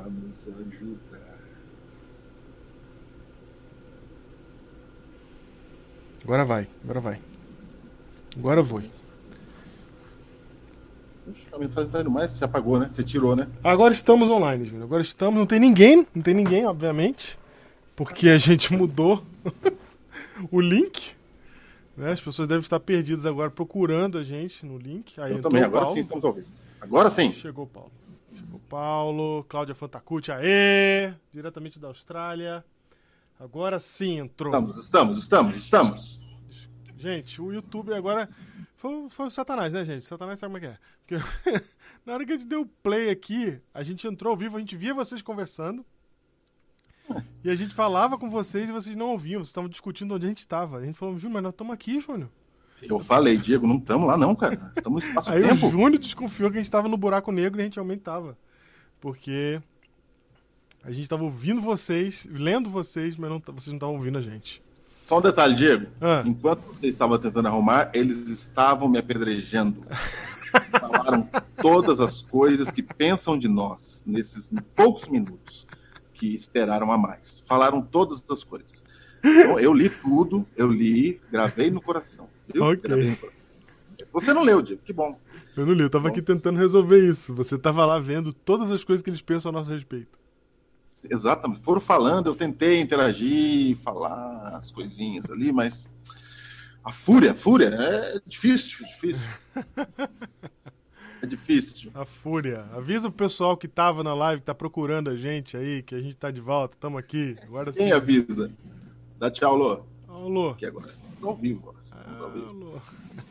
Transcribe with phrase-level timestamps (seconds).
[0.00, 1.38] para nos ajudar.
[6.24, 7.20] Agora vai, agora vai.
[8.36, 8.62] Agora.
[8.62, 8.84] Puxa,
[11.52, 12.88] a mensagem tá indo mais, você apagou, né?
[12.90, 13.48] Você tirou, né?
[13.62, 14.84] Agora estamos online, Júnior.
[14.84, 15.38] Agora estamos.
[15.38, 17.38] Não tem ninguém, não tem ninguém, obviamente.
[17.94, 19.22] Porque a gente mudou
[20.50, 21.12] o link.
[21.96, 22.12] Né?
[22.12, 25.20] As pessoas devem estar perdidas agora procurando a gente no link.
[25.20, 25.94] Aí Eu também, agora Paulo.
[25.94, 26.48] sim estamos ao vivo.
[26.80, 27.32] Agora sim.
[27.32, 27.90] Chegou o Paulo.
[28.70, 31.12] Paulo, Cláudia Fantacucci, aê!
[31.34, 32.64] Diretamente da Austrália.
[33.38, 34.54] Agora sim entrou.
[34.54, 36.20] Estamos, estamos, estamos, estamos.
[36.96, 38.28] Gente, o YouTube agora.
[38.76, 40.06] Foi, foi o Satanás, né, gente?
[40.06, 40.78] Satanás sabe como é que é.
[41.04, 41.64] Porque
[42.06, 44.76] na hora que a gente deu play aqui, a gente entrou ao vivo, a gente
[44.76, 45.84] via vocês conversando.
[47.42, 50.28] E a gente falava com vocês e vocês não ouviam, vocês estavam discutindo onde a
[50.28, 50.78] gente estava.
[50.78, 52.30] A gente falou, Júnior, mas nós estamos aqui, Júnior.
[52.80, 54.70] Eu falei, Diego, não estamos lá não, cara.
[54.76, 55.70] Estamos no Aí o espaço-tempo.
[55.70, 58.38] Júnior desconfiou que a gente estava no buraco negro e a gente realmente estava.
[59.00, 59.60] Porque
[60.82, 64.62] a gente estava ouvindo vocês, lendo vocês, mas não, vocês não estavam ouvindo a gente.
[65.06, 65.86] Só um detalhe, Diego.
[66.00, 66.22] Ah.
[66.24, 69.84] Enquanto você estava tentando arrumar, eles estavam me apedrejando.
[70.80, 71.28] Falaram
[71.60, 75.66] todas as coisas que pensam de nós nesses poucos minutos
[76.14, 77.42] que esperaram a mais.
[77.46, 78.84] Falaram todas as coisas.
[79.22, 82.28] Então, eu li tudo, eu li, gravei no coração.
[82.52, 82.64] Viu?
[82.64, 83.30] No coração.
[84.12, 85.18] Você não leu, Diego, que bom.
[85.60, 87.34] Eu não li, eu tava aqui tentando resolver isso.
[87.34, 90.18] Você tava lá vendo todas as coisas que eles pensam a nosso respeito.
[91.04, 91.60] Exatamente.
[91.60, 95.86] Foram falando, eu tentei interagir, falar as coisinhas ali, mas
[96.82, 99.28] a fúria, a fúria é difícil, difícil.
[101.22, 101.90] É difícil.
[101.94, 102.64] A fúria.
[102.72, 106.00] Avisa o pessoal que tava na live, que tá procurando a gente aí, que a
[106.00, 107.36] gente tá de volta, tamo aqui.
[107.42, 107.80] Agora sim.
[107.80, 108.50] Quem avisa?
[109.18, 109.82] Dá tchau, Lô.
[110.08, 110.54] Alô.
[110.54, 111.60] Que agora estamos ao vivo.
[111.60, 112.48] agora Estamos ao vivo.
[112.48, 112.80] Alô.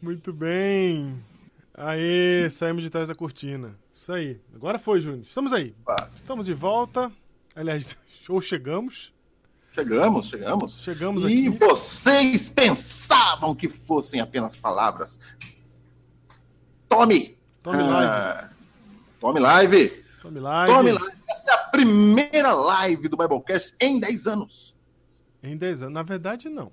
[0.00, 1.22] Muito bem.
[1.74, 3.74] Aê, saímos de trás da cortina.
[3.94, 4.40] Isso aí.
[4.54, 5.22] Agora foi, Júnior.
[5.22, 5.74] Estamos aí.
[6.14, 7.12] Estamos de volta.
[7.54, 7.96] Aliás,
[8.28, 9.12] ou chegamos.
[9.72, 10.78] Chegamos, chegamos.
[10.80, 11.48] Chegamos e aqui.
[11.50, 15.20] vocês pensavam que fossem apenas palavras.
[16.88, 17.38] Tome!
[17.62, 18.10] Tome live.
[18.10, 18.50] Ah,
[19.20, 20.04] Tome live!
[20.20, 20.72] Tome live.
[20.74, 21.14] Tome live!
[21.28, 24.76] Essa é a primeira live do Biblecast em 10 anos.
[25.42, 25.94] Em 10 anos.
[25.94, 26.72] Na verdade, não.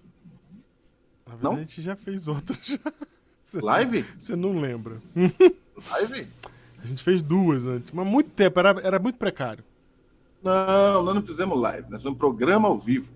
[1.25, 1.53] Na verdade, Não?
[1.53, 2.79] a gente já fez outras.
[3.47, 4.05] Você- Live?
[4.19, 4.97] Você não lembra.
[5.91, 6.27] Live?
[6.83, 9.63] A gente fez duas antes, mas muito tempo, era, era muito precário.
[10.43, 13.11] Não, nós não fizemos live, nós fizemos um programa ao vivo.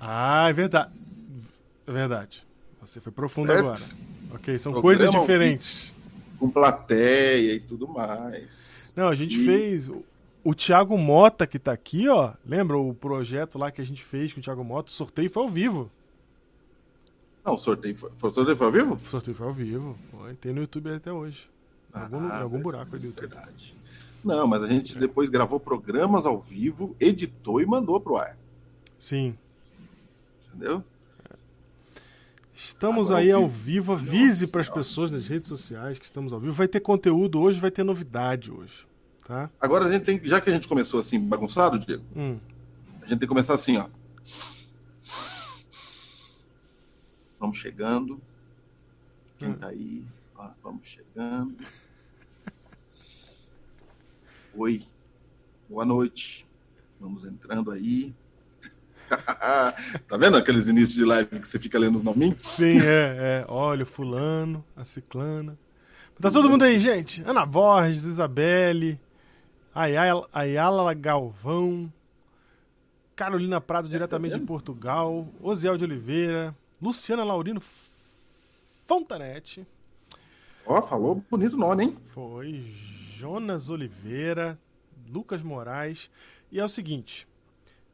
[0.00, 0.90] Ah, é verdade.
[1.86, 2.42] É verdade.
[2.80, 3.60] Você foi profundo Certo.
[3.60, 3.80] agora.
[4.34, 5.94] Ok, são Programa coisas diferentes.
[6.38, 8.92] Com plateia e tudo mais.
[8.96, 9.88] Não, a gente E- fez.
[9.88, 10.02] o-
[10.44, 12.32] O Thiago Mota, que tá aqui, ó.
[12.44, 14.88] Lembra o projeto lá que a gente fez com o Thiago Mota?
[14.88, 15.88] O sorteio foi ao vivo.
[17.44, 18.94] Não, o sorteio foi, o sorteio foi ao vivo?
[18.94, 19.98] O sorteio foi ao vivo.
[20.10, 20.34] Foi.
[20.34, 21.48] Tem no YouTube até hoje.
[21.94, 23.28] Em algum, Ah, algum verdade, buraco aí do YouTube.
[23.28, 23.76] Verdade.
[24.24, 28.36] Não, mas a gente depois gravou programas ao vivo, editou e mandou pro ar.
[28.98, 29.36] Sim.
[30.48, 30.84] Entendeu?
[32.54, 33.92] Estamos Agora aí ao ao vivo.
[33.92, 36.52] Avise para as pessoas nas redes sociais que estamos ao vivo.
[36.52, 38.86] Vai ter conteúdo hoje, vai ter novidade hoje.
[39.26, 39.50] Tá?
[39.60, 42.38] Agora a gente tem, já que a gente começou assim bagunçado, Diego, Hum.
[42.98, 43.86] a gente tem que começar assim, ó.
[47.42, 48.22] Vamos chegando.
[49.36, 49.54] Quem Hum.
[49.54, 50.04] tá aí?
[50.36, 51.56] Ó, vamos chegando.
[54.54, 54.86] Oi.
[55.68, 56.46] Boa noite.
[57.00, 58.14] Vamos entrando aí.
[60.06, 62.38] tá vendo aqueles inícios de live que você fica lendo os nominhos?
[62.38, 63.44] Sim, é, é.
[63.48, 65.58] Olha, o fulano, a ciclana.
[66.20, 67.24] Tá todo mundo aí, gente.
[67.26, 69.00] Ana Borges, Isabelle,
[69.74, 71.92] Ayala, Ayala Galvão,
[73.16, 74.46] Carolina Prado, diretamente de vendo?
[74.46, 77.62] Portugal, Osiel de Oliveira, Luciana Laurino
[78.86, 79.64] Fontanete,
[80.66, 81.96] Ó, falou bonito nome, hein?
[82.06, 82.64] foi
[83.14, 84.58] Jonas Oliveira,
[85.08, 86.10] Lucas Moraes.
[86.52, 87.26] E é o seguinte,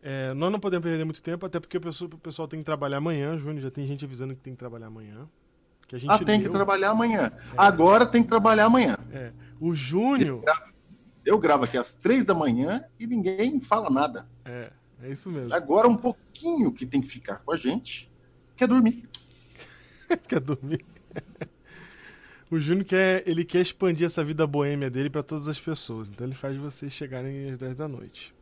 [0.02, 2.64] é, nós não podemos perder muito tempo, até porque o pessoal, o pessoal tem que
[2.66, 3.38] trabalhar amanhã.
[3.38, 5.26] Júnior já tem gente avisando que tem que trabalhar amanhã.
[5.86, 6.52] Que a gente Ah, tem que leu.
[6.52, 7.32] trabalhar amanhã.
[7.56, 8.96] Agora tem que trabalhar amanhã.
[9.12, 10.42] É, o Júnior.
[11.24, 14.26] Eu gravo aqui às três da manhã e ninguém fala nada.
[14.44, 14.70] É,
[15.02, 15.54] é isso mesmo.
[15.54, 18.10] Agora um pouquinho que tem que ficar com a gente
[18.58, 19.08] quer dormir.
[20.28, 20.84] quer dormir.
[22.50, 26.08] O Júnior quer, ele quer expandir essa vida boêmia dele pra todas as pessoas.
[26.08, 28.34] Então ele faz vocês chegarem às 10 da noite.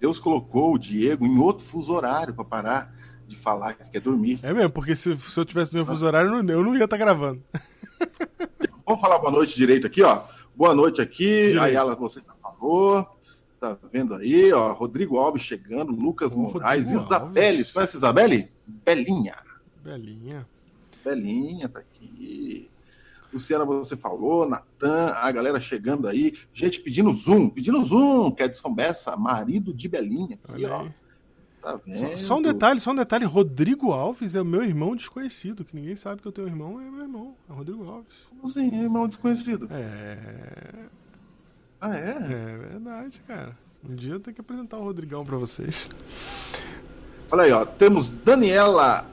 [0.00, 2.94] Deus colocou o Diego em outro fuso horário para parar
[3.26, 4.38] de falar que quer dormir.
[4.42, 6.76] É mesmo, porque se, se eu tivesse no meu fuso horário, eu não, eu não
[6.76, 7.42] ia estar gravando.
[8.86, 10.22] Vamos falar boa noite direito aqui, ó.
[10.54, 11.48] Boa noite aqui.
[11.48, 11.60] Direito.
[11.60, 13.15] Ayala, você já falou.
[13.60, 14.72] Tá vendo aí, ó.
[14.72, 17.56] Rodrigo Alves chegando, Lucas Ô, Moraes, Rodrigo Isabelle.
[17.56, 17.72] Alves.
[17.72, 18.50] Conhece Isabelle?
[18.66, 19.34] Belinha.
[19.82, 20.46] Belinha.
[21.04, 22.68] Belinha tá aqui.
[23.32, 29.16] Luciana, você falou, Natan, a galera chegando aí, gente pedindo zoom, pedindo zoom, São Bessa,
[29.16, 30.38] marido de Belinha.
[30.44, 30.80] Aqui, Olha ó.
[30.82, 30.90] aí.
[31.60, 31.98] Tá vendo?
[31.98, 33.24] Só, só um detalhe, só um detalhe.
[33.24, 36.90] Rodrigo Alves é o meu irmão desconhecido, que ninguém sabe que eu tenho irmão, é
[36.90, 38.06] meu irmão, é o Rodrigo Alves.
[38.44, 39.68] Assim, irmão desconhecido?
[39.70, 40.86] É,
[41.80, 42.10] Ah, é?
[42.10, 43.56] é verdade, cara.
[43.88, 45.88] Um dia eu tenho que apresentar o Rodrigão pra vocês.
[47.30, 47.64] Olha aí, ó.
[47.64, 49.06] Temos Daniela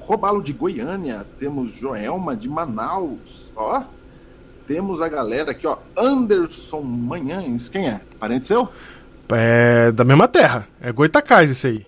[0.00, 3.84] Robalo de Goiânia, temos Joelma de Manaus, ó.
[4.66, 5.78] Temos a galera aqui, ó.
[5.96, 8.00] Anderson Manhães, quem é?
[8.18, 8.68] Parente seu?
[9.28, 10.68] É da mesma terra.
[10.80, 11.86] É Goitacás esse aí.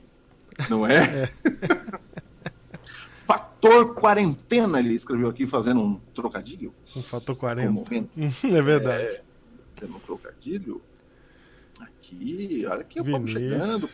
[0.69, 1.31] Não é?
[3.26, 6.72] Fator quarentena, ele escreveu aqui fazendo um trocadilho.
[6.96, 7.70] Um fator Um 40.
[7.70, 8.11] momento,
[8.44, 9.20] É verdade.
[9.78, 10.82] Fazendo um trocadilho.
[11.80, 13.88] Aqui, olha aqui o povo chegando.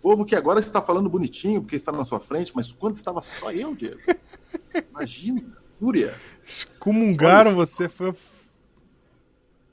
[0.00, 3.52] Povo que agora está falando bonitinho porque está na sua frente, mas quando estava só
[3.52, 4.00] eu, Diego?
[4.90, 6.14] Imagina, fúria.
[6.44, 8.14] Excomungaram você, foi.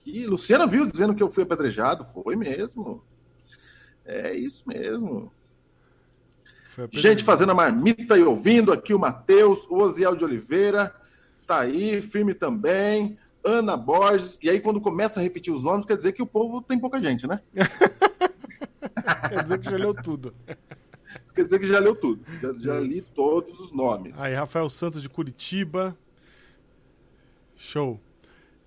[0.06, 2.04] E Luciana viu dizendo que eu fui apedrejado.
[2.04, 3.04] Foi mesmo.
[4.04, 5.32] É isso mesmo.
[6.92, 10.94] Gente fazendo a marmita e ouvindo aqui o Matheus, o Osiel de Oliveira,
[11.48, 13.18] tá aí, firme também.
[13.46, 14.40] Ana Borges.
[14.42, 17.02] E aí, quando começa a repetir os nomes, quer dizer que o povo tem pouca
[17.02, 17.40] gente, né?
[19.30, 20.34] Quer dizer que já leu tudo.
[21.36, 22.24] Quer dizer que já leu tudo.
[22.42, 24.14] Já, já li todos os nomes.
[24.20, 25.96] Aí, Rafael Santos de Curitiba.
[27.56, 28.00] Show.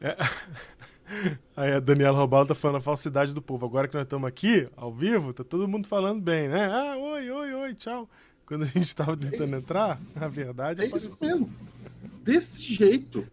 [0.00, 0.16] É.
[1.56, 3.64] Aí a Daniela Robaldo tá falando a falsidade do povo.
[3.66, 6.66] Agora que nós estamos aqui, ao vivo, tá todo mundo falando bem, né?
[6.66, 8.08] Ah, oi, oi, oi, tchau.
[8.46, 11.10] Quando a gente tava tentando entrar, a verdade É apareceu.
[11.10, 11.50] isso mesmo.
[12.22, 13.26] Desse jeito.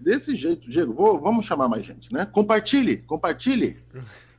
[0.00, 0.70] Desse jeito.
[0.70, 2.24] Diego, vou, vamos chamar mais gente, né?
[2.24, 3.78] Compartilhe, compartilhe.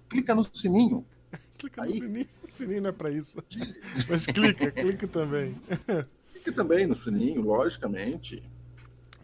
[0.09, 1.05] Clica no sininho.
[1.57, 1.99] Clica no Aí.
[1.99, 2.27] sininho.
[2.43, 3.37] O sininho não é pra isso.
[4.09, 5.55] Mas clica, clica também.
[6.33, 8.43] Clique também no sininho, logicamente.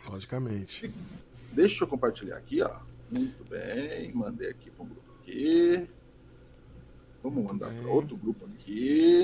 [0.10, 0.94] Logicamente.
[1.52, 2.80] Deixa eu compartilhar aqui, ó.
[3.12, 5.90] Muito bem, mandei aqui para um grupo aqui.
[7.24, 9.24] Vamos mandar para outro grupo aqui.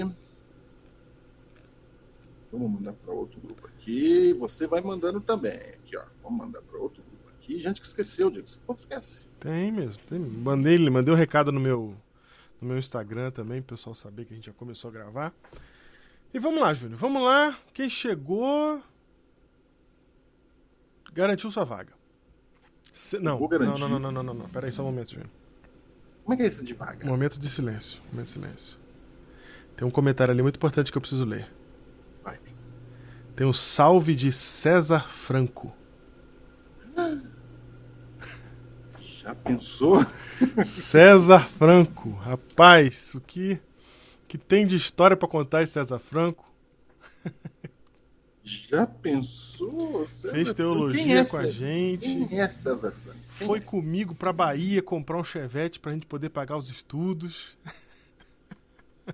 [2.51, 4.33] Vamos mandar para outro grupo aqui.
[4.33, 5.53] Você vai mandando também.
[5.55, 6.03] Aqui, ó.
[6.21, 7.02] Vamos mandar para outro grupo
[7.43, 7.59] aqui.
[7.59, 8.47] Gente que esqueceu, Diego.
[8.47, 9.25] Esse povo esquece.
[9.39, 10.01] Tem mesmo.
[10.07, 10.19] Tem.
[10.19, 11.95] Mandei, mandei um recado no meu,
[12.61, 15.33] no meu Instagram também, pro pessoal saber que a gente já começou a gravar.
[16.33, 16.97] E vamos lá, Júnior.
[16.97, 17.57] Vamos lá.
[17.73, 18.81] Quem chegou.
[21.13, 21.93] Garantiu sua vaga.
[22.91, 24.49] Se- não, não, não, não, não, não, não, não.
[24.49, 25.29] Pera aí só um momento, Júnior.
[26.23, 27.05] Como é que é isso devagar?
[27.05, 28.01] Momento de silêncio.
[28.11, 28.79] Momento de silêncio.
[29.75, 31.51] Tem um comentário ali muito importante que eu preciso ler.
[32.23, 32.39] Vai.
[33.35, 35.75] Tem um salve de César Franco.
[39.23, 40.05] Já pensou?
[40.65, 42.11] César Franco.
[42.11, 43.57] Rapaz, o que,
[44.27, 46.51] que tem de história pra contar esse César Franco?
[48.43, 50.05] Já pensou?
[50.05, 50.57] César Fez Franco?
[50.57, 52.25] teologia é com a gente.
[52.25, 53.19] Quem é César Franco?
[53.37, 53.61] Quem Foi é?
[53.61, 57.57] comigo pra Bahia comprar um chevette pra gente poder pagar os estudos.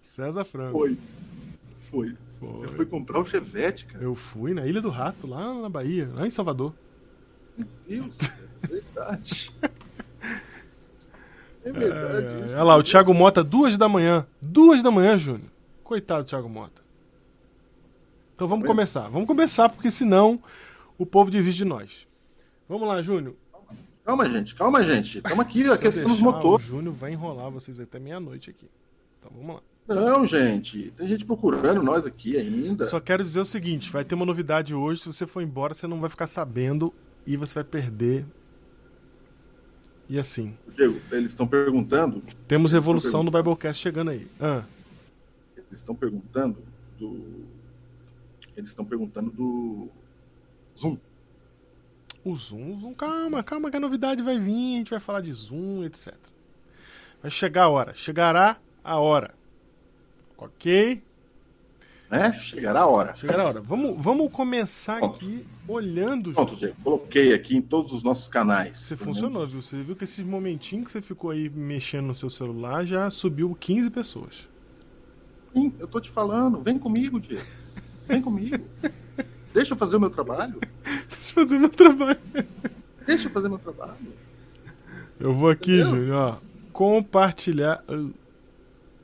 [0.00, 0.78] César Franco.
[0.78, 0.98] Foi.
[1.80, 2.16] Foi.
[2.40, 2.76] Você Foi.
[2.76, 4.02] foi comprar o Chevette, cara.
[4.04, 6.74] Eu fui na Ilha do Rato, lá na Bahia, lá em Salvador.
[7.56, 8.18] Meu Deus,
[8.66, 9.52] verdade.
[11.64, 12.26] É verdade.
[12.26, 12.44] ai.
[12.44, 12.90] isso Olha lá, o mesmo.
[12.90, 14.26] Thiago Mota, duas da manhã.
[14.40, 15.50] Duas da manhã, Júnior.
[15.82, 16.82] Coitado do Thiago Mota.
[18.34, 18.70] Então vamos vendo?
[18.70, 19.08] começar.
[19.08, 20.42] Vamos começar, porque senão
[20.98, 22.06] o povo desiste de nós.
[22.68, 23.34] Vamos lá, Júnior.
[24.04, 25.18] Calma, gente, calma, gente.
[25.18, 26.66] Estamos aqui, aquecendo os motores.
[26.66, 28.68] O Júnior vai enrolar vocês até meia-noite aqui.
[29.18, 29.62] Então vamos lá.
[29.86, 30.92] Não, gente.
[30.96, 32.86] Tem gente procurando nós aqui ainda.
[32.86, 35.00] Só quero dizer o seguinte: vai ter uma novidade hoje.
[35.00, 36.92] Se você for embora, você não vai ficar sabendo
[37.26, 38.24] e você vai perder.
[40.08, 42.22] E assim, Diego, eles estão perguntando.
[42.46, 44.26] temos revolução no Biblecast chegando aí.
[44.38, 44.62] Ah,
[45.56, 46.58] Eles estão perguntando
[46.98, 47.46] do.
[48.56, 49.88] Eles estão perguntando do
[50.78, 50.98] Zoom.
[52.24, 55.32] o Zoom, Zoom, calma, calma que a novidade vai vir, a gente vai falar de
[55.32, 56.14] Zoom, etc.
[57.22, 59.34] Vai chegar a hora, chegará a hora.
[60.36, 61.02] Ok?
[62.10, 62.38] Né?
[62.38, 63.16] Chegará a hora.
[63.16, 63.60] Chegará a hora.
[63.60, 65.16] Vamos, vamos começar Pronto.
[65.16, 66.32] aqui olhando.
[66.32, 66.54] Pronto.
[66.54, 66.76] Diego.
[66.84, 68.78] Coloquei aqui em todos os nossos canais.
[68.78, 69.52] Você funcionou, menos.
[69.52, 69.62] viu?
[69.62, 73.56] Você viu que esse momentinho que você ficou aí mexendo no seu celular já subiu
[73.58, 74.46] 15 pessoas.
[75.52, 76.60] Sim, eu tô te falando.
[76.60, 77.44] Vem comigo, Diego.
[78.06, 78.62] Vem comigo.
[79.52, 80.60] Deixa eu fazer o meu trabalho.
[80.84, 82.18] Deixa eu fazer meu trabalho.
[83.06, 83.94] Deixa eu fazer meu trabalho.
[85.18, 85.96] Eu vou aqui, Entendeu?
[85.96, 86.38] Júnior, ó.
[86.72, 87.82] Compartilhar.
[87.88, 88.12] Eu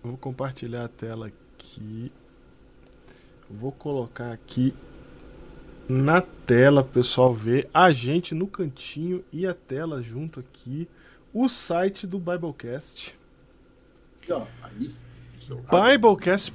[0.02, 2.11] vou compartilhar a tela aqui.
[3.50, 4.75] Vou colocar aqui
[5.88, 10.88] na tela pessoal ver a gente no cantinho e a tela junto aqui.
[11.33, 13.16] O site do Biblecast.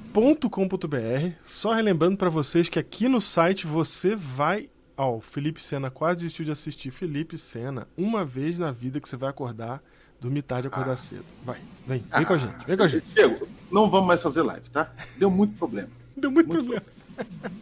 [0.06, 1.32] Biblecast.com.br.
[1.44, 6.20] Só relembrando para vocês que aqui no site você vai Ó, o Felipe Senna quase
[6.20, 6.90] desistiu de assistir.
[6.90, 9.82] Felipe Senna, uma vez na vida que você vai acordar,
[10.18, 10.96] dormir tarde e acordar Ah.
[10.96, 11.24] cedo.
[11.44, 13.04] Vai, vem, vem com a gente, vem com a gente.
[13.14, 14.90] Diego, não vamos mais fazer live, tá?
[15.18, 15.90] Deu muito problema.
[16.16, 16.86] Deu muito, Muito problema.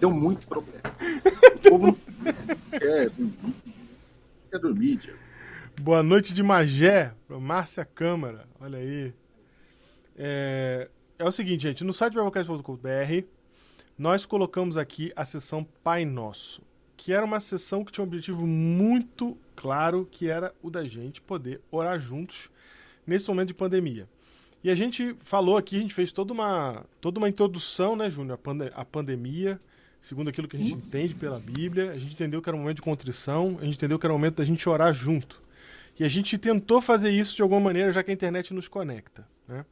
[0.00, 0.80] Deu muito problema.
[1.54, 3.54] O povo não quer dormir.
[4.50, 5.18] Quer dormir, Diego.
[5.80, 8.46] Boa noite de Magé, Márcia Câmara.
[8.60, 9.12] Olha aí.
[10.16, 13.26] É, é o seguinte, gente, no site biblecast.com.br
[13.98, 16.62] nós colocamos aqui a sessão Pai Nosso,
[16.96, 21.20] que era uma sessão que tinha um objetivo muito claro, que era o da gente
[21.20, 22.50] poder orar juntos
[23.06, 24.08] nesse momento de pandemia.
[24.64, 28.34] E a gente falou aqui, a gente fez toda uma, toda uma introdução, né, Júnior,
[28.34, 29.58] à pande- à pandemia,
[30.00, 31.92] segundo aquilo que a gente entende pela Bíblia.
[31.92, 34.16] A gente entendeu que era um momento de contrição, a gente entendeu que era um
[34.16, 35.42] momento da gente orar junto.
[36.00, 39.28] E a gente tentou fazer isso de alguma maneira, já que a internet nos conecta.
[39.46, 39.66] Né?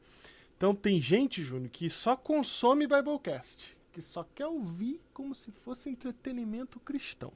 [0.55, 5.89] Então tem gente, Júnior, que só consome Biblecast, que só quer ouvir como se fosse
[5.89, 7.33] entretenimento cristão.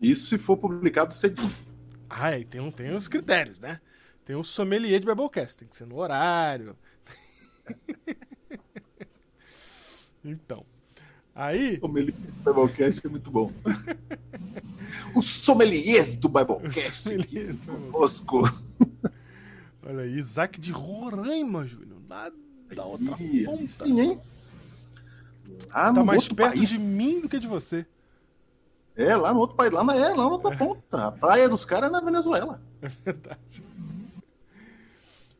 [0.00, 1.54] Isso se for publicado cedinho.
[2.10, 3.80] Ah, e tem, tem os critérios, né?
[4.24, 6.76] Tem o sommelier de Biblecast, tem que ser no horário.
[10.24, 10.64] então,
[11.34, 11.76] aí...
[11.78, 13.52] O sommelier do Biblecast é muito bom.
[15.16, 17.02] Os sommeliers do Biblecast.
[17.02, 17.90] sommeliers do Biblecast.
[17.92, 18.42] Conosco.
[19.84, 22.30] Olha aí, Isaac de Roraima, Júnior, lá
[22.74, 23.84] da outra Ih, ponta.
[23.84, 24.20] Sim, hein?
[25.74, 26.68] Lá Tá mais perto país.
[26.68, 27.84] de mim do que de você.
[28.94, 29.72] É, lá no outro país.
[29.72, 31.08] Lá na, é, lá na outra ponta.
[31.08, 32.60] A praia dos caras é na Venezuela.
[32.80, 33.64] É verdade.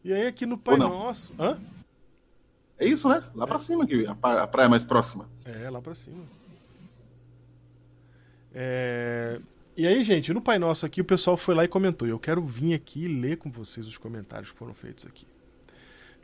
[0.05, 0.77] E aí aqui no Pai?
[0.77, 1.33] Nosso...
[1.39, 1.59] Hã?
[2.79, 3.23] É isso, né?
[3.35, 5.29] Lá pra cima, que a pra- a praia mais próxima.
[5.45, 6.25] É, lá pra cima.
[8.55, 9.41] É,
[9.77, 12.07] E aí, gente, no Pai Nosso aqui, o pessoal foi lá e comentou.
[12.07, 15.27] Eu quero vir aqui e ler com vocês os comentários que foram feitos aqui.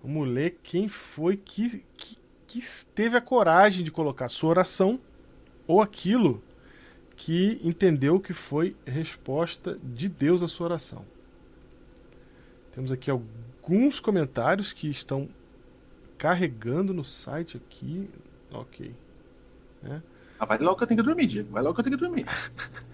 [0.02, 2.60] Vamos ler quem foi que, que, que
[2.94, 5.00] teve a coragem de colocar sua oração
[5.66, 6.42] ou aquilo
[7.16, 11.04] que entendeu que foi resposta de Deus à sua oração.
[12.72, 13.47] Temos aqui alguns
[14.00, 15.28] comentários que estão
[16.16, 18.08] carregando no site aqui.
[18.50, 18.94] Ok.
[20.38, 21.50] Ah, vai logo que eu tenho que dormir, Diego.
[21.52, 22.26] Vai logo que eu tenho que dormir.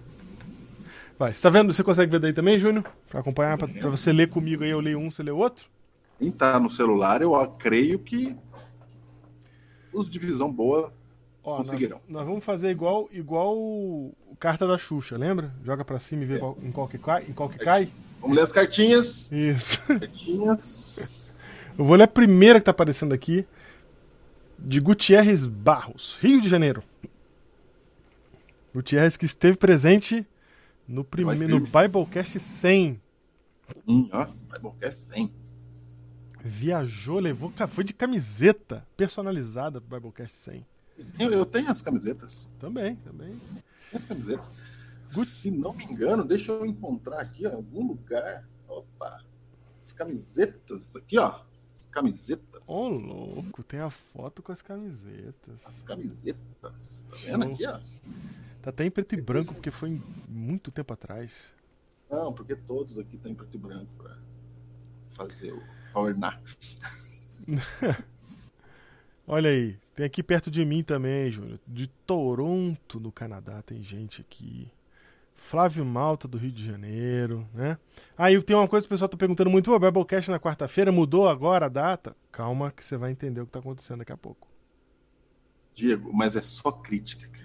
[1.17, 1.73] Vai, você tá vendo?
[1.73, 2.85] Você consegue ver daí também, Júnior?
[3.09, 5.67] Pra acompanhar, pra, pra você ler comigo aí, eu leio um, você lê outro?
[6.19, 8.35] Quem tá no celular, eu creio que
[9.93, 10.93] os de visão boa
[11.45, 11.99] Ó, Conseguirão.
[12.09, 14.11] Nós, nós vamos fazer igual igual
[14.41, 15.55] carta da Xuxa, lembra?
[15.63, 17.25] Joga pra cima e vê qual- em qual que cai.
[17.29, 17.89] Em qual que cai.
[18.21, 19.31] Vamos ler as cartinhas.
[19.31, 19.79] Isso.
[19.87, 21.11] Cartinhas.
[21.77, 23.47] Eu vou ler a primeira que tá aparecendo aqui.
[24.59, 26.83] De Gutierrez Barros, Rio de Janeiro.
[28.73, 30.27] Gutierrez que esteve presente
[30.89, 31.35] no, prime...
[31.37, 31.61] Vai no.
[31.61, 33.01] Biblecast 100.
[33.87, 35.33] Hum, ó, Biblecast 100.
[36.43, 37.53] Viajou, levou.
[37.69, 40.65] Foi de camiseta personalizada pro Biblecast 100.
[41.19, 42.49] Eu, eu tenho as camisetas.
[42.59, 43.39] Também, também.
[43.91, 44.51] Tenho as camisetas.
[45.13, 45.29] Good.
[45.29, 48.49] Se não me engano, deixa eu encontrar aqui ó, em algum lugar.
[48.69, 49.25] Opa.
[49.83, 50.97] As camisetas.
[50.97, 51.29] Aqui, ó.
[51.29, 52.63] As camisetas.
[52.67, 55.67] Ô, louco, tem a foto com as camisetas.
[55.67, 57.05] As camisetas.
[57.11, 57.81] Tá vendo aqui, ó?
[58.63, 61.53] Tá até em preto e branco, porque foi muito tempo atrás.
[62.11, 64.17] Não, porque todos aqui estão em preto e branco pra
[65.15, 66.43] fazer o pra ornar.
[69.27, 71.61] Olha aí, tem aqui perto de mim também, Júnior.
[71.67, 74.71] De Toronto, no Canadá, tem gente aqui.
[75.37, 77.79] Flávio Malta, do Rio de Janeiro, né?
[78.17, 81.29] Aí tem uma coisa que o pessoal tá perguntando muito: o Biblecast na quarta-feira mudou
[81.29, 82.17] agora a data?
[82.33, 84.49] Calma, que você vai entender o que tá acontecendo daqui a pouco.
[85.75, 87.45] Diego, mas é só crítica, cara.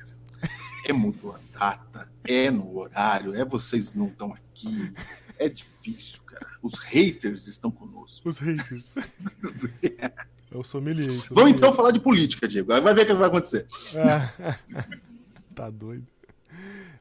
[0.85, 4.93] É mudou a data, é no horário, é vocês não estão aqui.
[5.37, 6.47] É difícil, cara.
[6.61, 8.27] Os haters estão conosco.
[8.27, 8.93] Os haters.
[10.51, 11.21] Eu sou sommelier.
[11.29, 12.73] Vamos então falar de política, Diego.
[12.73, 13.67] Aí vai ver o que vai acontecer.
[13.95, 14.57] Ah,
[15.53, 16.07] tá doido.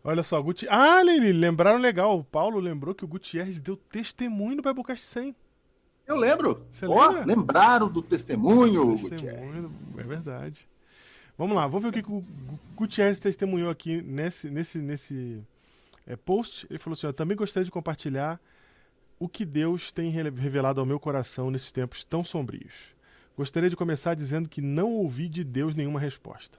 [0.04, 0.66] Olha só, Guti...
[0.68, 2.18] Ah, Lili, lembraram legal.
[2.18, 5.34] O Paulo lembrou que o Gutierrez deu testemunho no Biblecast 100.
[6.06, 6.62] Eu lembro.
[6.72, 7.24] Você Ó, lembra?
[7.26, 9.22] lembraram do testemunho, Gutierrez.
[9.22, 10.66] Testemunho, é verdade.
[11.36, 15.40] Vamos lá, vamos ver o que, o Gu- Gutierrez testemunhou aqui nesse, nesse, nesse
[16.06, 16.66] é, post.
[16.68, 18.40] Ele falou assim: Eu também gostaria de compartilhar
[19.20, 22.72] o que Deus tem revelado ao meu coração nesses tempos tão sombrios.
[23.38, 26.58] Gostaria de começar dizendo que não ouvi de Deus nenhuma resposta.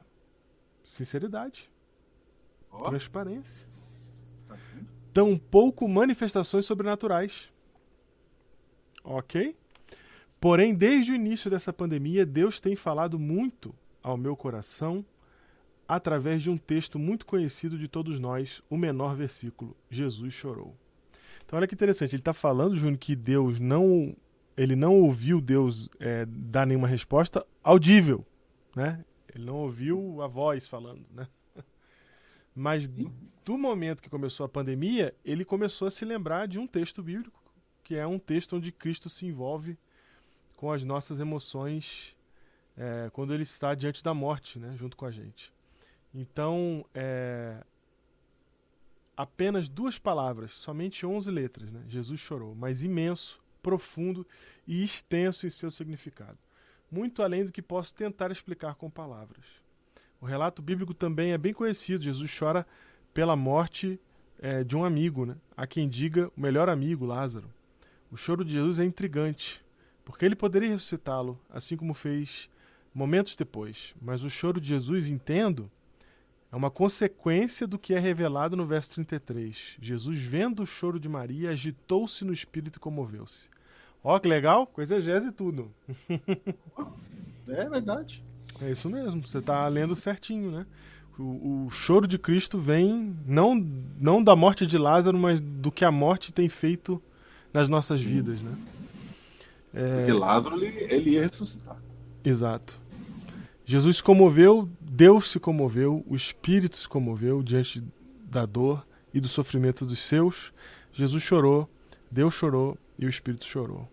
[0.81, 1.69] Sinceridade,
[2.71, 3.67] Ó, transparência.
[4.47, 4.57] tá
[5.13, 7.51] tampouco manifestações sobrenaturais.
[9.03, 9.57] Ok?
[10.39, 15.05] Porém, desde o início dessa pandemia, Deus tem falado muito ao meu coração
[15.85, 20.73] através de um texto muito conhecido de todos nós, o menor versículo: Jesus chorou.
[21.43, 22.15] Então, olha que interessante.
[22.15, 24.15] Ele está falando, Júnior, que Deus não.
[24.59, 28.25] Ele não ouviu Deus é, dar nenhuma resposta audível,
[28.75, 29.05] né?
[29.33, 31.29] Ele não ouviu a voz falando, né?
[32.53, 37.01] Mas do momento que começou a pandemia, ele começou a se lembrar de um texto
[37.01, 37.41] bíblico,
[37.85, 39.77] que é um texto onde Cristo se envolve
[40.57, 42.13] com as nossas emoções
[42.75, 45.53] é, quando ele está diante da morte, né, junto com a gente.
[46.13, 47.63] Então, é,
[49.15, 51.81] apenas duas palavras, somente 11 letras, né?
[51.87, 54.25] Jesus chorou, mas imenso, profundo
[54.67, 56.37] e extenso em seu significado,
[56.91, 59.45] muito além do que posso tentar explicar com palavras.
[60.21, 62.03] O relato bíblico também é bem conhecido.
[62.03, 62.67] Jesus chora
[63.13, 63.99] pela morte
[64.41, 65.35] é, de um amigo, né?
[65.55, 67.49] Há quem diga o melhor amigo, Lázaro.
[68.11, 69.63] O choro de Jesus é intrigante,
[70.03, 72.49] porque ele poderia ressuscitá-lo, assim como fez
[72.93, 73.93] momentos depois.
[74.01, 75.71] Mas o choro de Jesus, entendo,
[76.51, 79.77] é uma consequência do que é revelado no verso 33.
[79.79, 83.49] Jesus, vendo o choro de Maria, agitou-se no espírito e comoveu-se.
[84.03, 85.71] Ó, que legal, coisa e tudo.
[87.47, 88.23] é verdade.
[88.61, 90.65] É isso mesmo, você está lendo certinho, né?
[91.17, 93.55] O, o, choro de Cristo vem não,
[93.99, 97.01] não da morte de Lázaro, mas do que a morte tem feito
[97.53, 98.57] nas nossas vidas, né?
[99.73, 99.97] É...
[99.97, 101.77] Porque Lázaro ele, ele ia ressuscitar.
[102.23, 102.79] Exato.
[103.65, 107.81] Jesus se comoveu, Deus se comoveu, o Espírito se comoveu diante
[108.25, 110.51] da dor e do sofrimento dos seus.
[110.91, 111.69] Jesus chorou,
[112.11, 113.87] Deus chorou e o Espírito chorou.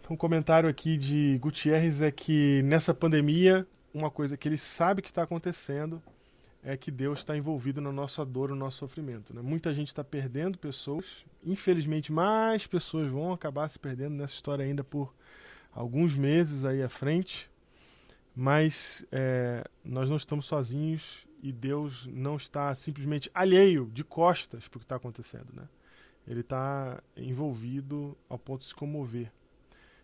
[0.00, 3.64] Então, um comentário aqui de Gutierrez é que nessa pandemia,
[3.94, 6.02] uma coisa que ele sabe que está acontecendo
[6.64, 9.32] é que Deus está envolvido na nossa dor, no nosso sofrimento.
[9.32, 9.42] Né?
[9.42, 11.06] Muita gente está perdendo pessoas,
[11.46, 15.14] infelizmente, mais pessoas vão acabar se perdendo nessa história ainda por
[15.72, 17.51] alguns meses aí à frente.
[18.34, 24.76] Mas é, nós não estamos sozinhos e Deus não está simplesmente alheio, de costas, para
[24.76, 25.48] o que está acontecendo.
[25.52, 25.64] Né?
[26.26, 29.30] Ele está envolvido ao ponto de se comover.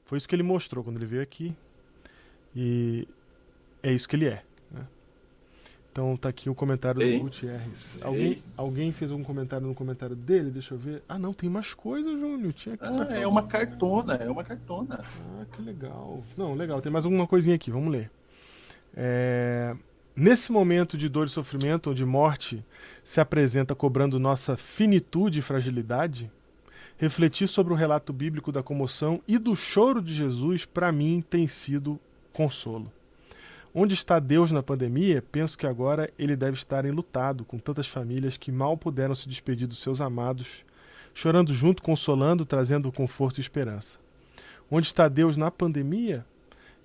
[0.05, 1.55] Foi isso que ele mostrou quando ele veio aqui.
[2.55, 3.07] E
[3.83, 4.43] é isso que ele é.
[4.71, 4.87] Né?
[5.93, 7.19] Então tá aqui o comentário Ei.
[7.19, 7.99] do Gutierrez.
[8.03, 10.51] Alguém, alguém fez algum comentário no comentário dele?
[10.51, 11.03] Deixa eu ver.
[11.09, 12.53] Ah, não, tem mais coisas, Júnior.
[12.53, 15.01] Tinha aqui ah, é uma cartona, é uma cartona.
[15.03, 16.23] Ah, que legal.
[16.37, 16.81] Não, legal.
[16.81, 18.11] Tem mais alguma coisinha aqui, vamos ler.
[19.01, 19.77] É...
[20.17, 22.65] Nesse momento de dor e sofrimento, onde morte
[23.05, 26.29] se apresenta cobrando nossa finitude e fragilidade,
[26.97, 31.47] refletir sobre o relato bíblico da comoção e do choro de Jesus, para mim, tem
[31.47, 32.01] sido
[32.33, 32.91] consolo.
[33.73, 35.23] Onde está Deus na pandemia?
[35.31, 39.69] Penso que agora ele deve estar enlutado com tantas famílias que mal puderam se despedir
[39.69, 40.65] dos seus amados,
[41.15, 44.01] chorando junto, consolando, trazendo conforto e esperança.
[44.69, 46.27] Onde está Deus na pandemia?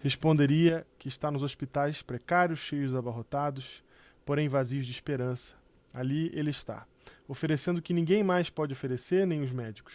[0.03, 3.81] Responderia que está nos hospitais precários, cheios abarrotados,
[4.25, 5.55] porém vazios de esperança.
[5.93, 6.85] Ali ele está
[7.25, 9.93] oferecendo o que ninguém mais pode oferecer, nem os médicos.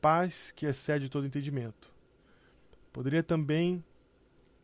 [0.00, 1.90] Paz que excede todo entendimento.
[2.92, 3.84] Poderia também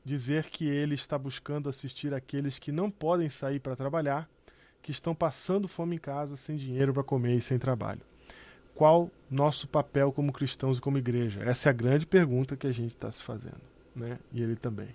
[0.04, 4.30] dizer que ele está buscando assistir aqueles que não podem sair para trabalhar,
[4.80, 8.02] que estão passando fome em casa, sem dinheiro para comer e sem trabalho.
[8.76, 11.42] Qual nosso papel como cristãos e como igreja?
[11.42, 13.60] Essa é a grande pergunta que a gente está se fazendo,
[13.94, 14.18] né?
[14.32, 14.88] E ele também.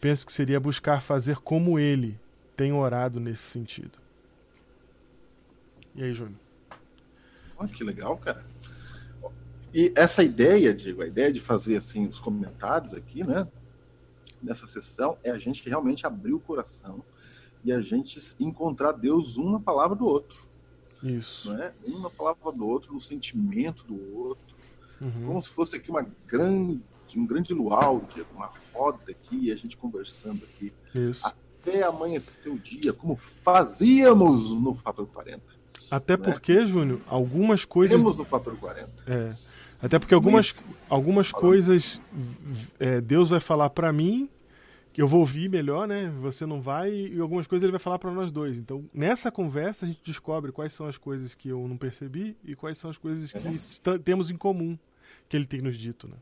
[0.00, 2.18] Penso que seria buscar fazer como ele
[2.56, 3.98] tem orado nesse sentido.
[5.94, 6.38] E aí, Júnior?
[7.56, 8.44] Olha que legal, cara.
[9.74, 13.48] E essa ideia, Diego, a ideia de fazer assim os comentários aqui, né?
[14.42, 17.02] Nessa sessão é a gente realmente abrir o coração
[17.64, 20.46] e a gente encontrar Deus um na palavra do outro.
[21.02, 21.50] Isso.
[21.50, 21.72] Não é?
[21.86, 24.54] Um na palavra do outro, no sentimento do outro.
[25.00, 25.26] Uhum.
[25.26, 26.80] Como se fosse aqui uma grande,
[27.18, 30.72] um grande luau, Diego, uma roda aqui, e a gente conversando aqui.
[30.94, 31.26] Isso.
[31.26, 35.62] Até amanhecer o dia, como fazíamos no Fator 40.
[35.92, 36.24] Até né?
[36.24, 37.98] porque, Júnior, algumas coisas.
[37.98, 38.90] Temos no fator 40.
[39.06, 39.36] É.
[39.82, 42.00] Até porque algumas, algumas coisas
[42.80, 44.26] é, Deus vai falar para mim,
[44.90, 46.10] que eu vou ouvir melhor, né?
[46.22, 48.56] Você não vai, e algumas coisas ele vai falar para nós dois.
[48.56, 52.56] Então, nessa conversa, a gente descobre quais são as coisas que eu não percebi e
[52.56, 53.98] quais são as coisas que é.
[53.98, 54.78] temos em comum,
[55.28, 56.16] que ele tem nos dito, né?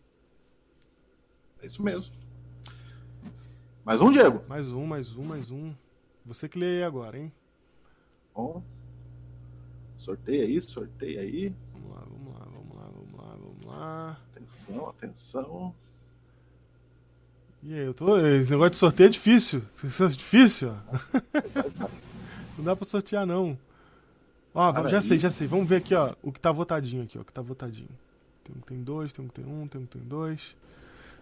[1.62, 2.14] É isso mesmo.
[3.84, 4.42] Mais um, Diego?
[4.48, 5.74] Mais um, mais um, mais um.
[6.24, 7.32] Você que lê aí agora, hein?
[8.34, 8.62] Bom.
[9.96, 11.54] Sorteia aí, sorteia aí.
[11.72, 14.20] Vamos lá, vamos lá, vamos lá, vamos lá, vamos lá.
[14.30, 15.74] Atenção, atenção.
[17.62, 18.16] E aí, eu tô.
[18.18, 19.62] Esse negócio de sorteio é difícil.
[19.84, 21.88] Isso é difícil, ó.
[22.56, 23.58] não dá pra sortear, não.
[24.54, 25.46] Ó, Cara, já sei, já sei.
[25.46, 27.20] Vamos ver aqui, ó, o que tá votadinho aqui, ó.
[27.20, 27.90] O que tá votadinho.
[28.42, 30.56] Tem um que tem dois, tem um que tem um, tem um que tem dois.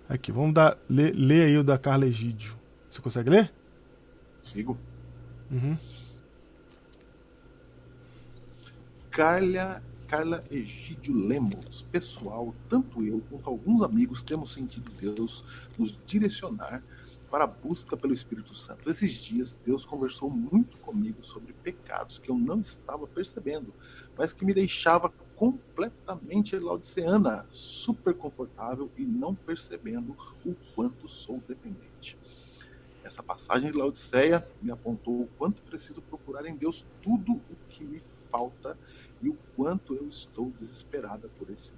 [0.08, 0.78] Aqui, vamos dar.
[0.88, 2.56] Lê, lê aí o da Carla Egídio.
[2.90, 3.52] Você consegue ler?
[4.42, 4.78] Sigo.
[5.50, 5.76] Uhum.
[9.10, 11.82] Carla, Carla Egídio Lemos.
[11.82, 15.44] Pessoal, tanto eu quanto alguns amigos temos sentido Deus
[15.76, 16.82] nos direcionar
[17.30, 18.88] para a busca pelo Espírito Santo.
[18.88, 23.74] Esses dias, Deus conversou muito comigo sobre pecados que eu não estava percebendo,
[24.16, 32.18] mas que me deixava completamente laudiceana, super confortável e não percebendo o quanto sou dependente.
[33.04, 37.84] Essa passagem de Laodiceia me apontou o quanto preciso procurar em Deus tudo o que
[37.84, 38.76] me falta
[39.22, 41.70] e o quanto eu estou desesperada por esse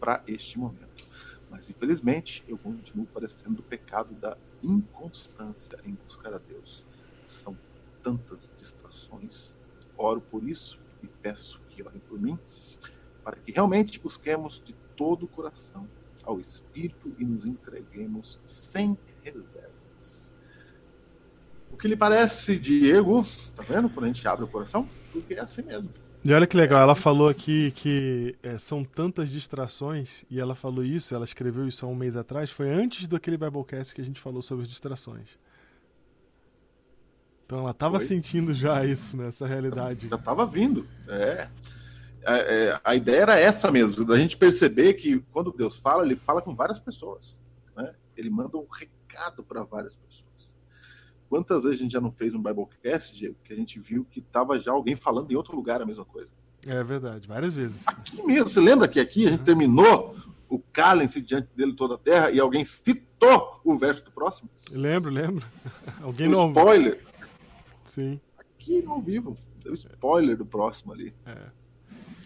[0.00, 1.06] para este momento.
[1.48, 6.84] Mas infelizmente eu continuo parecendo do pecado da inconstância em buscar a Deus.
[7.24, 7.56] São
[8.02, 9.56] tantas distrações.
[9.96, 12.38] Oro por isso e peço que orem por mim,
[13.28, 15.86] para que realmente busquemos de todo o coração
[16.24, 20.32] ao Espírito e nos entreguemos sem reservas.
[21.70, 23.26] O que lhe parece, Diego?
[23.54, 23.90] Tá vendo?
[23.90, 24.88] Quando a gente abre o coração?
[25.12, 25.92] Porque é assim mesmo.
[26.24, 30.82] E olha que legal, ela falou aqui que é, são tantas distrações, e ela falou
[30.82, 34.22] isso, ela escreveu isso há um mês atrás, foi antes daquele Biblecast que a gente
[34.22, 35.38] falou sobre as distrações.
[37.44, 40.08] Então ela estava sentindo já isso, né, essa realidade.
[40.08, 41.48] Já estava vindo, é.
[42.28, 46.14] A, é, a, ideia era essa mesmo, da gente perceber que quando Deus fala, ele
[46.14, 47.40] fala com várias pessoas.
[47.74, 47.94] Né?
[48.14, 50.52] Ele manda um recado para várias pessoas.
[51.26, 54.20] Quantas vezes a gente já não fez um Biblecast, Diego, que a gente viu que
[54.20, 56.28] estava já alguém falando em outro lugar a mesma coisa?
[56.66, 57.88] É verdade, várias vezes.
[57.88, 60.14] Aqui mesmo, você lembra que aqui a gente terminou
[60.50, 64.50] o calem-se diante dele toda a terra e alguém citou o verso do próximo?
[64.70, 65.46] Lembro, lembro.
[66.02, 67.04] Alguém um não spoiler.
[67.86, 68.20] Sim.
[68.38, 69.36] Aqui no vivo.
[69.62, 71.14] Deu spoiler do próximo ali.
[71.24, 71.58] É.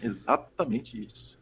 [0.02, 1.38] Exatamente isso.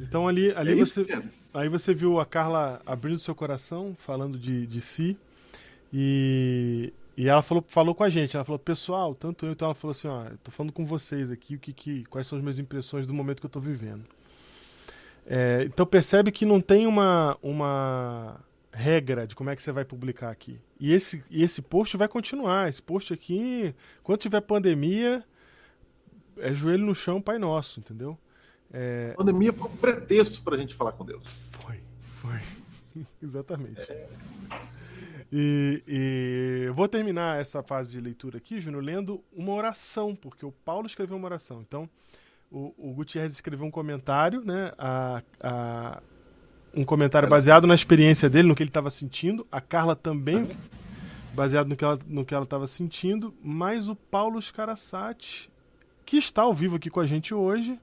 [0.00, 1.06] Então ali, ali é você,
[1.52, 5.16] aí você viu a Carla abrindo seu coração, falando de, de si,
[5.92, 9.74] e, e ela falou, falou com a gente, ela falou, pessoal, tanto eu, então ela
[9.74, 12.42] falou assim, ó, eu tô falando com vocês aqui, o que, que, quais são as
[12.42, 14.04] minhas impressões do momento que eu tô vivendo.
[15.26, 18.40] É, então percebe que não tem uma, uma
[18.72, 20.58] regra de como é que você vai publicar aqui.
[20.80, 22.68] E esse, e esse post vai continuar.
[22.68, 25.22] Esse post aqui, quando tiver pandemia,
[26.40, 28.18] é joelho no chão, Pai Nosso, entendeu?
[28.72, 29.12] É...
[29.14, 31.26] A pandemia foi um pretexto para a gente falar com Deus.
[31.60, 31.80] Foi,
[32.20, 33.04] foi.
[33.22, 33.90] Exatamente.
[33.90, 34.08] É...
[35.30, 40.50] E, e vou terminar essa fase de leitura aqui, Júnior, lendo uma oração, porque o
[40.52, 41.60] Paulo escreveu uma oração.
[41.60, 41.88] Então,
[42.50, 44.72] o, o Gutierrez escreveu um comentário, né?
[44.78, 46.02] A, a,
[46.74, 49.46] um comentário baseado na experiência dele, no que ele estava sentindo.
[49.52, 50.48] A Carla também,
[51.34, 51.68] baseado
[52.06, 53.34] no que ela estava sentindo.
[53.42, 55.50] Mas o Paulo Scarasati,
[56.08, 57.78] que está ao vivo aqui com a gente hoje.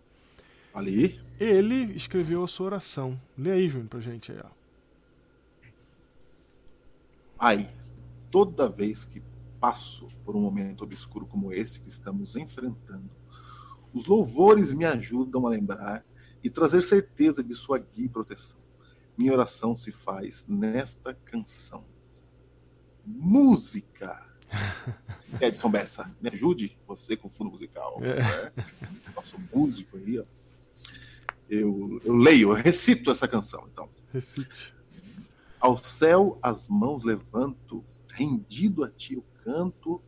[0.74, 1.22] Ali.
[1.40, 3.22] Ele escreveu a sua oração.
[3.38, 4.50] Lê aí, Júnior, pra gente aí, ó.
[7.38, 7.72] Pai,
[8.32, 9.22] toda vez que
[9.60, 13.10] passo por um momento obscuro como esse que estamos enfrentando,
[13.94, 16.04] os louvores me ajudam a lembrar
[16.44, 18.58] e trazer certeza de sua guia e proteção.
[19.16, 21.86] Minha oração se faz nesta canção.
[23.06, 24.35] Música.
[25.42, 28.00] Edson Bessa, me ajude, você com fundo musical.
[28.02, 28.16] É.
[28.16, 28.52] Né?
[29.16, 30.24] Nosso músico aí, ó.
[31.50, 33.90] Eu, eu leio, eu recito essa canção, então.
[34.12, 34.74] Recite.
[35.60, 40.02] Ao céu as mãos levanto, rendido a ti eu canto,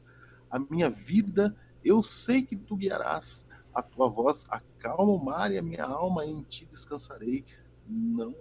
[0.49, 5.57] a minha vida eu sei que tu guiarás, a tua voz acalma o mar e
[5.57, 7.45] a minha alma em ti descansarei.
[7.87, 8.35] Não,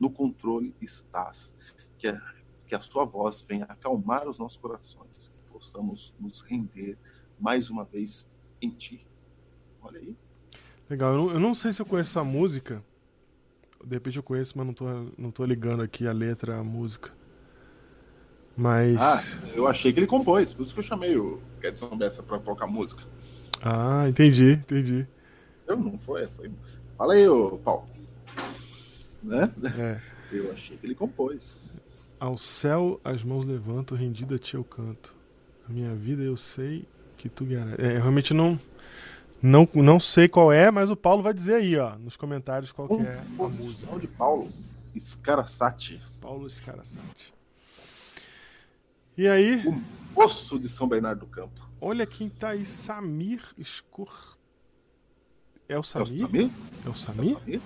[0.00, 1.54] no controle estás.
[1.98, 2.20] Que a,
[2.68, 5.32] que a sua voz venha acalmar os nossos corações,
[5.64, 6.96] possamos nos render
[7.38, 8.26] mais uma vez
[8.60, 9.06] em ti.
[9.82, 10.16] Olha aí.
[10.88, 12.84] Legal, eu não, eu não sei se eu conheço essa música,
[13.82, 14.84] de repente eu conheço, mas não tô,
[15.16, 17.12] não tô ligando aqui a letra, a música.
[18.56, 19.00] Mas.
[19.00, 19.20] Ah,
[19.54, 22.66] eu achei que ele compôs, por isso que eu chamei o Edson Bessa pra colocar
[22.66, 23.02] música.
[23.62, 25.06] Ah, entendi, entendi.
[25.66, 26.50] Eu não foi, foi.
[26.96, 27.88] Fala aí, ô Paulo.
[29.22, 29.52] Né?
[29.78, 30.00] É.
[30.30, 31.64] Eu achei que ele compôs.
[32.20, 35.14] Ao céu as mãos levanto, rendido a ti eu canto.
[35.68, 37.78] Minha vida eu sei que tu guiarás.
[37.78, 38.58] É, realmente não.
[39.42, 42.88] Não, não sei qual é, mas o Paulo vai dizer aí, ó, nos comentários qual
[42.88, 43.98] que é a música.
[43.98, 44.48] de Paulo
[44.98, 46.00] Scarasati.
[46.20, 47.34] Paulo Scarasati.
[49.16, 49.62] E aí?
[49.66, 49.82] O
[50.14, 51.68] moço de São Bernardo do Campo.
[51.80, 54.38] Olha quem tá aí, Samir Escor...
[55.68, 56.22] É o Samir?
[56.22, 56.50] É o Samir?
[56.84, 57.30] É o Samir?
[57.30, 57.60] É, o Samir?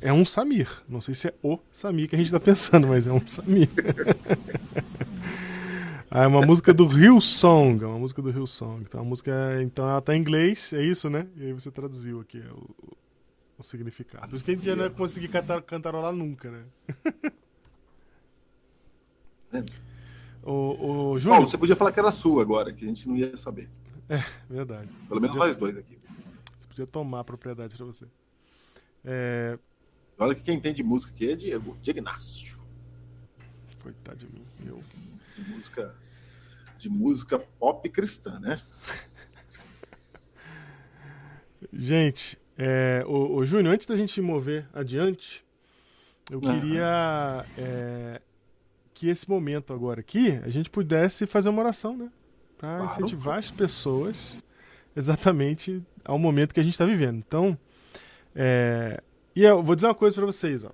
[0.00, 0.68] É, é um Samir.
[0.88, 3.68] Não sei se é o Samir que a gente tá pensando, mas é um Samir.
[6.10, 8.82] Ah, é uma música do Hillsong, é uma música do Hillsong.
[8.82, 11.26] Então a música, então ela tá em inglês, é isso, né?
[11.36, 12.96] E aí você traduziu aqui o,
[13.58, 14.28] o significado.
[14.28, 16.64] Por isso que a gente não ia conseguir cantar, cantarolar nunca, né?
[20.42, 21.40] o, o Júlio...
[21.40, 23.68] você podia falar que era sua agora, que a gente não ia saber.
[24.08, 24.88] É, verdade.
[25.08, 25.98] Pelo menos nós dois aqui.
[26.58, 28.06] Você podia tomar a propriedade pra você.
[29.04, 29.58] É...
[30.18, 32.58] Olha que quem entende música aqui é Diego, Diego Inácio.
[33.82, 34.82] Coitado de mim, eu...
[35.36, 35.94] de música,
[36.78, 38.60] de música pop cristã, né?
[41.72, 45.44] Gente, é, o, o Júnior, antes da gente mover adiante,
[46.30, 48.20] eu queria é,
[48.94, 52.10] que esse momento agora aqui a gente pudesse fazer uma oração, né?
[52.56, 52.92] Para claro.
[52.92, 54.38] incentivar as pessoas
[54.96, 57.18] exatamente ao momento que a gente está vivendo.
[57.18, 57.58] Então,
[58.34, 59.02] é,
[59.34, 60.70] e eu vou dizer uma coisa para vocês, ó.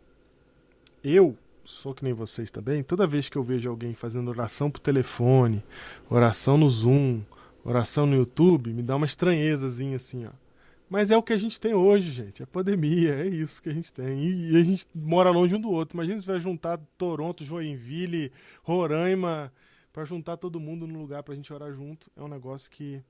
[1.03, 2.83] Eu sou que nem vocês também.
[2.83, 5.63] Toda vez que eu vejo alguém fazendo oração por telefone,
[6.09, 7.23] oração no Zoom,
[7.65, 10.31] oração no YouTube, me dá uma estranhezazinha assim, ó.
[10.93, 12.43] Mas é o que a gente tem hoje, gente.
[12.43, 14.23] É pandemia, é isso que a gente tem.
[14.23, 15.97] E, a gente mora longe um do outro.
[15.97, 18.31] Imagina se vai juntar Toronto, Joinville,
[18.63, 19.51] Roraima,
[19.91, 22.11] para juntar todo mundo num lugar para a gente orar junto.
[22.15, 23.03] É um negócio que,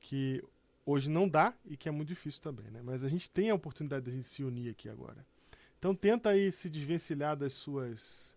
[0.00, 0.42] que
[0.86, 2.80] hoje não dá e que é muito difícil também, né?
[2.82, 5.18] Mas a gente tem a oportunidade de a gente se unir aqui agora.
[5.80, 8.36] Então tenta aí se desvencilhar das suas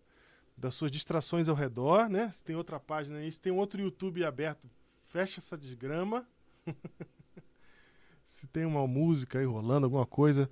[0.56, 2.30] das suas distrações ao redor, né?
[2.30, 4.70] Se tem outra página aí, se tem outro YouTube aberto,
[5.08, 6.26] fecha essa desgrama.
[8.24, 10.48] se tem uma música aí rolando, alguma coisa.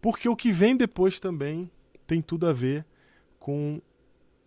[0.00, 1.68] Porque o que vem depois também
[2.06, 2.86] tem tudo a ver
[3.40, 3.80] com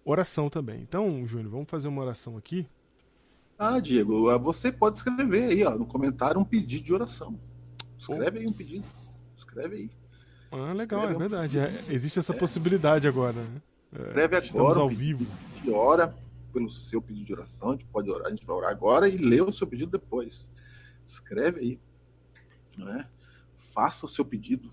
[0.06, 0.82] oração também.
[0.82, 2.66] Então, Júnior, vamos fazer uma oração aqui.
[3.58, 7.38] Ah, Diego, você pode escrever aí, ó, no comentário um pedido de oração.
[7.98, 8.86] Escreve aí um pedido.
[9.36, 9.99] Escreve aí.
[10.52, 11.60] Ah, legal, Escreve é verdade.
[11.60, 12.38] É, existe essa é.
[12.38, 13.34] possibilidade agora.
[13.42, 13.62] Né?
[13.94, 14.46] É, Escreve agora.
[14.46, 15.26] Estamos ao vivo.
[15.64, 16.16] E ora
[16.52, 17.70] pelo seu pedido de oração.
[17.70, 20.52] A gente pode orar, a gente vai orar agora e ler o seu pedido depois.
[21.06, 21.80] Escreve aí
[22.78, 23.08] né?
[23.58, 24.72] Faça o seu pedido.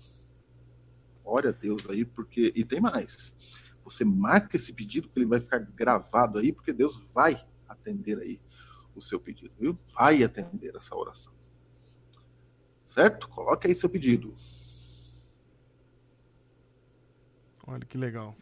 [1.23, 2.51] Ore a Deus aí, porque.
[2.55, 3.35] E tem mais.
[3.83, 8.39] Você marca esse pedido que ele vai ficar gravado aí, porque Deus vai atender aí
[8.95, 9.77] o seu pedido, viu?
[9.93, 11.31] Vai atender essa oração.
[12.85, 13.29] Certo?
[13.29, 14.35] Coloque aí seu pedido.
[17.67, 18.33] Olha que legal.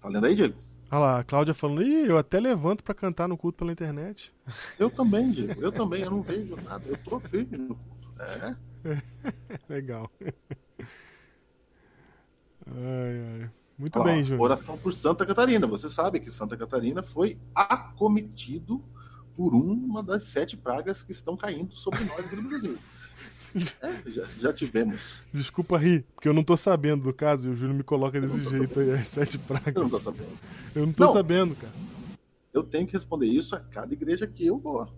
[0.00, 0.54] Tá lendo aí, Diego?
[0.90, 4.32] Olha lá, a Cláudia falando, Ih, eu até levanto para cantar no culto pela internet.
[4.78, 8.12] Eu também, Diego, eu também, eu não vejo nada, eu tô firme no culto.
[8.20, 8.56] É.
[9.68, 10.10] Legal.
[12.66, 13.50] Ai, ai.
[13.78, 14.44] Muito Olha bem, Júnior.
[14.44, 15.66] Oração por Santa Catarina.
[15.66, 18.84] Você sabe que Santa Catarina foi acometido
[19.34, 22.78] por uma das sete pragas que estão caindo sobre nós aqui no Brasil.
[24.06, 25.22] Já, já, tivemos.
[25.32, 28.36] Desculpa rir, porque eu não tô sabendo do caso e o Júlio me coloca desse
[28.38, 28.92] jeito sabendo.
[28.92, 29.74] aí, as sete pragas.
[29.74, 30.38] Eu não tô sabendo.
[30.74, 31.72] Eu não tô não, sabendo, cara.
[32.52, 34.88] Eu tenho que responder isso a cada igreja que eu vou.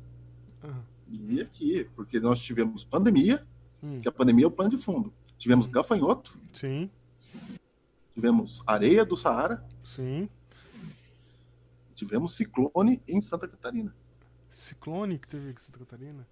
[1.08, 3.46] E aqui, porque nós tivemos pandemia,
[3.82, 4.00] hum.
[4.00, 5.12] que a pandemia é o pano de fundo.
[5.38, 6.36] Tivemos gafanhoto.
[6.52, 6.90] Sim.
[8.14, 9.64] Tivemos areia do Saara.
[9.84, 10.28] Sim.
[11.94, 13.94] Tivemos ciclone em Santa Catarina.
[14.50, 16.26] Ciclone que teve em Santa Catarina?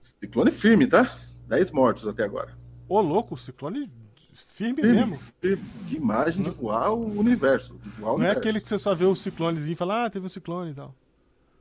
[0.00, 1.16] Ciclone firme, tá?
[1.48, 2.56] 10 mortos até agora.
[2.88, 3.90] Ô, louco, ciclone
[4.32, 5.16] firme, firme mesmo.
[5.40, 5.62] Firme.
[5.88, 7.74] Que imagem de voar o universo.
[7.78, 8.38] De voar o Não universo.
[8.38, 10.74] é aquele que você só vê o ciclonezinho e fala, ah, teve um ciclone e
[10.74, 10.94] tal.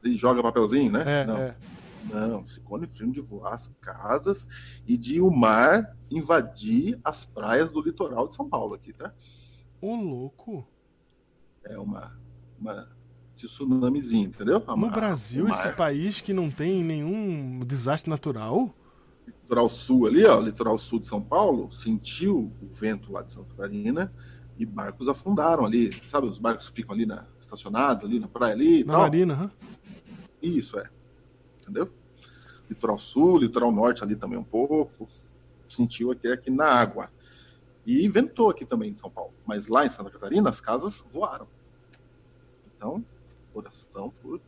[0.03, 1.03] E joga papelzinho, né?
[1.05, 1.37] É, Não.
[1.37, 1.55] É.
[2.05, 4.47] Não, ciclone firme de voar as casas
[4.87, 9.13] e de o mar invadir as praias do litoral de São Paulo aqui, tá?
[9.81, 10.65] Ô, louco.
[11.63, 12.17] É uma,
[12.57, 12.87] uma
[13.39, 14.61] de tsunamizinho, entendeu?
[14.75, 18.73] No Brasil, esse país que não tem nenhum desastre natural?
[19.25, 23.47] Litoral sul ali, ó, litoral sul de São Paulo, sentiu o vento lá de Santa
[23.55, 24.11] Catarina
[24.57, 26.27] e barcos afundaram ali, sabe?
[26.27, 28.83] Os barcos ficam ali na, estacionados ali na praia ali.
[28.83, 29.01] Na tal.
[29.03, 29.51] marina, hã?
[30.41, 30.89] Isso é,
[31.61, 31.89] entendeu?
[32.69, 35.07] Litoral sul, litoral norte ali também um pouco,
[35.67, 37.09] sentiu aqui aqui na água
[37.85, 41.47] e ventou aqui também em São Paulo, mas lá em Santa Catarina as casas voaram.
[42.75, 43.03] Então
[43.59, 44.41] oração por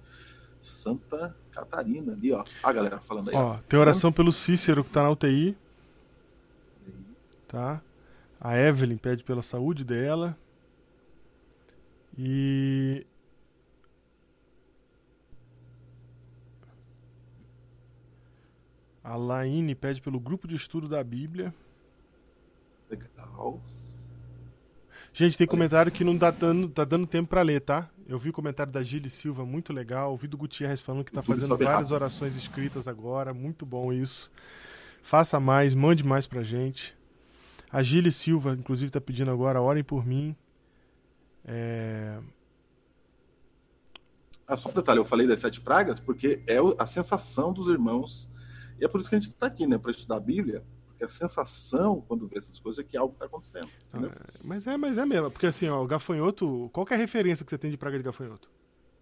[0.59, 2.43] Santa Catarina ali, ó.
[2.63, 3.35] A galera falando aí.
[3.35, 3.57] Ó, ó.
[3.67, 5.57] tem oração pelo Cícero que tá na UTI.
[7.47, 7.81] Tá?
[8.39, 10.37] A Evelyn pede pela saúde dela.
[12.17, 13.05] E
[19.03, 21.53] A Laine pede pelo grupo de estudo da Bíblia.
[22.89, 23.59] Legal.
[25.13, 27.89] Gente, tem comentário que não tá dando, tá dando tempo para ler, tá?
[28.07, 30.11] Eu vi o comentário da Gile Silva, muito legal.
[30.11, 31.93] Ouvi do Gutierrez falando que está fazendo várias rápido.
[31.93, 33.33] orações escritas agora.
[33.33, 34.31] Muito bom isso.
[35.01, 36.95] Faça mais, mande mais pra gente.
[37.71, 40.35] A Gile Silva, inclusive, está pedindo agora, orem por mim.
[41.45, 42.19] É...
[44.47, 48.29] Ah, só um detalhe, eu falei das sete pragas porque é a sensação dos irmãos.
[48.79, 49.77] E é por isso que a gente está aqui, né?
[49.77, 50.63] Para estudar a Bíblia,
[51.01, 53.67] porque a sensação, quando vê essas coisas, é que algo está acontecendo.
[53.91, 53.99] Ah,
[54.43, 55.31] mas é, mas é mesmo.
[55.31, 56.69] Porque assim, ó, o gafanhoto.
[56.71, 58.49] Qual é a referência que você tem de praga de gafanhoto?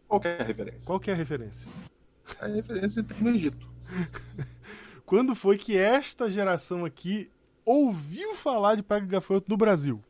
[0.07, 0.88] Qual é a referência?
[0.88, 1.69] Qual é a referência?
[2.39, 3.67] A referência tem no Egito.
[5.05, 7.29] Quando foi que esta geração aqui
[7.65, 10.01] ouviu falar de praga de gafanhoto no Brasil?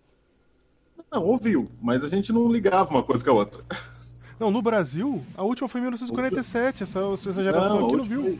[1.11, 3.63] Não, ouviu, mas a gente não ligava uma coisa com a outra.
[4.39, 6.83] Não, no Brasil, a última foi em 1947.
[6.83, 8.21] Essa, essa geração não, aqui não viu.
[8.21, 8.39] Foi...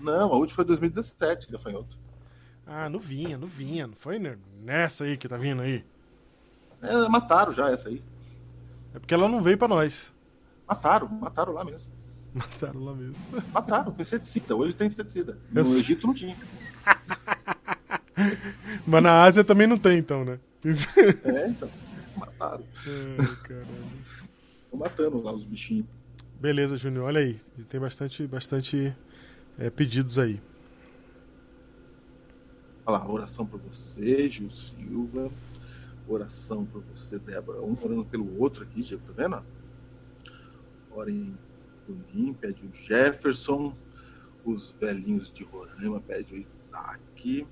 [0.00, 1.98] Não, a última foi 2017, gafanhoto.
[2.68, 3.86] Ah, não vinha, não vinha.
[3.86, 4.18] Não foi
[4.62, 5.82] nessa aí que tá vindo aí.
[6.82, 8.02] É, mataram já essa aí.
[8.94, 10.12] É porque ela não veio pra nós.
[10.66, 11.90] Mataram, mataram lá mesmo.
[12.34, 13.26] Mataram lá mesmo.
[13.52, 14.54] Mataram, com inseticida.
[14.54, 15.38] Hoje tem inseticida.
[15.50, 15.80] No sei.
[15.80, 16.36] Egito não tinha.
[18.86, 20.38] Mas na Ásia também não tem, então, né?
[21.24, 21.70] É, então.
[22.16, 22.64] Mataram.
[22.86, 23.66] Ai, caramba.
[24.64, 25.86] Estão matando lá os bichinhos.
[26.38, 27.06] Beleza, Júnior.
[27.06, 27.40] Olha aí.
[27.70, 28.94] Tem bastante, bastante
[29.58, 30.38] é, pedidos aí.
[32.88, 35.30] Lá, oração por você, Gil Silva.
[36.08, 37.60] Oração por você, Débora.
[37.60, 39.42] Um orando pelo outro aqui, Diego, tá vendo?
[40.90, 41.36] Orem
[41.86, 43.74] por mim, pede o Jefferson.
[44.42, 47.46] Os velhinhos de Roraima, pede o Isaac.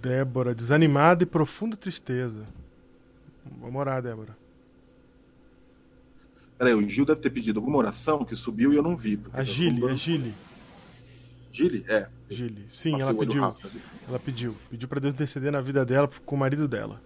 [0.00, 2.46] Débora, desanimada e profunda tristeza.
[3.60, 4.36] Vamos orar, Débora.
[6.56, 9.16] Peraí, o Gil deve ter pedido alguma oração que subiu e eu não vi.
[9.16, 10.32] porque A tá Gile,
[11.52, 11.84] Gile?
[11.86, 12.08] É.
[12.30, 12.66] Gile.
[12.70, 13.42] Sim, Passei ela pediu.
[14.08, 14.56] Ela pediu.
[14.70, 17.00] Pediu pra Deus interceder na vida dela com o marido dela.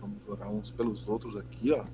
[0.00, 1.84] Vamos orar uns pelos outros aqui, ó.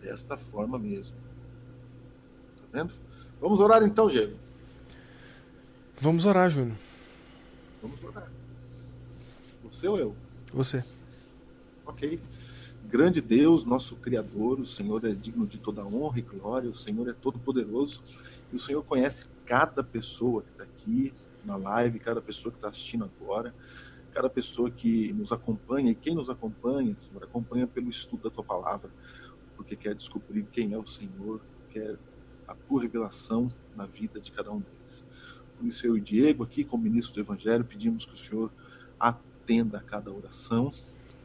[0.00, 1.16] Desta forma mesmo.
[1.16, 2.92] Tá vendo?
[3.40, 4.36] Vamos orar então, Diego.
[6.00, 6.76] Vamos orar, Júnior.
[7.80, 8.28] Vamos orar.
[9.62, 10.16] Você ou eu?
[10.52, 10.84] Você.
[11.86, 12.20] Ok.
[12.86, 17.08] Grande Deus, nosso Criador, o Senhor é digno de toda honra e glória, o Senhor
[17.08, 18.02] é todo poderoso
[18.54, 21.12] e o Senhor conhece cada pessoa que está aqui
[21.44, 23.52] na live, cada pessoa que está assistindo agora,
[24.12, 28.44] cada pessoa que nos acompanha e quem nos acompanha, Senhor, acompanha pelo estudo da tua
[28.44, 28.90] palavra,
[29.56, 31.40] porque quer descobrir quem é o Senhor,
[31.70, 31.98] quer
[32.46, 35.04] a tua revelação na vida de cada um deles.
[35.58, 38.52] Por isso, eu e Diego, aqui como ministro do Evangelho, pedimos que o Senhor
[39.00, 40.72] atenda a cada oração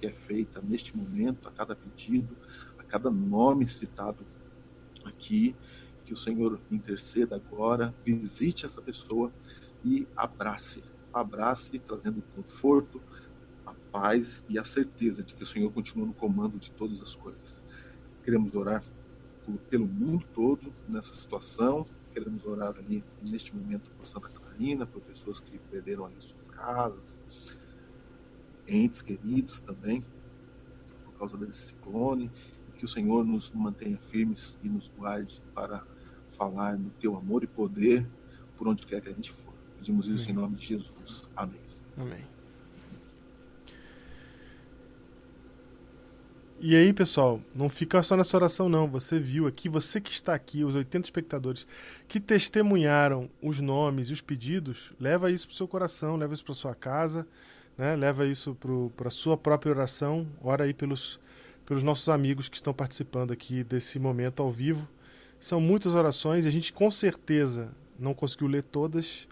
[0.02, 2.36] que é feita neste momento, a cada pedido,
[2.80, 4.26] a cada nome citado
[5.06, 5.56] aqui,
[6.10, 9.32] que o Senhor interceda agora, visite essa pessoa
[9.86, 13.00] e abrace, abrace trazendo conforto,
[13.64, 17.16] a paz e a certeza de que o Senhor continua no comando de todas as
[17.16, 17.62] coisas.
[18.24, 18.84] Queremos orar
[19.46, 25.04] por, pelo mundo todo nessa situação, queremos orar ali neste momento por Santa Catarina, por
[25.04, 27.22] pessoas que perderam ali suas casas,
[28.68, 30.04] entes queridos também,
[31.06, 32.32] por causa desse ciclone,
[32.80, 35.86] que o Senhor nos mantenha firmes e nos guarde para
[36.40, 38.08] falar no teu amor e poder
[38.58, 39.54] por onde quer que a gente for.
[39.78, 41.30] Pedimos isso em nome de Jesus.
[41.36, 41.60] Amém.
[41.98, 42.24] Amém.
[46.62, 48.86] E aí, pessoal, não fica só nessa oração, não.
[48.90, 51.66] Você viu aqui, você que está aqui, os 80 espectadores
[52.06, 56.44] que testemunharam os nomes e os pedidos, leva isso para o seu coração, leva isso
[56.44, 57.26] para sua casa,
[57.78, 57.96] né?
[57.96, 58.58] leva isso
[58.98, 60.28] para a sua própria oração.
[60.42, 61.18] Ora aí pelos,
[61.66, 64.86] pelos nossos amigos que estão participando aqui desse momento ao vivo.
[65.40, 69.28] São muitas orações e a gente com certeza não conseguiu ler todas,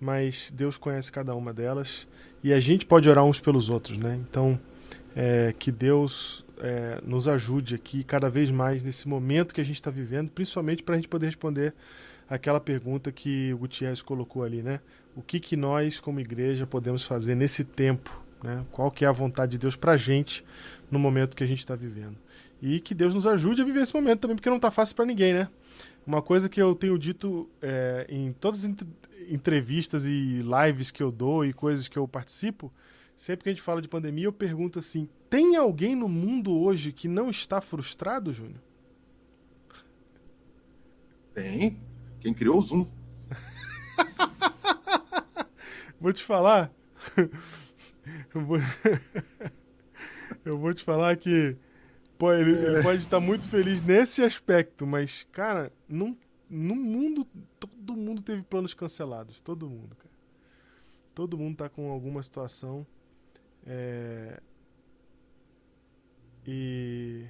[0.00, 2.06] mas Deus conhece cada uma delas
[2.42, 4.20] e a gente pode orar uns pelos outros, né?
[4.28, 4.58] Então,
[5.14, 9.76] é, que Deus é, nos ajude aqui cada vez mais nesse momento que a gente
[9.76, 11.74] está vivendo, principalmente para a gente poder responder
[12.28, 14.80] aquela pergunta que o Gutierrez colocou ali, né?
[15.14, 18.22] O que, que nós, como igreja, podemos fazer nesse tempo?
[18.42, 18.64] Né?
[18.70, 20.44] Qual que é a vontade de Deus para a gente
[20.90, 22.16] no momento que a gente está vivendo?
[22.60, 25.04] E que Deus nos ajude a viver esse momento também, porque não está fácil para
[25.04, 25.48] ninguém, né?
[26.06, 28.70] Uma coisa que eu tenho dito é, em todas as
[29.28, 32.72] entrevistas e lives que eu dou e coisas que eu participo,
[33.14, 36.92] sempre que a gente fala de pandemia, eu pergunto assim: tem alguém no mundo hoje
[36.92, 38.62] que não está frustrado, Júnior?
[41.34, 41.78] Tem.
[42.20, 42.86] Quem criou o Zoom?
[46.00, 46.70] Vou te falar.
[48.34, 48.58] eu, vou...
[50.44, 51.56] eu vou te falar que
[52.18, 56.16] pô, ele, ele pode estar muito feliz nesse aspecto, mas, cara, não,
[56.48, 57.26] no mundo,
[57.58, 59.40] todo mundo teve planos cancelados.
[59.40, 60.14] Todo mundo, cara.
[61.14, 62.86] Todo mundo tá com alguma situação.
[63.66, 64.40] É...
[66.46, 67.26] E.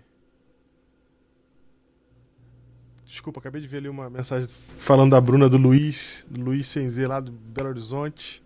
[3.05, 7.07] Desculpa, acabei de ver ali uma mensagem falando da Bruna do Luiz, do Luiz Senzê
[7.07, 8.43] lá do Belo Horizonte.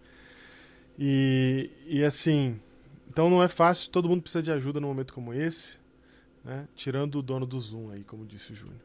[0.99, 2.61] E, e assim,
[3.09, 5.80] então não é fácil, todo mundo precisa de ajuda num momento como esse,
[6.45, 6.67] né?
[6.75, 8.81] Tirando o dono do Zoom aí, como disse o Júnior.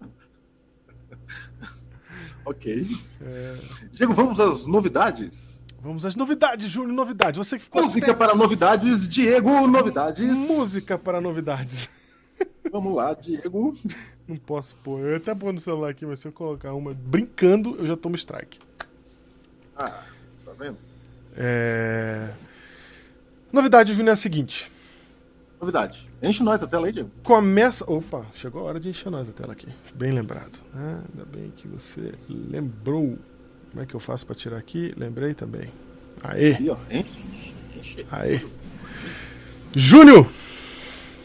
[2.44, 2.86] Ok.
[3.92, 5.64] Diego, vamos às novidades?
[5.80, 7.38] Vamos às novidades, Júnior, novidades.
[7.38, 10.36] Você que ficou Música para novidades, Diego, novidades.
[10.36, 11.88] Música para novidades.
[12.70, 13.76] Vamos lá, Diego.
[14.28, 15.00] Não posso pôr.
[15.00, 18.14] Eu até pôr no celular aqui, mas se eu colocar uma brincando, eu já tomo
[18.14, 18.58] strike.
[19.74, 20.02] Ah,
[20.44, 20.76] tá vendo?
[21.34, 22.30] É...
[23.50, 24.70] Novidade, Júnior, é a seguinte.
[25.60, 26.08] Novidade.
[26.24, 27.10] Enche nós a tela aí, Diego.
[27.22, 27.84] Começa.
[27.90, 29.68] Opa, chegou a hora de encher nós a tela aqui.
[29.94, 30.58] Bem lembrado.
[30.74, 33.18] Ah, ainda bem que você lembrou.
[33.70, 34.92] Como é que eu faço para tirar aqui?
[34.96, 35.70] Lembrei também.
[36.24, 36.52] Aê!
[36.54, 36.76] Aqui, ó.
[36.90, 37.54] Enche.
[37.76, 38.06] Enche.
[38.10, 38.40] Aê!
[39.76, 40.26] Júnior!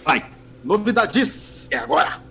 [0.03, 0.29] Vai!
[0.63, 1.67] Novidades!
[1.71, 2.21] É agora!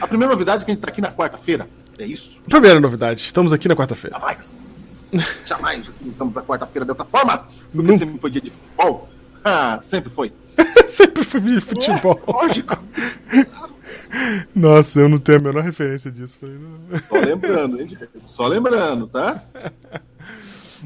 [0.00, 1.68] A primeira novidade é que a gente tá aqui na quarta-feira.
[1.98, 2.40] É isso.
[2.42, 4.18] Primeira novidade, estamos aqui na quarta-feira.
[4.18, 4.54] Jamais!
[5.46, 7.38] Jamais utilizamos a quarta-feira dessa forma!
[7.38, 7.52] Porque
[7.86, 7.98] Nunca.
[7.98, 9.08] sempre foi dia de futebol.
[9.44, 10.32] Ah, sempre foi.
[10.88, 12.20] Sempre fui de futebol.
[12.26, 12.76] É, lógico.
[14.54, 16.38] Nossa, eu não tenho a menor referência disso.
[17.08, 17.98] Só lembrando, hein?
[18.26, 19.42] Só lembrando, tá?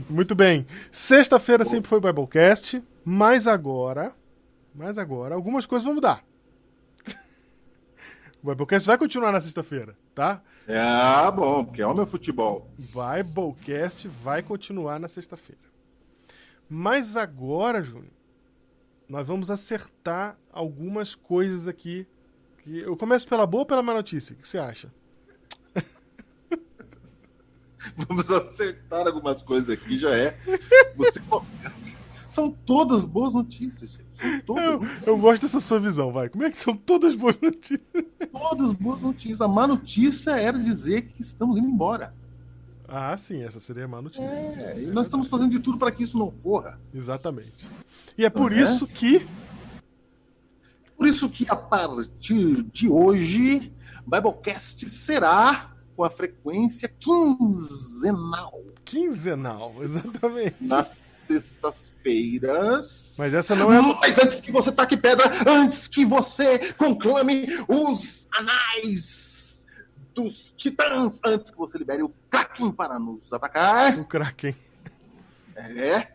[0.09, 0.67] Muito bem.
[0.91, 4.13] Sexta-feira sempre foi Biblecast, mas agora,
[4.75, 6.23] mas agora, algumas coisas vão mudar.
[8.43, 10.41] O Biblecast vai continuar na sexta-feira, tá?
[10.69, 12.71] É, ah, bom, porque é o meu futebol.
[12.79, 15.63] Biblecast vai continuar na sexta-feira.
[16.69, 18.13] Mas agora, Júnior,
[19.09, 22.07] nós vamos acertar algumas coisas aqui.
[22.59, 24.35] que- Eu começo pela boa ou pela má notícia?
[24.35, 24.93] O que você acha?
[27.97, 30.37] Vamos acertar algumas coisas aqui, já é.
[30.97, 31.77] Você começa.
[32.29, 34.05] São todas boas notícias, gente.
[34.15, 36.29] São todas, Eu, eu gosto dessa sua visão, vai.
[36.29, 37.81] Como é que são todas boas notícias?
[38.33, 39.41] todas boas notícias.
[39.41, 42.13] A má notícia era dizer que estamos indo embora.
[42.89, 44.23] Ah, sim, essa seria a má notícia.
[44.25, 46.81] É, e nós estamos fazendo de tudo para que isso não ocorra.
[46.95, 47.67] Exatamente.
[48.17, 48.59] E é por Uhum.
[48.59, 49.27] isso que.
[50.97, 53.73] Por isso que a partir de hoje,
[54.07, 58.63] Biblecast será com a frequência quinzenal.
[58.85, 60.57] Quinzenal, exatamente.
[60.61, 63.17] Nas sextas-feiras.
[63.19, 68.27] Mas essa não é Mas antes que você taque pedra, antes que você conclame os
[68.33, 69.36] anais
[70.17, 73.99] dos titãs, antes que você libere o Kraken para nos atacar.
[73.99, 74.57] O Kraken.
[75.55, 76.09] É.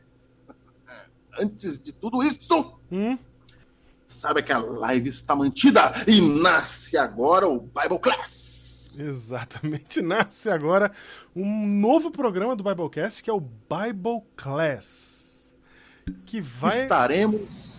[1.40, 3.18] Antes de tudo isso, Hum?
[4.06, 9.00] sabe que a live está mantida e nasce agora o Bible Class.
[9.00, 10.02] Exatamente.
[10.04, 10.92] Nasce agora
[11.34, 15.50] um novo programa do Biblecast que é o Bible Class.
[16.26, 17.78] Que vai Estaremos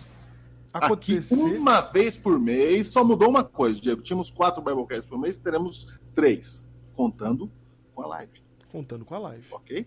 [0.73, 1.35] acontecer.
[1.35, 2.87] aqui uma vez por mês.
[2.87, 4.01] Só mudou uma coisa, Diego.
[4.01, 7.51] Tínhamos quatro Biblecasts por mês, teremos três, contando
[7.93, 8.31] com a live,
[8.71, 9.45] Contando com a live.
[9.51, 9.85] ok?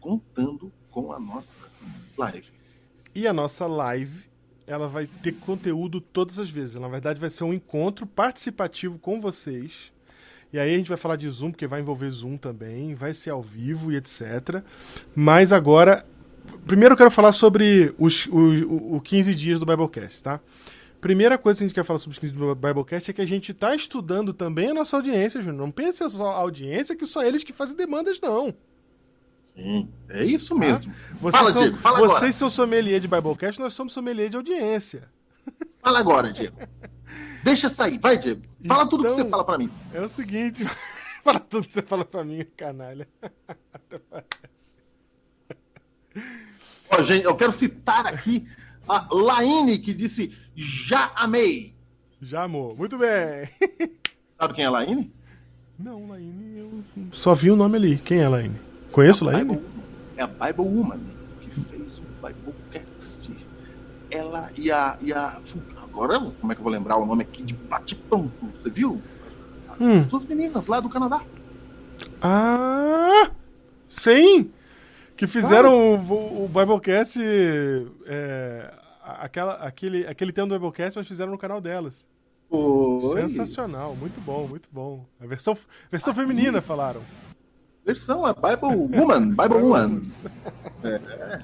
[0.00, 1.58] Contando com a nossa
[2.16, 2.50] live.
[3.14, 4.24] E a nossa live,
[4.66, 6.76] ela vai ter conteúdo todas as vezes.
[6.76, 9.92] Na verdade, vai ser um encontro participativo com vocês.
[10.52, 13.30] E aí a gente vai falar de Zoom, porque vai envolver Zoom também, vai ser
[13.30, 14.62] ao vivo e etc.
[15.14, 16.04] Mas agora,
[16.66, 20.40] primeiro eu quero falar sobre os, o, o, o 15 dias do Biblecast, tá?
[21.00, 23.22] Primeira coisa que a gente quer falar sobre os 15 dias do Biblecast é que
[23.22, 25.58] a gente está estudando também a nossa audiência, Júnior.
[25.64, 28.54] Não pense só a audiência que só eles que fazem demandas, não.
[29.56, 30.92] Sim, é isso mesmo.
[31.20, 32.32] Vocês fala, são, Diego, fala vocês agora.
[32.32, 35.08] são sommelier de Biblecast, nós somos sommelier de audiência.
[35.82, 36.56] Fala agora, Diego.
[37.42, 38.42] Deixa sair, vai, Diego.
[38.66, 39.70] Fala tudo que Então- você fala pra mim.
[39.94, 40.64] É o seguinte,
[41.24, 43.08] fala tudo que você fala pra mim, canalha.
[43.72, 44.76] Até parece.
[46.90, 48.46] Ó, gente, eu quero citar aqui
[48.88, 51.74] a Laine, que disse já amei.
[52.20, 52.76] Já amor.
[52.76, 53.48] Muito bem.
[54.38, 55.10] Sabe quem é a Laine?
[55.78, 57.96] Não, Laine, eu só vi o nome ali.
[57.98, 58.56] Quem é Laine?
[58.92, 59.44] Conheço Laine?
[59.44, 59.62] Bible-
[60.16, 61.00] É a Bible Woman
[61.40, 63.30] que fez o Biblecast.
[64.10, 65.40] Ela e a, e a.
[65.82, 68.32] Agora, como é que eu vou lembrar o nome aqui de bate-pronto?
[68.54, 69.00] Você viu?
[69.80, 70.00] Hum.
[70.00, 71.22] As duas meninas lá do Canadá.
[72.20, 73.30] Ah!
[73.88, 74.50] Sim!
[75.16, 77.18] Que fizeram o, o Biblecast.
[78.06, 78.79] É, a-
[79.12, 82.06] aquela, aquele, aquele tema do Biblecast, mas fizeram no canal delas.
[82.48, 83.28] Foi.
[83.28, 85.06] Sensacional, muito bom, muito bom.
[85.20, 85.56] A versão,
[85.90, 87.00] versão feminina falaram.
[87.84, 89.30] Versão, a Bible Woman.
[89.30, 90.02] Bible Woman.
[90.82, 91.42] É.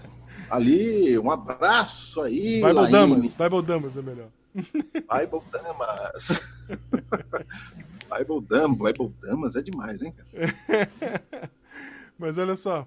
[0.51, 2.57] Ali, um abraço aí.
[2.57, 2.93] Bible Laine.
[2.93, 4.29] Damas, Bible Damas é melhor.
[4.55, 6.41] Bible Damas.
[8.11, 10.13] Bible Damas, Bible Damas é demais, hein?
[10.13, 10.91] cara?
[12.19, 12.87] Mas olha só.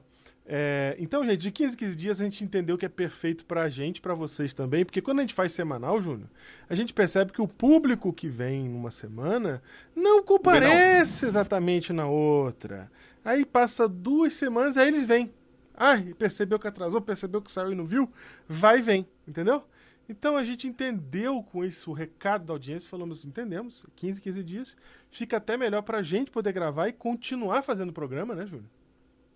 [0.51, 3.69] É, então, gente, de 15 em 15 dias a gente entendeu que é perfeito pra
[3.69, 6.27] gente, pra vocês também, porque quando a gente faz semanal, Júnior,
[6.67, 9.61] a gente percebe que o público que vem numa semana
[9.95, 12.91] não comparece exatamente na outra.
[13.23, 15.31] Aí passa duas semanas, aí eles vêm.
[15.77, 18.11] Ai, percebeu que atrasou, percebeu que saiu e não viu?
[18.47, 19.63] Vai e vem, entendeu?
[20.09, 24.77] Então a gente entendeu com isso o recado da audiência, falamos, entendemos, 15, 15 dias.
[25.11, 28.65] Fica até melhor pra gente poder gravar e continuar fazendo o programa, né, Júnior?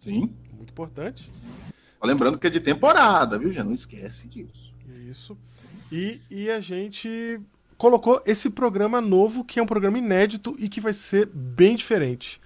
[0.03, 0.33] Sim.
[0.53, 1.31] Muito importante.
[1.99, 4.73] Só lembrando que é de temporada, viu, já Não esquece disso.
[5.09, 5.37] Isso.
[5.91, 7.39] E, e a gente
[7.77, 12.41] colocou esse programa novo, que é um programa inédito e que vai ser bem diferente.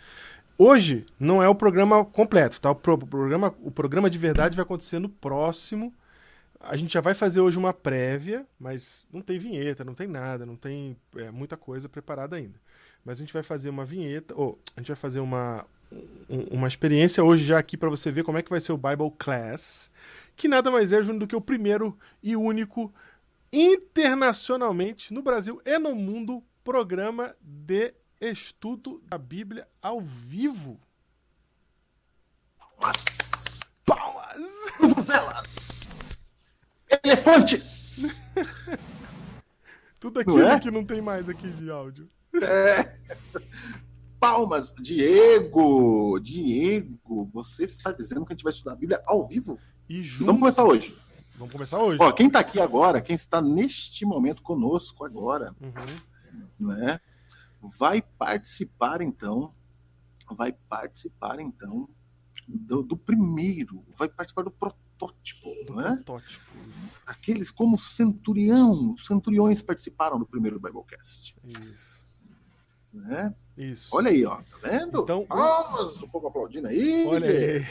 [0.58, 2.72] Hoje não é o programa completo, tá?
[2.72, 5.94] O, pro, programa, o programa de verdade vai acontecer no próximo.
[6.60, 10.46] A gente já vai fazer hoje uma prévia, mas não tem vinheta, não tem nada,
[10.46, 12.60] não tem é, muita coisa preparada ainda.
[13.06, 15.64] Mas a gente vai fazer uma vinheta, ou a gente vai fazer uma,
[16.52, 19.12] uma experiência hoje já aqui para você ver como é que vai ser o Bible
[19.18, 19.90] Class,
[20.36, 22.94] que nada mais é do que o primeiro e único
[23.52, 30.80] internacionalmente no Brasil e no mundo programa de estudo da Bíblia ao vivo.
[32.58, 33.60] Palmas!
[33.86, 34.72] Palmas!
[34.80, 36.30] Vuvuzelas!
[37.04, 38.22] Elefantes!
[40.00, 40.60] Tudo aquilo é?
[40.60, 42.08] que não tem mais aqui de áudio.
[42.36, 42.96] É.
[44.20, 46.20] Palmas, Diego!
[46.20, 49.60] Diego, você está dizendo que a gente vai estudar a Bíblia ao vivo?
[49.88, 50.26] E junto...
[50.26, 50.98] Vamos começar hoje.
[51.36, 52.02] Vamos começar hoje.
[52.02, 56.68] Ó, quem está aqui agora, quem está neste momento conosco agora, uhum.
[56.68, 57.00] né?
[57.62, 59.54] vai participar então,
[60.32, 61.90] vai participar então
[62.48, 65.96] do, do primeiro, vai participar do protótipo, do né?
[65.96, 66.46] Protótipo.
[67.06, 71.36] Aqueles como centurião, centuriões participaram do primeiro Biblecast.
[71.44, 71.97] Isso.
[73.02, 73.34] Né?
[73.58, 73.96] Isso.
[73.96, 75.02] Olha aí, ó, tá vendo?
[75.02, 77.06] Então, Palmas, um pouco aplaudindo aí.
[77.06, 77.66] Olha aí.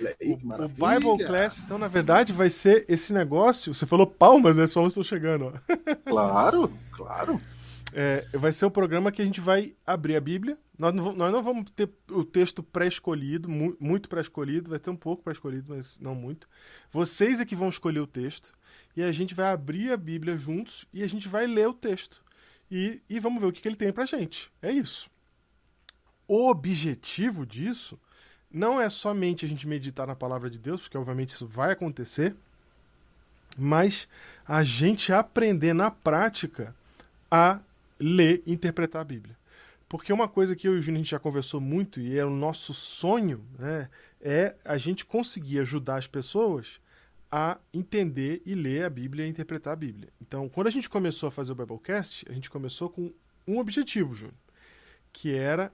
[0.00, 0.84] Olha aí, que maravilha.
[0.84, 3.74] O Bible Class, então, na verdade, vai ser esse negócio.
[3.74, 4.64] Você falou palmas, né?
[4.64, 5.96] As palmas estão chegando, ó.
[6.04, 7.40] Claro, claro.
[7.92, 10.56] É, vai ser o programa que a gente vai abrir a Bíblia.
[10.78, 14.96] Nós não, nós não vamos ter o texto pré-escolhido, mu muito pré-escolhido, vai ter um
[14.96, 16.48] pouco pré-escolhido, mas não muito.
[16.90, 18.52] Vocês é que vão escolher o texto
[18.96, 22.22] e a gente vai abrir a Bíblia juntos e a gente vai ler o texto.
[22.70, 24.50] E, e vamos ver o que, que ele tem pra gente.
[24.62, 25.10] É isso.
[26.28, 27.98] O objetivo disso
[28.50, 32.34] não é somente a gente meditar na palavra de Deus, porque obviamente isso vai acontecer,
[33.58, 34.08] mas
[34.46, 36.74] a gente aprender na prática
[37.30, 37.60] a
[37.98, 39.36] ler e interpretar a Bíblia.
[39.88, 42.72] Porque uma coisa que eu e o Júnior já conversou muito e é o nosso
[42.72, 43.88] sonho, né,
[44.20, 46.80] é a gente conseguir ajudar as pessoas
[47.30, 50.08] a entender e ler a Bíblia e interpretar a Bíblia.
[50.20, 53.12] Então, quando a gente começou a fazer o Biblecast, a gente começou com
[53.46, 54.34] um objetivo, Júnior,
[55.12, 55.72] que era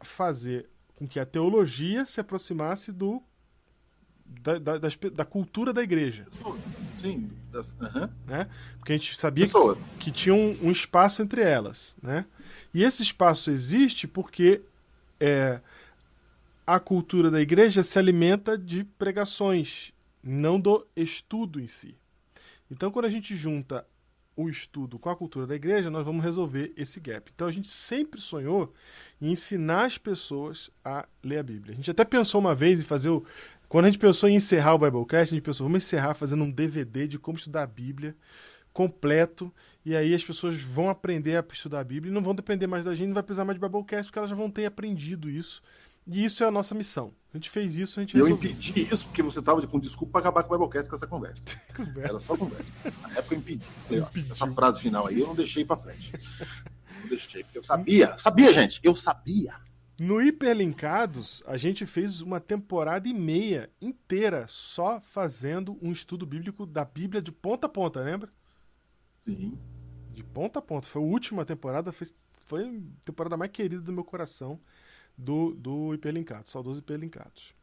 [0.00, 3.22] fazer com que a teologia se aproximasse do
[4.26, 6.26] da, da, da, da cultura da igreja.
[6.94, 7.74] Sim, das,
[8.26, 8.48] né?
[8.78, 9.52] Porque a gente sabia que,
[10.00, 11.94] que, tinha um, um, espaço entre elas.
[12.02, 12.24] Né?
[12.72, 14.62] E esse espaço existe porque
[15.20, 15.60] é,
[16.66, 19.92] a cultura da igreja se alimenta de pregações,
[20.24, 21.96] não do estudo em si.
[22.70, 23.86] Então, quando a gente junta
[24.36, 27.30] o estudo com a cultura da igreja, nós vamos resolver esse gap.
[27.32, 28.72] Então, a gente sempre sonhou
[29.20, 31.72] em ensinar as pessoas a ler a Bíblia.
[31.72, 33.24] A gente até pensou uma vez em fazer o
[33.74, 36.50] quando a gente pensou em encerrar o Biblecast, a gente pensou, vamos encerrar fazendo um
[36.50, 38.14] DVD de como estudar a Bíblia
[38.72, 39.52] completo,
[39.84, 42.84] e aí as pessoas vão aprender a estudar a Bíblia e não vão depender mais
[42.84, 45.60] da gente, não vai precisar mais de Biblecast, porque elas já vão ter aprendido isso.
[46.06, 47.14] E isso é a nossa missão.
[47.32, 50.20] A gente fez isso, a gente Eu impedi isso porque você estava com desculpa para
[50.20, 51.42] acabar com o Biblecast com essa conversa.
[51.74, 52.08] conversa.
[52.08, 52.92] Era só conversa.
[53.02, 53.64] Na época eu impedi.
[53.64, 56.12] Falei, ó, essa frase final aí eu não deixei para frente.
[57.00, 58.16] Não deixei, porque eu sabia.
[58.18, 58.80] Sabia, gente.
[58.82, 59.54] Eu sabia.
[59.98, 66.66] No Hiperlinkados, a gente fez uma temporada e meia inteira só fazendo um estudo bíblico
[66.66, 68.28] da Bíblia de ponta a ponta, lembra?
[69.24, 69.58] Sim.
[70.12, 70.86] De ponta a ponta.
[70.86, 72.08] Foi a última temporada, foi,
[72.44, 74.60] foi a temporada mais querida do meu coração
[75.16, 77.54] do, do Hiperlinkados, saudoso Hiperlinkados.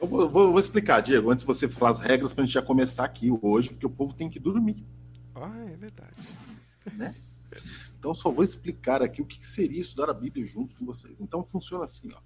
[0.00, 2.54] Eu vou, vou, vou, explicar, Diego, antes de você falar as regras, para a gente
[2.54, 4.84] já começar aqui hoje, porque o povo tem que dormir.
[5.34, 6.16] Ah, é verdade.
[6.92, 7.14] Né?
[7.98, 11.20] Então, só vou explicar aqui o que seria estudar a Bíblia juntos com vocês.
[11.20, 12.20] Então, funciona assim, ó.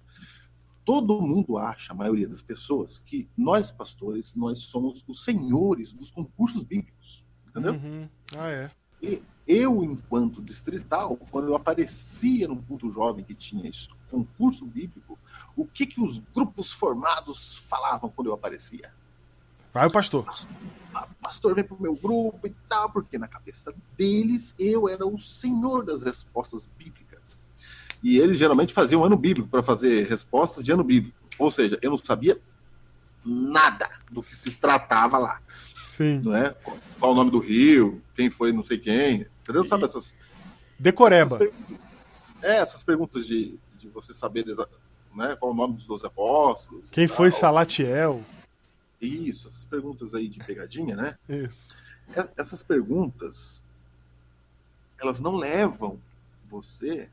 [0.83, 6.11] Todo mundo acha, a maioria das pessoas, que nós, pastores, nós somos os senhores dos
[6.11, 7.25] concursos bíblicos.
[7.47, 7.73] Entendeu?
[7.73, 8.09] Uhum.
[8.37, 8.71] Ah, é.
[9.01, 15.17] E eu, enquanto distrital, quando eu aparecia no ponto jovem que tinha isso, concurso bíblico,
[15.55, 18.93] o que, que os grupos formados falavam quando eu aparecia?
[19.73, 20.25] Vai o pastor.
[21.21, 25.85] Pastor, vem pro meu grupo e tal, porque na cabeça deles eu era o senhor
[25.85, 27.47] das respostas bíblicas.
[28.03, 31.17] E eles geralmente faziam ano bíblico para fazer respostas de ano bíblico.
[31.39, 32.39] Ou seja, eu não sabia
[33.23, 35.41] nada do que se tratava lá.
[35.91, 36.19] Sim.
[36.19, 36.55] Não é?
[36.97, 39.27] Qual o nome do rio, quem foi não sei quem.
[39.41, 39.65] Entendeu?
[39.65, 40.15] Sabe essas.
[40.79, 41.35] Decoreba.
[41.35, 41.53] Essas
[42.41, 44.45] é, essas perguntas de, de você saber
[45.13, 46.89] né, qual o nome dos dois apóstolos.
[46.89, 48.23] Quem foi Salatiel?
[49.01, 51.17] Isso, essas perguntas aí de pegadinha, né?
[51.27, 51.75] Isso.
[52.37, 53.61] Essas perguntas,
[54.97, 55.99] elas não levam
[56.45, 57.09] você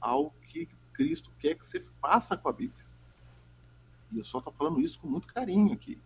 [0.00, 2.84] ao que Cristo quer que você faça com a Bíblia.
[4.10, 5.98] E eu só estou falando isso com muito carinho aqui.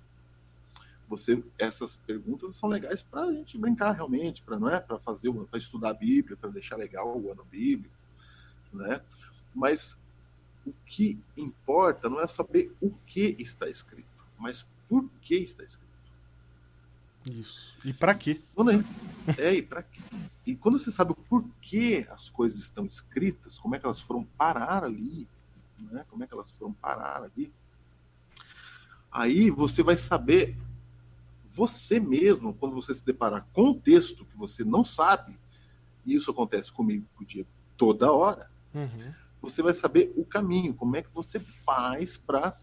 [1.08, 5.32] Você, essas perguntas são legais para a gente brincar realmente, para não é, para fazer,
[5.32, 7.94] para estudar a Bíblia, para deixar legal o ano bíblico,
[8.72, 9.00] né?
[9.54, 9.98] Mas
[10.66, 14.06] o que importa não é saber o que está escrito,
[14.38, 15.88] mas por que está escrito.
[17.30, 17.74] Isso.
[17.84, 18.40] E para quê?
[19.38, 20.00] É, e para quê?
[20.46, 24.24] E quando você sabe o porquê as coisas estão escritas, como é que elas foram
[24.24, 25.28] parar ali,
[25.78, 26.04] né?
[26.08, 27.52] como é que elas foram parar ali,
[29.10, 30.56] aí você vai saber
[31.58, 35.36] você mesmo, quando você se deparar com um texto que você não sabe,
[36.06, 39.12] e isso acontece comigo com o Diego toda hora, uhum.
[39.42, 42.56] você vai saber o caminho, como é que você faz para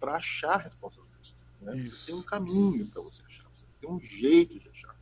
[0.00, 1.36] achar a resposta do texto.
[1.60, 1.84] Né?
[1.84, 4.96] Você tem um caminho para você achar, você tem um jeito de achar.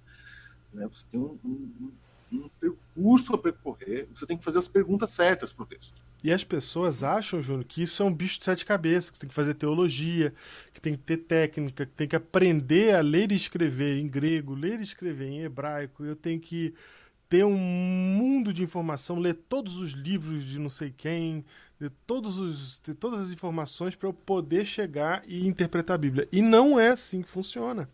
[0.73, 0.85] Né?
[0.89, 1.93] Você tem um, um,
[2.33, 6.03] um percurso a percorrer, você tem que fazer as perguntas certas para o texto.
[6.25, 9.23] E as pessoas acham, Júnior, que isso é um bicho de sete cabeças, que você
[9.23, 10.33] tem que fazer teologia,
[10.73, 14.55] que tem que ter técnica, que tem que aprender a ler e escrever em grego,
[14.55, 16.05] ler e escrever em hebraico.
[16.05, 16.73] Eu tenho que
[17.29, 21.45] ter um mundo de informação, ler todos os livros de não sei quem,
[21.79, 26.29] ter, todos os, ter todas as informações para eu poder chegar e interpretar a Bíblia.
[26.31, 27.89] E não é assim que funciona.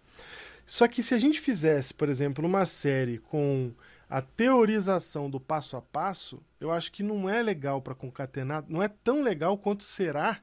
[0.67, 3.73] Só que se a gente fizesse, por exemplo, uma série com
[4.09, 8.83] a teorização do passo a passo, eu acho que não é legal para concatenar, não
[8.83, 10.41] é tão legal quanto será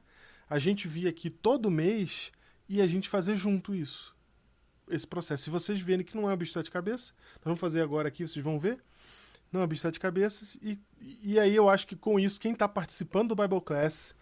[0.48, 2.30] a gente vir aqui todo mês
[2.68, 4.14] e a gente fazer junto isso.
[4.88, 5.44] Esse processo.
[5.44, 8.26] Se vocês verem que não é um bicho de cabeça, nós vamos fazer agora aqui,
[8.26, 8.78] vocês vão ver.
[9.50, 10.56] Não é um bicho de cabeças.
[10.62, 14.14] E, e aí eu acho que com isso, quem está participando do Bible Class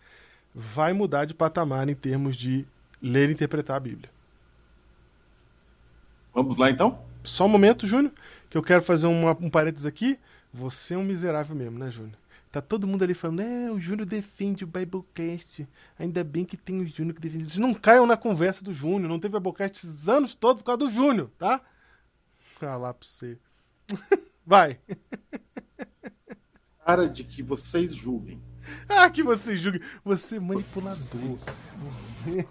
[0.55, 2.67] vai mudar de patamar em termos de
[3.03, 4.11] ler e interpretar a Bíblia.
[6.33, 6.99] Vamos lá então?
[7.23, 8.13] Só um momento, Júnior
[8.55, 10.17] que eu quero fazer uma, um parênteses aqui.
[10.53, 12.17] Você é um miserável mesmo, né, Júnior?
[12.53, 15.67] Tá todo mundo ali falando, é, o Júnior defende o Biblecast.
[15.99, 17.47] Ainda bem que tem o Júnior que defende.
[17.47, 19.09] Vocês não caiam na conversa do Júnior.
[19.09, 21.61] Não teve Biblecast esses anos todos por causa do Júnior, tá?
[22.61, 23.37] Ah, lá pra você.
[24.47, 24.79] Vai.
[26.87, 28.41] Cara de que vocês julguem.
[28.89, 29.83] Ah, que vocês julguem.
[30.05, 31.05] Você é manipulador.
[31.11, 32.49] Você.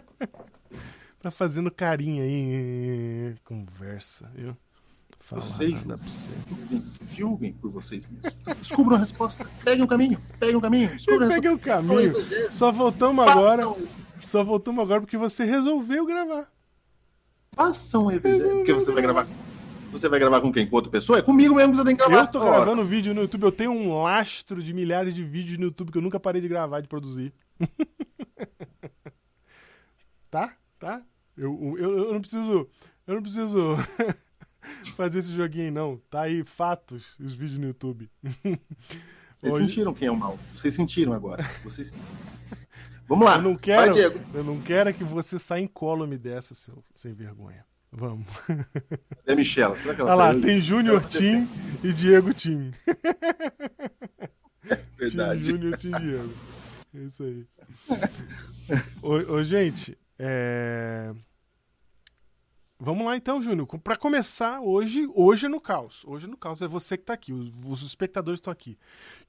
[1.20, 3.34] tá fazendo carinha aí.
[3.44, 4.54] Conversa, viu?
[5.30, 6.82] Falar vocês julguem,
[7.14, 8.36] julguem por vocês mesmos.
[8.58, 9.46] Descubram a resposta.
[9.62, 10.20] Peguem o caminho.
[10.40, 10.90] Peguem o caminho.
[11.28, 12.12] Peguem o caminho.
[12.50, 13.62] Só voltamos agora.
[14.20, 16.50] Só voltamos agora porque você resolveu gravar.
[17.52, 18.56] Façam um exegese.
[18.56, 19.28] Porque você vai gravar.
[19.92, 20.66] Você vai gravar com quem?
[20.66, 21.20] Com outra pessoa?
[21.20, 22.22] É comigo mesmo que você tem que gravar.
[22.22, 23.44] Eu tô gravando vídeo no YouTube.
[23.44, 26.48] Eu tenho um lastro de milhares de vídeos no YouTube que eu nunca parei de
[26.48, 27.32] gravar, de produzir.
[30.28, 30.56] tá?
[30.76, 31.00] Tá?
[31.36, 32.68] Eu, eu, eu não preciso.
[33.06, 33.76] Eu não preciso.
[34.96, 36.00] fazer esse joguinho, não.
[36.10, 38.10] Tá aí, fatos, os vídeos no YouTube.
[39.40, 39.68] Vocês Hoje...
[39.68, 40.38] sentiram quem é o mal.
[40.54, 41.42] Vocês sentiram agora.
[41.64, 41.94] Vocês...
[43.08, 43.36] Vamos lá.
[43.36, 47.64] Eu não quero, Vai, eu não quero que você saia incólume dessa, seu, sem vergonha.
[47.90, 48.26] Vamos.
[49.26, 49.76] É Michela.
[49.76, 51.48] Será que ela Olha lá, tem Júnior Tim
[51.84, 52.72] e Diego Tim.
[54.68, 55.40] É verdade.
[55.40, 56.34] Tim Júnior Tim Diego.
[56.94, 57.46] É isso aí.
[59.02, 61.12] ô, ô, gente, é...
[62.82, 63.66] Vamos lá então, Júnior.
[63.66, 66.02] Para começar, hoje, hoje é no caos.
[66.06, 66.62] Hoje é no caos.
[66.62, 67.30] É você que está aqui.
[67.30, 68.78] Os, os, espectadores estão aqui.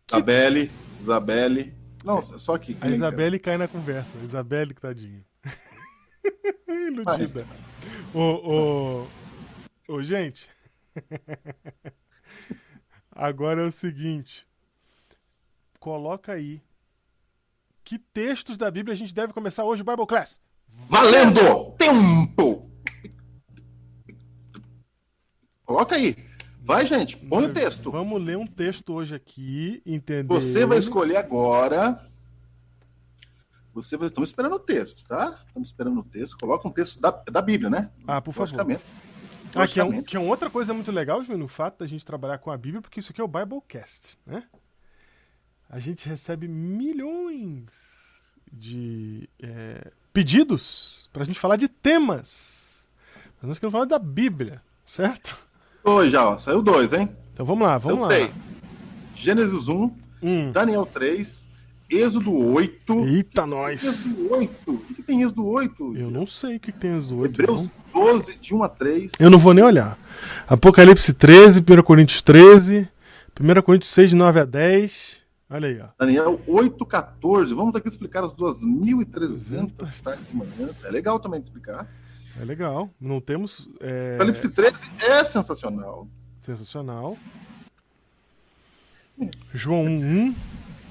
[0.08, 0.16] Que...
[0.16, 0.72] Isabelle,
[1.02, 1.74] Isabelle.
[2.06, 2.24] Não, é.
[2.24, 2.78] só que.
[2.80, 4.18] A Isabelle cai na conversa.
[4.24, 5.22] Isabelle, que tadinho.
[6.66, 7.45] Iludida.
[8.14, 9.04] Ô,
[9.89, 10.49] ô, ô, gente.
[13.12, 14.47] Agora é o seguinte.
[15.78, 16.62] Coloca aí.
[17.84, 20.39] Que textos da Bíblia a gente deve começar hoje Bible Class?
[20.70, 21.76] Valendo!
[21.78, 22.51] Tempo!
[25.82, 26.16] Coloca aí.
[26.62, 27.90] Vai, gente, põe o texto.
[27.90, 30.40] Vamos ler um texto hoje aqui, entendeu?
[30.40, 32.08] Você vai escolher agora.
[33.74, 34.06] Você vai...
[34.06, 35.44] Estamos esperando o texto, tá?
[35.48, 36.38] Estamos esperando o texto.
[36.38, 37.90] Coloca um texto da, da Bíblia, né?
[38.06, 38.80] Ah, por favor.
[39.56, 42.06] Ah, que é, um, que é outra coisa muito legal, Júnior, o fato da gente
[42.06, 44.44] trabalhar com a Bíblia, porque isso aqui é o Biblecast, né?
[45.68, 47.66] A gente recebe milhões
[48.54, 52.86] de é, pedidos para a gente falar de temas.
[53.42, 55.50] Mas nós queremos falar da Bíblia, certo?
[55.84, 56.38] Dois já, ó.
[56.38, 57.10] Saiu dois, hein?
[57.34, 58.08] Então vamos lá, vamos Saiu lá.
[58.08, 58.32] Três.
[59.16, 59.92] Gênesis 1,
[60.24, 60.52] hum.
[60.52, 61.48] Daniel 3,
[61.90, 63.06] Êxodo 8.
[63.06, 63.84] Eita, nós!
[63.84, 64.72] Êxodo 8.
[64.72, 65.98] O que tem Êxodo 8?
[65.98, 67.42] Eu não sei o que tem Êxodo 8.
[67.42, 68.14] Hebreus não.
[68.14, 69.12] 12, de 1 a 3.
[69.20, 69.98] Eu não vou nem olhar.
[70.48, 72.88] Apocalipse 13, 1 Coríntios 13,
[73.40, 75.22] 1 Coríntios 6, de 9 a 10.
[75.50, 75.88] Olha aí, ó.
[76.00, 77.54] Daniel 8, 14.
[77.54, 80.70] Vamos aqui explicar as 2.300 tardes de manhã.
[80.86, 81.86] É legal também de explicar.
[82.40, 82.90] É legal.
[83.00, 83.68] Não temos.
[83.80, 84.16] É...
[84.16, 86.08] Apocalipse 13 é sensacional.
[86.40, 87.18] Sensacional.
[89.54, 90.36] João 1,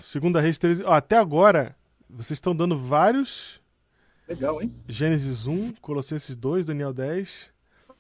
[0.02, 0.84] Segunda Reis 13.
[0.84, 1.74] Ó, até agora,
[2.08, 3.60] vocês estão dando vários.
[4.28, 4.72] Legal, hein?
[4.88, 7.48] Gênesis 1, Colossenses 2, Daniel 10.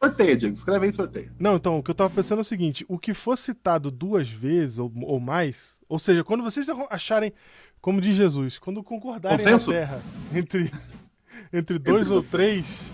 [0.02, 0.54] Sorteia, Diego.
[0.54, 1.32] Escreve aí sorteio.
[1.38, 4.30] Não, então, o que eu tava pensando é o seguinte: o que for citado duas
[4.30, 7.32] vezes ou, ou mais, Ou seja, quando vocês acharem,
[7.80, 9.72] como diz Jesus, quando concordarem Consenso?
[9.72, 10.00] na terra
[10.32, 10.72] entre,
[11.52, 12.30] entre dois Entre ou vocês.
[12.30, 12.90] três,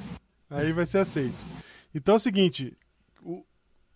[0.50, 1.44] aí vai ser aceito.
[1.94, 2.76] Então é o seguinte,
[3.22, 3.44] o-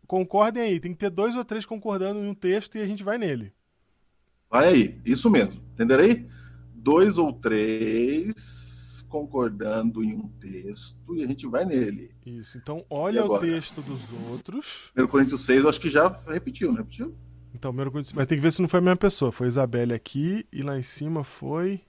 [0.06, 3.02] concordem aí, tem que ter dois ou três concordando em um texto e a gente
[3.04, 3.52] vai nele.
[4.50, 5.62] Vai aí, isso mesmo.
[5.72, 6.26] Entenderei?
[6.74, 12.12] Dois ou três concordando em um texto e a gente vai nele.
[12.24, 12.56] Isso.
[12.58, 14.90] Então olha o texto dos outros.
[14.96, 17.16] 1 Coríntios 6, eu acho que já repetiu, não repetiu?
[17.52, 19.32] Então, primeiro Coríntios- mas tem que ver se não foi a mesma pessoa.
[19.32, 21.80] Foi Isabelle aqui e lá em cima foi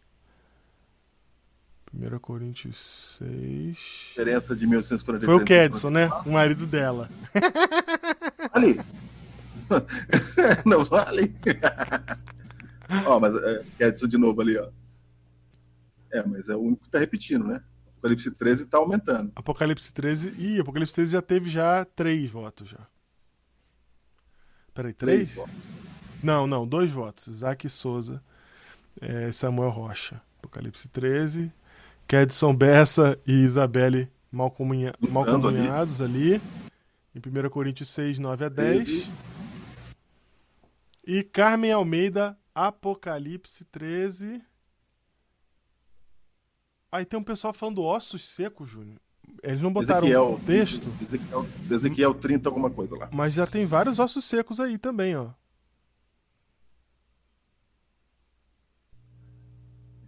[1.93, 3.77] 1 Coríntios 6.
[4.09, 5.25] Diferença de 1843.
[5.25, 6.09] Foi o Kedson, né?
[6.25, 7.09] O marido dela.
[8.53, 8.79] Ali.
[10.65, 11.35] Não vale.
[13.05, 14.69] ó, mas é, Kedson de novo ali, ó.
[16.11, 17.61] É, mas é o único que tá repetindo, né?
[17.97, 19.31] Apocalipse 13 tá aumentando.
[19.35, 20.33] Apocalipse 13.
[20.37, 22.87] Ih, Apocalipse 13 já teve já três votos já.
[24.73, 25.33] Peraí, três?
[25.35, 25.53] votos.
[26.23, 27.27] Não, não, dois votos.
[27.27, 28.21] Isaac Souza,
[28.99, 30.21] é, Samuel Rocha.
[30.39, 31.51] Apocalipse 13.
[32.12, 35.59] Kedson Bessa e Isabelle mal, comunha, mal Lutando ali.
[35.59, 36.41] comunhados ali.
[37.16, 38.84] Em 1 Coríntios 6, 9 a 10.
[38.84, 39.12] 13.
[41.07, 44.41] E Carmen Almeida, Apocalipse 13.
[46.91, 48.99] Aí tem um pessoal falando ossos secos, Júnior.
[49.41, 53.09] Eles não botaram Ezequiel, o texto, Ezequiel, Ezequiel 30, alguma coisa lá.
[53.14, 55.30] mas já tem vários ossos secos aí também, ó.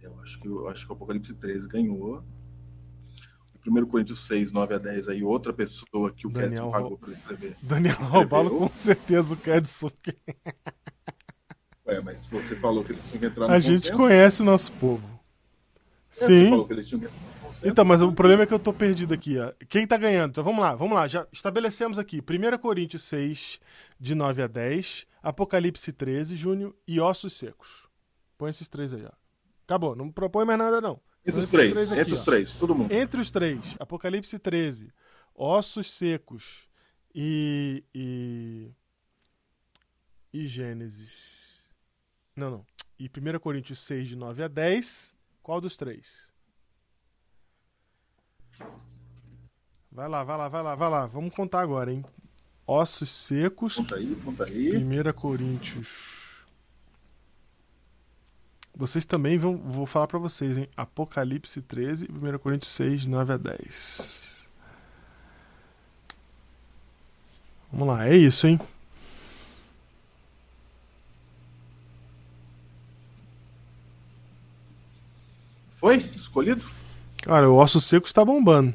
[0.02, 2.22] Eu acho que, acho que o Apocalipse 13 ganhou.
[3.66, 6.98] O 1 Coríntios 6, 9 a 10, aí outra pessoa que o Daniel Kedson pagou
[6.98, 7.56] para escrever.
[7.62, 7.96] Daniel.
[7.96, 9.90] Robalo com certeza o Kedson.
[11.86, 13.96] Ué, mas você falou que eles tinham que entrar no A gente consenso.
[13.96, 15.02] conhece o nosso povo.
[15.06, 15.18] É,
[16.10, 16.50] Você Sim.
[16.50, 17.68] falou que eles tinham que entrar no consenso.
[17.68, 19.38] Então, mas o problema é que eu tô perdido aqui.
[19.38, 19.52] Ó.
[19.68, 20.30] Quem tá ganhando?
[20.32, 21.06] Então vamos lá, vamos lá.
[21.06, 22.20] Já estabelecemos aqui.
[22.20, 23.60] 1 Coríntios 6,
[23.98, 25.06] de 9 a 10.
[25.22, 27.88] Apocalipse 13, Júnior e Ossos Secos.
[28.36, 29.23] Põe esses três aí, ó.
[29.64, 31.00] Acabou, não propõe mais nada, não.
[31.26, 32.92] Entre os esses três, aqui, entre os três, todo mundo.
[32.92, 34.92] Entre os três, Apocalipse 13,
[35.34, 36.68] Ossos Secos
[37.14, 37.82] e.
[37.94, 38.70] e.
[40.32, 41.42] e Gênesis.
[42.36, 42.66] Não, não.
[42.98, 45.14] E 1 Coríntios 6, de 9 a 10.
[45.42, 46.28] Qual dos três?
[49.90, 51.06] Vai lá, vai lá, vai lá, vai lá.
[51.06, 52.04] Vamos contar agora, hein?
[52.66, 54.76] Ossos Secos, Conta aí, conta aí.
[54.76, 56.23] 1 Coríntios.
[58.76, 59.56] Vocês também vão.
[59.56, 60.68] Vou falar pra vocês, hein?
[60.76, 64.48] Apocalipse 13 e 1 Coríntios 6, 9 a 10.
[67.72, 68.58] Vamos lá, é isso, hein?
[75.70, 76.64] Foi escolhido?
[77.18, 78.74] Cara, o Osso Seco está bombando.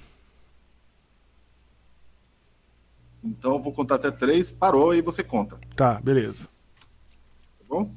[3.23, 6.47] Então eu vou contar até três, parou e você conta, tá Tá, beleza.
[7.67, 7.91] bom?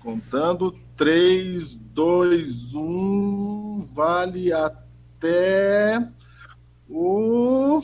[0.00, 6.10] Contando, três, dois, um, vale até
[6.88, 7.82] o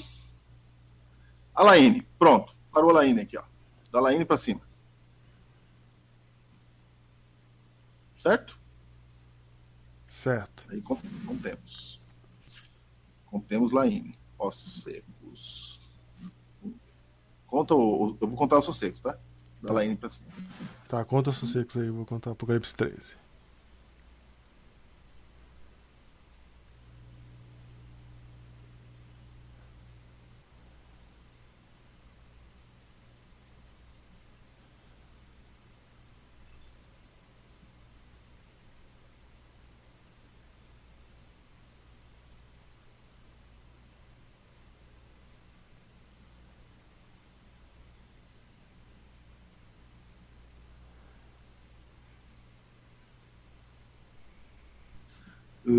[1.54, 2.02] Alaine.
[2.18, 3.42] Pronto, parou a Alaine aqui, ó.
[3.92, 4.60] Da Alaine pra cima.
[8.14, 8.58] Certo?
[10.06, 10.66] Certo.
[10.70, 12.00] Aí con- contemos.
[13.26, 14.18] Contemos Laine.
[14.38, 15.80] Ossos secos.
[17.46, 19.18] Conta o, Eu vou contar os ossos secos, tá?
[19.62, 20.26] Da Laine pra cima.
[20.88, 23.25] Tá, conta os secos aí, vou contar Apocalipse 13.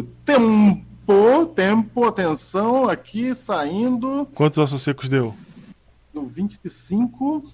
[0.04, 5.36] Tempo, tempo, atenção, aqui saindo Quantos ossos secos deu?
[6.14, 7.52] do 25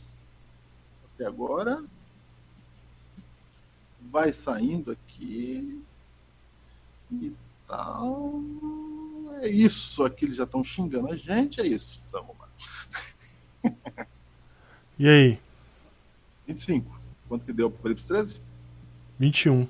[1.13, 1.83] até agora.
[4.11, 5.83] Vai saindo aqui
[7.11, 7.33] e
[7.67, 8.41] tal.
[9.41, 12.01] É isso, aqui eles já estão xingando a gente, é isso.
[12.07, 12.47] Então, vamos lá.
[14.97, 15.39] E aí?
[16.47, 17.01] 25.
[17.27, 18.39] Quanto que deu pro Apocalipse 13?
[19.19, 19.67] 21.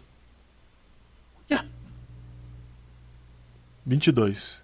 [3.86, 4.62] 22.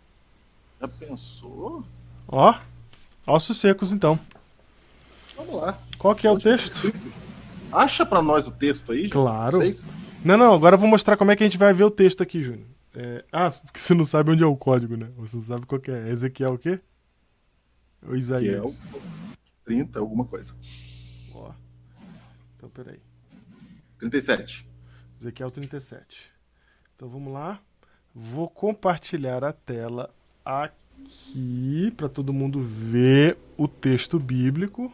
[0.80, 1.84] Já pensou?
[2.28, 2.58] Ó,
[3.28, 4.20] ossos secos então.
[5.36, 5.80] Vamos lá.
[5.98, 6.94] Qual que é o Onde tá texto?
[7.72, 9.12] Acha pra nós o texto aí, gente.
[9.12, 9.60] Claro.
[10.24, 12.22] Não, não, agora eu vou mostrar como é que a gente vai ver o texto
[12.22, 12.68] aqui, Júnior.
[12.96, 15.10] É, Ah, porque você não sabe onde é o código, né?
[15.18, 16.10] Você não sabe qual que é.
[16.10, 16.80] Ezequiel o quê?
[18.06, 18.64] Ou é Isaías?
[18.64, 19.00] o
[19.66, 20.56] 30, alguma coisa.
[21.34, 21.52] Ó.
[22.58, 23.00] Então, peraí.
[24.00, 24.66] 37.
[25.20, 26.32] Ezequiel 37.
[26.96, 27.62] Então vamos lá.
[28.22, 30.14] Vou compartilhar a tela
[30.44, 34.92] aqui para todo mundo ver o texto bíblico.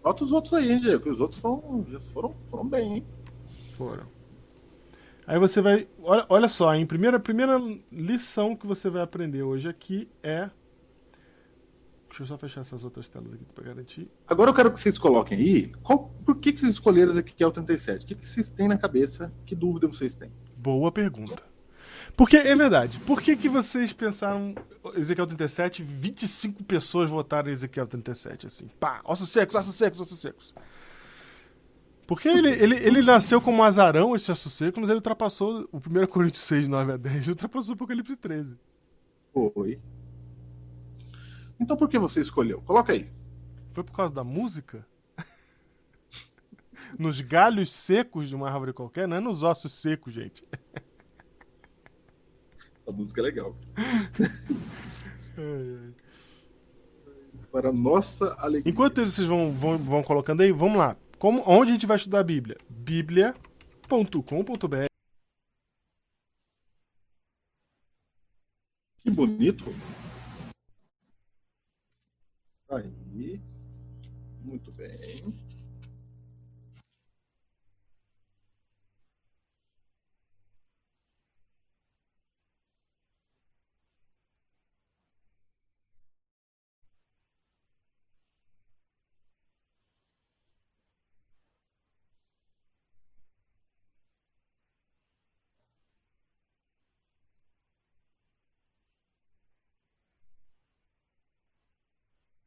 [0.00, 1.10] Bota os outros aí, hein, Diego?
[1.10, 3.06] Os outros foram, foram, foram bem, hein?
[3.76, 4.04] Foram.
[5.26, 5.88] Aí você vai.
[6.00, 6.86] Olha, olha só, hein?
[6.86, 10.48] Primeira, primeira lição que você vai aprender hoje aqui é.
[12.08, 14.06] Deixa eu só fechar essas outras telas aqui para garantir.
[14.28, 15.72] Agora eu quero que vocês coloquem aí.
[15.82, 18.04] Qual, por que, que vocês escolheram Ezequiel 37?
[18.04, 19.32] O que, que vocês têm na cabeça?
[19.44, 20.30] Que dúvida vocês têm?
[20.56, 21.53] Boa pergunta.
[22.16, 24.54] Porque, é verdade, por que, que vocês pensaram
[24.94, 30.20] Ezequiel 37, 25 pessoas votaram em Ezequiel 37, assim, pá, ossos secos, ossos secos, ossos
[30.20, 30.54] secos.
[32.06, 36.06] Porque ele, ele, ele nasceu como azarão, esse osso seco, mas ele ultrapassou o 1
[36.06, 38.56] Coríntios 6, 9 a 10 e ultrapassou o Apocalipse 13.
[39.32, 39.80] Foi.
[41.58, 42.60] Então por que você escolheu?
[42.62, 43.10] Coloca aí.
[43.72, 44.86] Foi por causa da música?
[46.98, 49.08] nos galhos secos de uma árvore qualquer?
[49.08, 50.44] Não é nos ossos secos, gente.
[52.86, 53.56] A música é legal.
[57.50, 58.70] Para nossa alegria.
[58.70, 60.96] Enquanto vocês vão, vão, vão colocando aí, vamos lá.
[61.18, 62.58] Como, onde a gente vai estudar a Bíblia?
[62.68, 64.84] bíblia.com.br
[69.02, 69.64] Que bonito.
[72.70, 73.40] Aí.
[74.42, 75.34] Muito bem.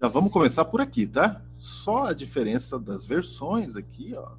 [0.07, 1.41] Já vamos começar por aqui, tá?
[1.57, 4.37] Só a diferença das versões aqui, ó.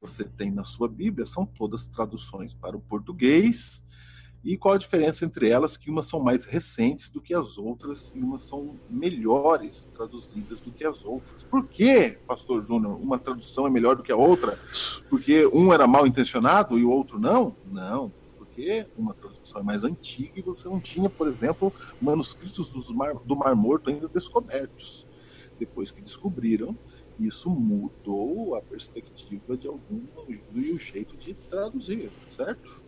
[0.00, 3.82] Você tem na sua Bíblia, são todas traduções para o português.
[4.44, 5.76] E qual a diferença entre elas?
[5.76, 10.70] Que umas são mais recentes do que as outras e umas são melhores traduzidas do
[10.70, 11.42] que as outras.
[11.42, 14.56] Por que, Pastor Júnior, uma tradução é melhor do que a outra?
[15.10, 17.56] Porque um era mal intencionado e o outro não?
[17.66, 18.12] Não
[18.58, 23.36] porque uma tradução é mais antiga e você não tinha, por exemplo, manuscritos mar, do
[23.36, 25.06] Mar Morto ainda descobertos.
[25.60, 26.76] Depois que descobriram,
[27.20, 30.00] isso mudou a perspectiva de algum
[30.52, 32.82] e o jeito de traduzir, certo?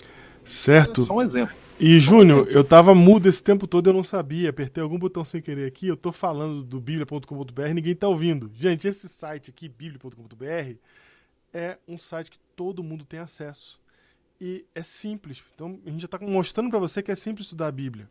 [0.45, 1.03] Certo.
[1.03, 1.55] É só um exemplo.
[1.79, 4.51] E, Júnior, eu tava mudo esse tempo todo, eu não sabia.
[4.51, 5.87] Apertei algum botão sem querer aqui.
[5.87, 8.51] Eu tô falando do bíblia.com.br, ninguém tá ouvindo.
[8.55, 10.75] Gente, esse site aqui, bíblia.com.br,
[11.55, 13.80] é um site que todo mundo tem acesso
[14.41, 15.45] e é simples.
[15.55, 18.09] Então a gente já está mostrando para você que é simples estudar a Bíblia.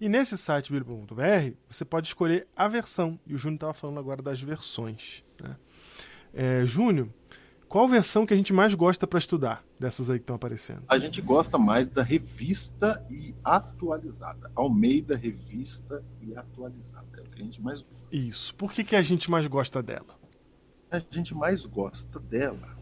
[0.00, 3.18] E nesse site bíblia.br você pode escolher a versão.
[3.26, 5.24] E o Júnior estava falando agora das versões.
[5.40, 5.56] Né?
[6.32, 7.08] É, Júnior,
[7.68, 10.82] qual versão que a gente mais gosta para estudar dessas aí que estão aparecendo?
[10.86, 14.52] A gente gosta mais da revista e atualizada.
[14.54, 17.08] Almeida Revista e Atualizada.
[17.18, 17.96] É o que a gente mais gosta.
[18.12, 18.54] Isso.
[18.54, 20.16] Por que, que a gente mais gosta dela?
[20.90, 22.75] A gente mais gosta dela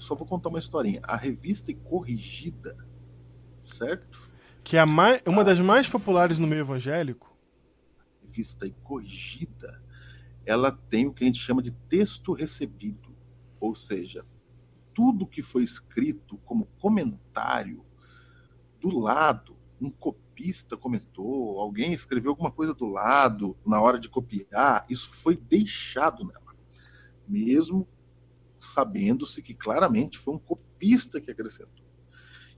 [0.00, 1.00] só vou contar uma historinha.
[1.04, 2.76] A revista Corrigida,
[3.60, 4.20] certo?
[4.64, 7.36] Que é mais, uma das mais populares no meio evangélico.
[8.22, 9.82] Revista Corrigida,
[10.44, 13.14] ela tem o que a gente chama de texto recebido,
[13.58, 14.24] ou seja,
[14.94, 17.84] tudo que foi escrito como comentário
[18.80, 24.84] do lado, um copista comentou, alguém escreveu alguma coisa do lado na hora de copiar,
[24.88, 26.54] isso foi deixado nela.
[27.26, 27.86] Mesmo
[28.60, 31.86] sabendo-se que claramente foi um copista que acrescentou.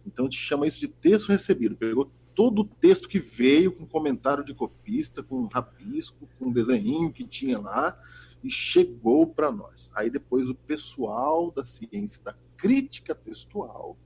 [0.05, 1.77] Então a gente chama isso de texto recebido.
[1.77, 7.25] Pegou todo o texto que veio com comentário de copista, com rabisco, com desenho que
[7.27, 7.99] tinha lá
[8.43, 9.91] e chegou para nós.
[9.95, 13.97] Aí depois o pessoal da ciência da crítica textual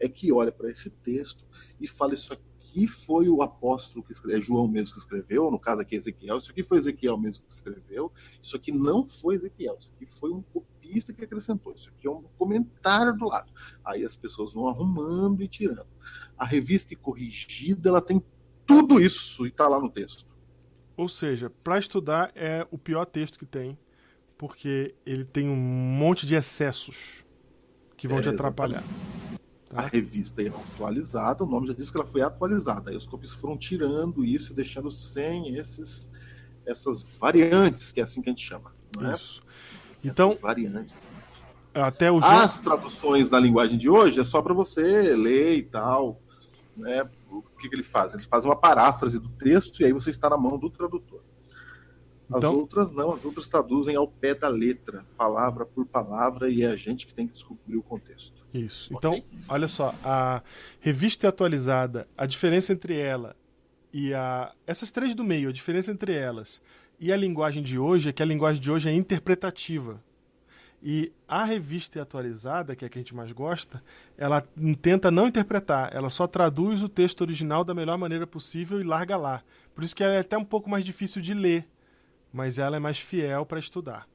[0.00, 1.44] é que olha para esse texto
[1.80, 5.58] e fala isso aqui foi o apóstolo que escreveu, é João mesmo que escreveu, no
[5.58, 9.36] caso aqui é Ezequiel, isso aqui foi Ezequiel mesmo que escreveu, isso aqui não foi
[9.36, 10.75] Ezequiel, isso aqui foi um copista
[11.12, 11.72] que acrescentou.
[11.72, 13.52] Isso aqui é um comentário do lado.
[13.84, 15.86] Aí as pessoas vão arrumando e tirando.
[16.36, 18.22] A revista corrigida, ela tem
[18.66, 20.36] tudo isso e está lá no texto.
[20.96, 23.78] Ou seja, para estudar é o pior texto que tem,
[24.38, 27.24] porque ele tem um monte de excessos
[27.96, 28.82] que vão é, te atrapalhar.
[29.68, 29.82] Tá?
[29.82, 32.90] A revista é atualizada, o nome já diz que ela foi atualizada.
[32.90, 36.10] Aí os copistas foram tirando isso e deixando sem esses,
[36.64, 38.72] essas variantes, que é assim que a gente chama.
[38.96, 39.14] Não é?
[39.14, 39.42] Isso.
[40.08, 40.94] Então, variantes.
[41.74, 44.82] Até o As traduções na linguagem de hoje é só para você
[45.14, 46.20] ler e tal.
[46.76, 47.06] Né?
[47.30, 48.14] O que, que ele faz?
[48.14, 51.20] Ele faz uma paráfrase do texto e aí você está na mão do tradutor.
[52.30, 56.62] As Então- outras não, as outras traduzem ao pé da letra, palavra por palavra, e
[56.62, 58.44] é a gente que tem que descobrir o contexto.
[58.52, 58.92] Isso.
[58.94, 59.08] Ok.
[59.10, 60.42] Então, olha só, a
[60.80, 63.36] revista atualizada, a diferença entre ela
[63.92, 64.52] e a.
[64.66, 66.60] Essas três do meio, a diferença entre elas
[66.98, 70.02] e a linguagem de hoje é que a linguagem de hoje é interpretativa.
[70.82, 73.82] E a revista atualizada, que é a que a gente mais gosta,
[74.16, 74.46] ela
[74.80, 79.16] tenta não interpretar, ela só traduz o texto original da melhor maneira possível e larga
[79.16, 79.42] lá.
[79.74, 81.66] Por isso que ela é até um pouco mais difícil de ler,
[82.32, 84.06] mas ela é mais fiel para estudar.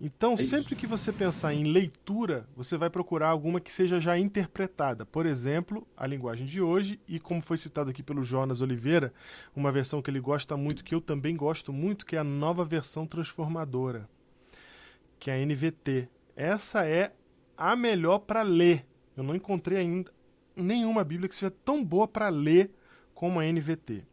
[0.00, 4.18] Então, É sempre que você pensar em leitura, você vai procurar alguma que seja já
[4.18, 5.06] interpretada.
[5.06, 9.12] Por exemplo, a linguagem de hoje, e como foi citado aqui pelo Jonas Oliveira,
[9.54, 12.64] uma versão que ele gosta muito, que eu também gosto muito, que é a nova
[12.64, 14.08] versão transformadora,
[15.18, 16.08] que é a NVT.
[16.36, 17.12] Essa é
[17.56, 18.84] a melhor para ler.
[19.16, 20.12] Eu não encontrei ainda
[20.56, 22.70] nenhuma Bíblia que seja tão boa para ler
[23.14, 24.04] como a NVT,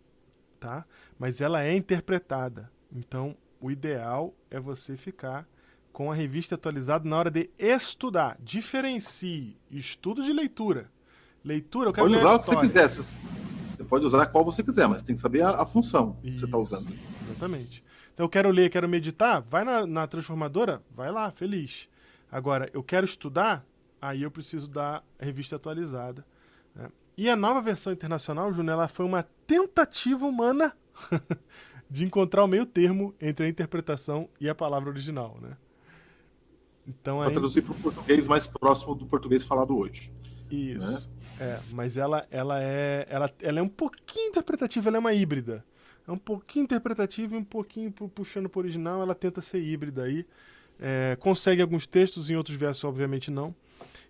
[0.60, 0.86] tá?
[1.18, 2.72] Mas ela é interpretada.
[2.92, 5.48] Então, o ideal é você ficar
[5.92, 8.38] com a revista atualizada na hora de estudar.
[8.40, 10.90] Diferencie estudo de leitura.
[11.44, 12.90] Leitura, eu quero Pode usar a o que você quiser.
[12.90, 16.46] Você pode usar qual você quiser, mas tem que saber a, a função que você
[16.46, 16.76] está Isso.
[16.76, 16.96] usando.
[17.30, 17.84] Exatamente.
[18.14, 21.90] Então eu quero ler, quero meditar, vai na, na transformadora, vai lá, feliz.
[22.32, 23.66] Agora, eu quero estudar,
[24.02, 26.26] aí eu preciso da revista atualizada.
[26.76, 26.90] né?
[27.18, 30.76] E a nova versão internacional, Júnior, ela foi uma tentativa humana
[31.90, 35.58] de encontrar o meio termo entre a interpretação e a palavra original, né?
[36.88, 40.12] Então Para aí, traduzir para o português mais próximo do português falado hoje.
[40.50, 41.10] isso.
[41.40, 45.64] É, mas ela, ela é, ela, ela é um pouquinho interpretativa, ela é uma híbrida.
[46.08, 49.60] É um pouquinho interpretativa e um pouquinho pu- puxando para o original, ela tenta ser
[49.62, 50.26] híbrida aí.
[50.80, 53.56] É, consegue alguns textos, em outros versos, obviamente, não.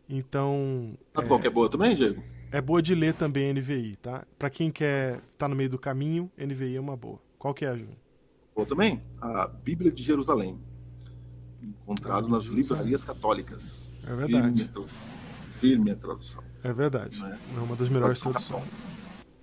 [0.10, 2.22] Então, Sabe qual que é boa também, Diego?
[2.52, 4.26] é boa de ler também a NVI, tá?
[4.38, 7.20] Para quem quer estar no meio do caminho, NVI é uma boa.
[7.40, 7.96] Qual que é, Júnior?
[8.54, 9.02] Boa também?
[9.22, 10.60] A Bíblia de Jerusalém.
[11.84, 13.90] Encontrado nas livrarias católicas.
[14.08, 14.58] É verdade.
[14.58, 14.84] Firme, a tra-
[15.60, 16.44] firme a tradução.
[16.64, 17.20] É verdade.
[17.20, 17.38] Né?
[17.56, 18.64] É uma das melhores traduções.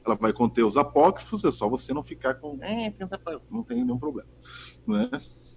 [0.04, 2.58] Ela vai conter os apócrifos, é só você não ficar com.
[2.62, 4.28] É, tem os apócrifos", não tem nenhum problema.
[4.86, 5.10] Né?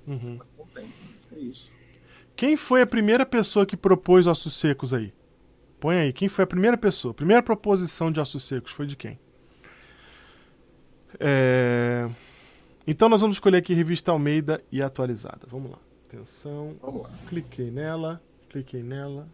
[0.08, 0.40] Uhum.
[0.58, 0.88] Não tem.
[1.32, 1.70] É isso.
[2.36, 5.14] Quem foi a primeira pessoa que propôs ossos secos aí?
[5.80, 7.14] Põe aí, quem foi a primeira pessoa?
[7.14, 9.20] Primeira proposição de ossos secos foi de quem?
[11.20, 12.10] É,
[12.86, 15.42] Então nós vamos escolher aqui revista Almeida e atualizada.
[15.48, 15.78] Vamos lá.
[16.12, 16.76] Atenção.
[16.82, 17.10] Vamos lá.
[17.30, 19.30] Cliquei nela, cliquei nela.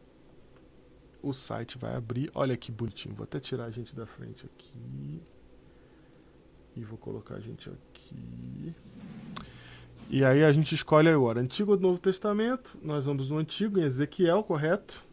[1.24, 2.30] O site vai abrir.
[2.36, 3.16] Olha que bonitinho.
[3.16, 5.20] Vou até tirar a gente da frente aqui.
[6.76, 8.76] E vou colocar a gente aqui.
[10.08, 12.78] E aí a gente escolhe agora Antigo ou Novo Testamento.
[12.84, 15.04] Nós vamos no Antigo, em Ezequiel, correto?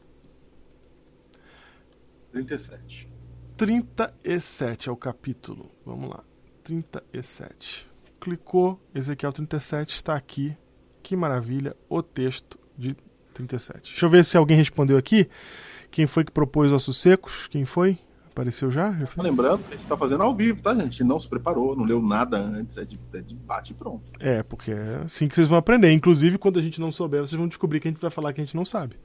[2.31, 3.09] 37.
[3.57, 5.71] 37 é o capítulo.
[5.87, 6.23] Vamos lá.
[6.63, 7.91] 37.
[8.21, 10.55] Clicou, Ezequiel 37 está aqui.
[11.05, 12.97] Que maravilha, o texto de
[13.35, 13.91] 37.
[13.91, 15.29] Deixa eu ver se alguém respondeu aqui.
[15.91, 17.47] Quem foi que propôs ossos secos?
[17.47, 17.99] Quem foi?
[18.31, 18.91] Apareceu já?
[18.93, 20.83] Já Só Lembrando que a gente está fazendo ao vivo, tá, gente?
[20.83, 23.75] A gente não se preparou, não leu nada antes, é de, é de bate e
[23.75, 24.03] pronto.
[24.19, 25.93] É, porque é assim que vocês vão aprender.
[25.93, 28.41] Inclusive, quando a gente não souber, vocês vão descobrir que a gente vai falar que
[28.41, 28.97] a gente não sabe.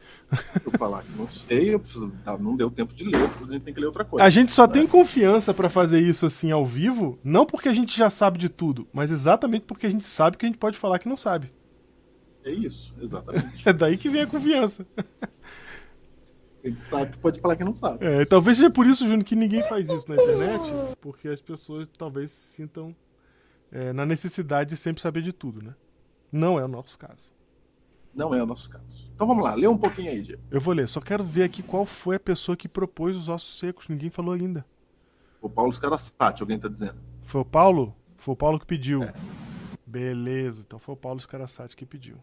[0.66, 3.64] Eu falar que não sei, eu preciso, ah, não deu tempo de ler, a gente
[3.66, 4.26] tem que ler outra coisa.
[4.26, 4.74] A gente só né?
[4.74, 8.48] tem confiança pra fazer isso assim ao vivo, não porque a gente já sabe de
[8.48, 11.52] tudo, mas exatamente porque a gente sabe que a gente pode falar que não sabe.
[12.44, 13.64] É isso, exatamente.
[13.68, 14.86] É daí que vem a confiança.
[16.64, 18.06] Gente sabe que pode falar que não sabe.
[18.06, 20.62] É, talvez seja por isso, Júnior, que ninguém faz isso na internet,
[21.00, 22.94] porque as pessoas talvez se sintam
[23.72, 25.74] é, na necessidade de sempre saber de tudo, né?
[26.32, 27.32] Não é o nosso caso.
[28.14, 29.10] Não é o nosso caso.
[29.16, 30.42] Então vamos lá, lê um pouquinho aí, Diego.
[30.52, 33.58] Eu vou ler, só quero ver aqui qual foi a pessoa que propôs os ossos
[33.58, 33.88] secos.
[33.88, 34.66] Ninguém falou ainda.
[35.42, 36.96] O Paulo Scarasati, alguém tá dizendo.
[37.24, 37.96] Foi o Paulo?
[38.18, 39.02] Foi o Paulo que pediu.
[39.90, 42.18] Beleza, então foi o Paulo Scarasati que pediu.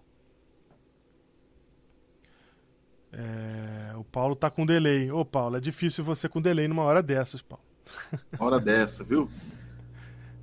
[3.12, 5.10] É, o Paulo tá com delay.
[5.10, 7.64] Ô, Paulo, é difícil você com delay numa hora dessas, Paulo.
[8.38, 9.28] Uma hora dessa, viu?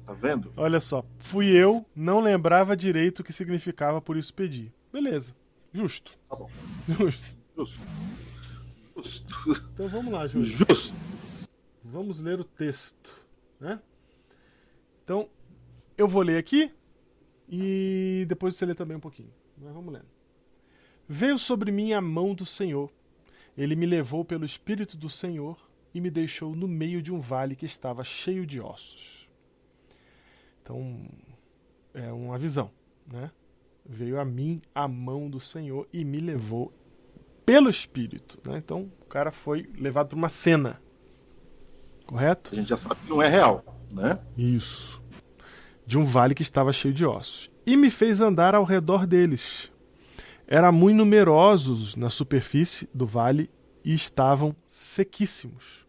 [0.05, 0.51] Tá vendo?
[0.57, 4.69] Olha só, fui eu, não lembrava direito o que significava, por isso pedi.
[4.91, 5.34] Beleza,
[5.71, 6.11] justo.
[6.30, 6.49] Tá bom.
[6.89, 7.24] Justo.
[7.55, 7.82] Justo.
[8.97, 9.69] Justo.
[9.74, 10.45] Então vamos lá, Júlio.
[10.45, 10.93] Justo.
[11.82, 13.13] Vamos ler o texto,
[13.61, 13.80] né?
[15.05, 15.30] Então,
[15.97, 16.69] eu vou ler aqui
[17.47, 19.31] e depois você lê também um pouquinho.
[19.57, 20.07] Mas vamos lendo.
[21.07, 22.91] Veio sobre mim a mão do Senhor.
[23.57, 25.57] Ele me levou pelo Espírito do Senhor
[25.93, 29.27] e me deixou no meio de um vale que estava cheio de ossos.
[30.61, 31.05] Então,
[31.93, 32.71] é uma visão,
[33.05, 33.29] né?
[33.85, 36.73] Veio a mim a mão do Senhor e me levou
[37.45, 38.57] pelo Espírito, né?
[38.57, 40.81] Então, o cara foi levado para uma cena.
[42.05, 42.53] Correto?
[42.53, 43.63] A gente já sabe que não é real,
[43.93, 44.19] né?
[44.37, 45.03] Isso.
[45.93, 47.51] De um vale que estava cheio de ossos.
[47.67, 49.71] e me fez andar ao redor deles.
[50.47, 53.47] Eram muito numerosos na superfície do vale
[53.85, 55.85] e estavam sequíssimos.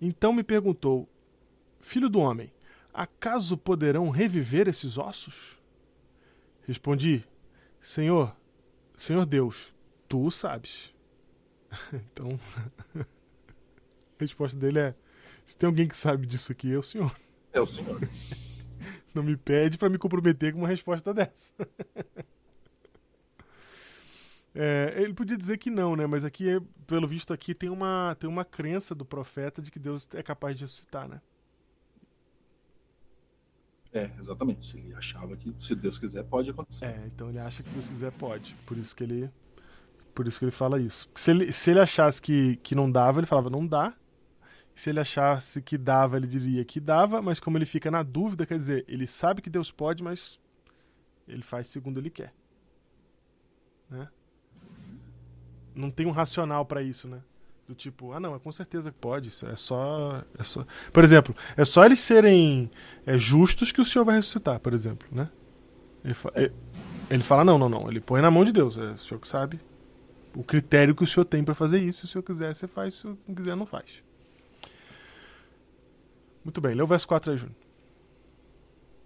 [0.00, 1.08] Então me perguntou:
[1.80, 2.52] Filho do homem,
[2.94, 5.58] acaso poderão reviver esses ossos?
[6.62, 7.24] Respondi:
[7.82, 8.36] Senhor,
[8.96, 9.74] Senhor Deus,
[10.08, 10.94] tu o sabes.
[11.92, 12.38] então,
[12.94, 13.04] a
[14.20, 14.94] resposta dele é:
[15.44, 17.12] se tem alguém que sabe disso aqui, é o senhor.
[17.52, 17.98] É o senhor.
[19.16, 21.52] Não me pede para me comprometer com uma resposta dessa.
[24.58, 26.06] É, ele podia dizer que não, né?
[26.06, 30.08] Mas aqui, pelo visto aqui, tem uma, tem uma crença do profeta de que Deus
[30.14, 31.20] é capaz de ressuscitar, né?
[33.92, 34.78] É, exatamente.
[34.78, 36.86] Ele achava que se Deus quiser pode acontecer.
[36.86, 38.54] É, então ele acha que se Deus quiser pode.
[38.64, 39.30] Por isso que ele,
[40.14, 41.06] por isso que ele fala isso.
[41.14, 43.92] Se ele, se ele achasse que, que não dava, ele falava não dá.
[44.76, 48.46] Se ele achasse que dava, ele diria que dava, mas como ele fica na dúvida,
[48.46, 50.38] quer dizer, ele sabe que Deus pode, mas
[51.26, 52.32] ele faz segundo ele quer.
[53.90, 54.08] Né?
[55.76, 57.20] não tem um racional para isso, né?
[57.68, 60.64] Do tipo, ah não, é com certeza que pode, é só, é só.
[60.92, 62.70] Por exemplo, é só eles serem
[63.04, 65.28] é, justos que o Senhor vai ressuscitar, por exemplo, né?
[66.04, 66.30] Ele, fa
[67.10, 69.28] ele fala, não, não, não, ele põe na mão de Deus, é o Senhor que
[69.28, 69.60] sabe
[70.34, 72.94] o critério que o Senhor tem para fazer isso, se o Senhor quiser, você faz,
[72.94, 74.02] se o Senhor não quiser, não faz.
[76.46, 77.58] Muito bem, lê o verso 4 aí, Júnior.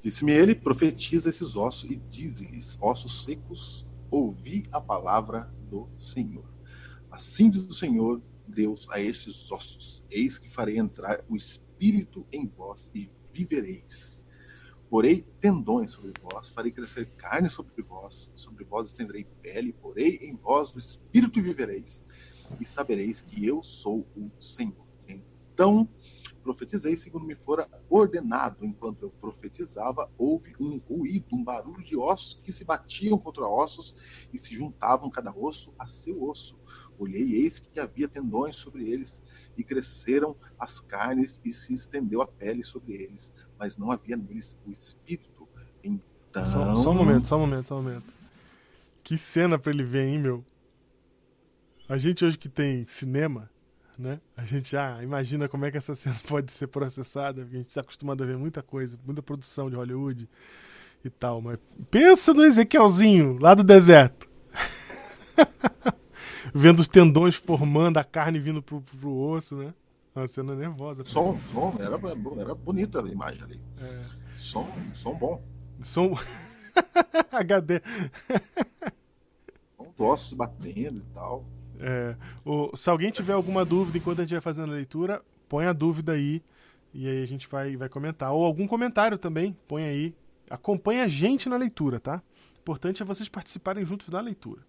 [0.03, 6.45] Disse-me ele, profetiza esses ossos e dize-lhes, ossos secos, ouvi a palavra do Senhor.
[7.11, 12.47] Assim diz o Senhor Deus a estes ossos: Eis que farei entrar o espírito em
[12.47, 14.26] vós e vivereis.
[14.91, 20.36] Porei tendões sobre vós, farei crescer carne sobre vós, sobre vós estenderei pele, porei em
[20.36, 22.05] vós o espírito e vivereis.
[22.61, 24.91] E sabereis que eu sou o Senhor.
[25.61, 25.88] Então
[26.51, 28.64] profetizei segundo me fora ordenado.
[28.64, 33.96] Enquanto eu profetizava, houve um ruído, um barulho de ossos que se batiam contra ossos
[34.32, 36.59] e se juntavam cada osso a seu osso.
[36.98, 39.22] Olhei, e eis que havia tendões sobre eles,
[39.57, 44.59] e cresceram as carnes, e se estendeu a pele sobre eles, mas não havia neles
[44.66, 45.48] o espírito.
[45.82, 46.46] Então.
[46.51, 48.12] Só, só um momento, só um momento, só um momento.
[49.03, 50.44] Que cena pra ele ver, hein, meu?
[51.88, 53.51] A gente hoje que tem cinema,
[54.01, 54.20] né?
[54.36, 57.68] A gente já imagina como é que essa cena pode ser processada, porque a gente
[57.68, 60.28] está acostumado a ver muita coisa, muita produção de Hollywood
[61.05, 61.59] e tal, mas
[61.90, 64.28] pensa no Ezequielzinho lá do deserto.
[66.55, 69.74] vendo os tendões formando, a carne vindo pro, pro osso, né?
[70.14, 71.05] Uma cena nervosa.
[71.05, 71.98] Som, som, era,
[72.40, 73.61] era bonita a imagem ali.
[73.78, 74.05] É.
[74.36, 75.40] Som, som bom.
[75.82, 76.18] Som.
[77.30, 77.80] HD.
[79.76, 81.44] Som ossos batendo e tal.
[81.82, 82.14] É,
[82.44, 85.72] o, se alguém tiver alguma dúvida enquanto a gente vai fazendo a leitura, põe a
[85.72, 86.42] dúvida aí
[86.92, 88.32] e aí a gente vai, vai comentar.
[88.32, 90.14] Ou algum comentário também, põe aí.
[90.50, 92.22] Acompanhe a gente na leitura, tá?
[92.60, 94.60] Importante é vocês participarem juntos da leitura.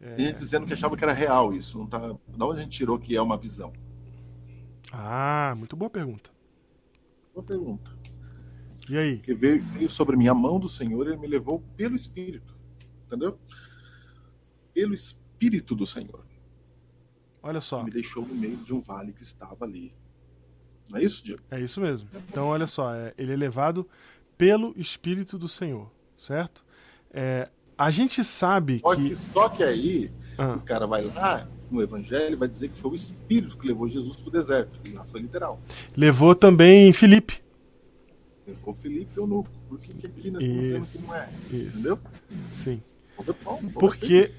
[0.00, 0.14] É...
[0.14, 1.78] Ele dizendo que achava que era real isso.
[1.78, 1.98] Não tá...
[2.28, 3.72] Da onde a gente tirou que é uma visão?
[4.90, 6.30] Ah, muito boa pergunta.
[7.34, 7.90] Boa pergunta.
[8.88, 9.18] E aí?
[9.18, 12.54] Que veio, veio sobre mim a mão do Senhor e ele me levou pelo Espírito.
[13.06, 13.38] Entendeu?
[14.72, 16.24] Pelo Espírito do Senhor.
[17.42, 17.82] Olha só.
[17.82, 19.94] Me deixou no meio de um vale que estava ali.
[20.88, 21.42] Não é isso, Diego?
[21.50, 22.08] É isso mesmo.
[22.28, 22.94] Então, olha só.
[22.94, 23.88] É, ele é levado
[24.36, 26.64] pelo Espírito do Senhor, certo?
[27.10, 29.10] É, a gente sabe só que...
[29.10, 29.16] que.
[29.32, 30.54] Só que aí ah.
[30.54, 34.16] o cara vai lá no Evangelho vai dizer que foi o Espírito que levou Jesus
[34.16, 34.80] para o deserto.
[34.84, 35.60] E lá foi literal.
[35.96, 37.42] Levou também Felipe.
[38.46, 39.50] Levou Felipe e Eunuco.
[39.68, 41.28] Por que, que aqui nós estamos dizendo que não é?
[41.50, 41.68] Isso.
[41.68, 41.98] Entendeu?
[42.54, 42.82] Sim.
[43.74, 44.32] Porque.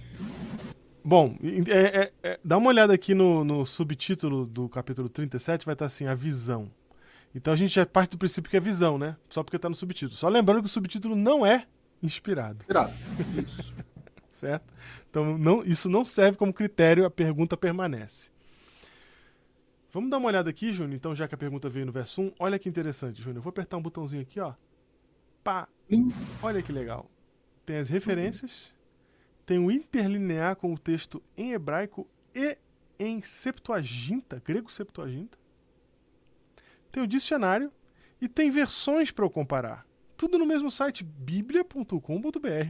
[1.08, 1.38] Bom,
[1.68, 5.86] é, é, é, dá uma olhada aqui no, no, subtítulo do capítulo 37, vai estar
[5.86, 6.72] assim, a visão.
[7.36, 9.16] Então a gente já parte do princípio que é visão, né?
[9.30, 10.18] Só porque está no subtítulo.
[10.18, 11.68] Só lembrando que o subtítulo não é
[12.02, 12.58] Inspirado.
[12.58, 12.94] Inspirado.
[13.38, 13.74] Isso.
[14.30, 14.74] certo?
[15.10, 18.30] Então, não, isso não serve como critério, a pergunta permanece.
[19.92, 22.34] Vamos dar uma olhada aqui, Júnior, então, já que a pergunta veio no verso 1.
[22.40, 23.38] Olha que interessante, Júnior.
[23.38, 24.54] Eu vou apertar um botãozinho aqui, ó.
[25.44, 25.68] Pá.
[26.44, 27.10] Olha que legal.
[27.66, 28.72] Tem as referências,
[29.46, 32.58] tem o interlinear com o texto em hebraico e
[32.98, 35.38] em Septuaginta, grego Septuaginta.
[36.92, 37.72] Tem o dicionário
[38.20, 39.86] e tem versões para eu comparar.
[40.18, 42.70] Tudo no mesmo site, biblia.com.br.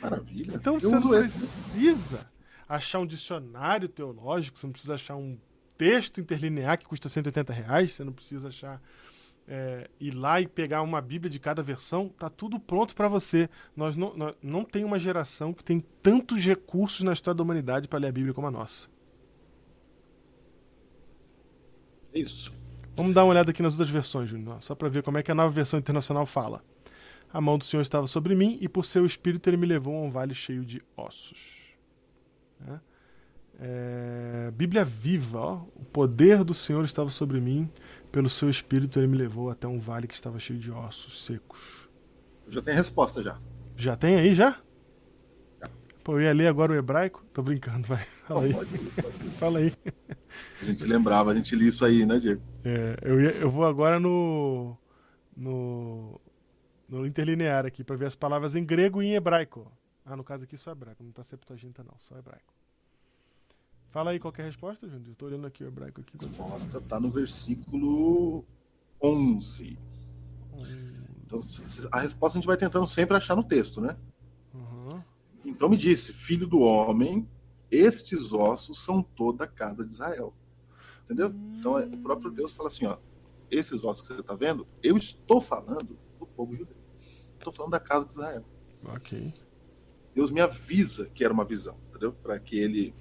[0.00, 0.54] Maravilha.
[0.54, 2.26] Então Eu você não precisa esse.
[2.68, 5.38] achar um dicionário teológico, você não precisa achar um
[5.76, 8.80] texto interlinear que custa 180 reais, você não precisa achar
[9.48, 13.48] é, ir lá e pegar uma Bíblia de cada versão, tá tudo pronto para você.
[13.74, 17.88] Nós não, nós não tem uma geração que tem tantos recursos na história da humanidade
[17.88, 18.88] para ler a Bíblia como a nossa.
[22.14, 22.52] Isso.
[22.94, 25.30] Vamos dar uma olhada aqui nas outras versões, Júnior, só para ver como é que
[25.30, 26.62] a nova versão internacional fala.
[27.32, 30.00] a mão do Senhor estava sobre mim e por seu espírito ele me levou a
[30.00, 31.58] um vale cheio de ossos.
[32.66, 32.88] É.
[33.60, 37.68] É, Bíblia viva, ó, o poder do Senhor estava sobre mim,
[38.10, 41.88] pelo seu espírito ele me levou até um vale que estava cheio de ossos secos.
[42.46, 43.38] Eu já tenho a resposta já.
[43.76, 44.60] Já tem aí já?
[46.02, 47.22] Pô, eu ia ler agora o hebraico?
[47.34, 48.02] Tô brincando, vai.
[48.26, 48.54] Fala aí.
[48.54, 49.18] Pode, pode.
[49.36, 49.72] Fala aí.
[50.62, 52.40] A gente lembrava, a gente lia isso aí, né, Diego?
[52.64, 54.74] É, eu, ia, eu vou agora no.
[55.36, 56.18] no.
[56.88, 59.70] no interlinear aqui, para ver as palavras em grego e em hebraico.
[60.02, 62.54] Ah, no caso aqui só hebraico, não tá Septuaginta não, só hebraico.
[63.90, 65.10] Fala aí qualquer resposta, Júnior.
[65.10, 66.16] Estou olhando aqui o hebraico aqui.
[66.20, 68.44] A resposta está no versículo
[69.02, 69.78] 11.
[70.54, 70.98] Hum.
[71.24, 71.40] Então,
[71.92, 73.96] a resposta a gente vai tentando sempre achar no texto, né?
[74.54, 75.02] Uhum.
[75.44, 77.28] Então me disse, filho do homem,
[77.70, 80.34] estes ossos são toda a casa de Israel.
[81.04, 81.28] Entendeu?
[81.28, 81.56] Hum.
[81.58, 82.98] Então é, o próprio Deus fala assim, ó,
[83.50, 86.76] esses ossos que você está vendo, eu estou falando do povo judeu.
[87.38, 88.44] Estou falando da casa de Israel.
[88.84, 89.32] Ok.
[90.14, 92.12] Deus me avisa que era uma visão, entendeu?
[92.12, 92.94] Para que ele,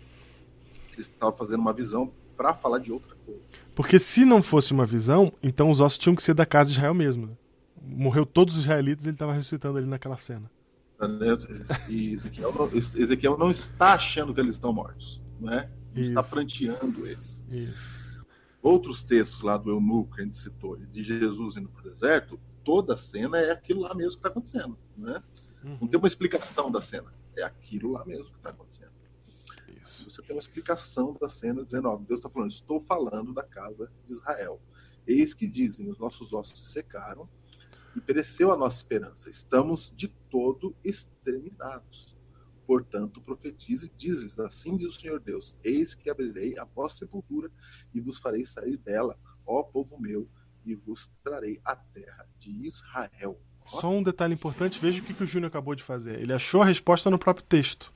[0.98, 3.41] ele estava fazendo uma visão para falar de outra coisa.
[3.74, 6.78] Porque se não fosse uma visão, então os ossos tinham que ser da casa de
[6.78, 7.28] Israel mesmo.
[7.28, 7.34] Né?
[7.82, 10.49] Morreu todos os israelitas e ele estava ressuscitando ali naquela cena.
[11.88, 15.69] E Ezequiel não, Ezequiel não está achando que eles estão mortos, não é?
[15.95, 17.44] Ele está pranteando eles.
[17.49, 17.98] Isso.
[18.61, 22.40] Outros textos lá do eunuco que a gente citou, de Jesus indo para o deserto,
[22.64, 25.22] toda a cena é aquilo lá mesmo que está acontecendo, né?
[25.64, 25.78] Uhum.
[25.82, 28.91] Não tem uma explicação da cena, é aquilo lá mesmo que está acontecendo.
[30.10, 33.92] Você tem uma explicação da cena dizendo, ó, Deus está falando, estou falando da casa
[34.06, 34.62] de Israel.
[35.06, 37.30] Eis que dizem, os nossos ossos se secaram
[37.96, 39.30] e pereceu a nossa esperança.
[39.30, 42.18] Estamos de todo exterminados.
[42.66, 47.50] Portanto, profetize e dizes, assim diz o Senhor Deus, eis que abrirei a vossa sepultura
[47.94, 50.30] e vos farei sair dela, ó povo meu,
[50.66, 53.40] e vos trarei a terra de Israel.
[53.66, 56.20] Só um detalhe importante, veja o que, que o Júnior acabou de fazer.
[56.20, 57.94] Ele achou a resposta no próprio texto.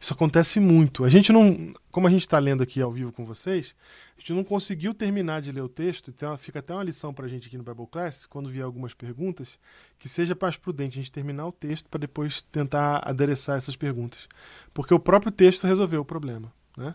[0.00, 1.04] Isso acontece muito.
[1.04, 3.74] A gente não, como a gente está lendo aqui ao vivo com vocês,
[4.16, 7.26] a gente não conseguiu terminar de ler o texto, então fica até uma lição para
[7.26, 9.58] a gente aqui no Bible Class, quando vier algumas perguntas,
[9.98, 14.28] que seja mais prudente a gente terminar o texto para depois tentar adereçar essas perguntas.
[14.72, 16.52] Porque o próprio texto resolveu o problema.
[16.76, 16.94] Né?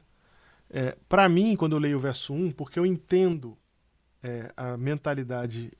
[0.69, 3.57] É, para mim, quando eu leio o verso 1, porque eu entendo
[4.23, 5.71] é, a mentalidade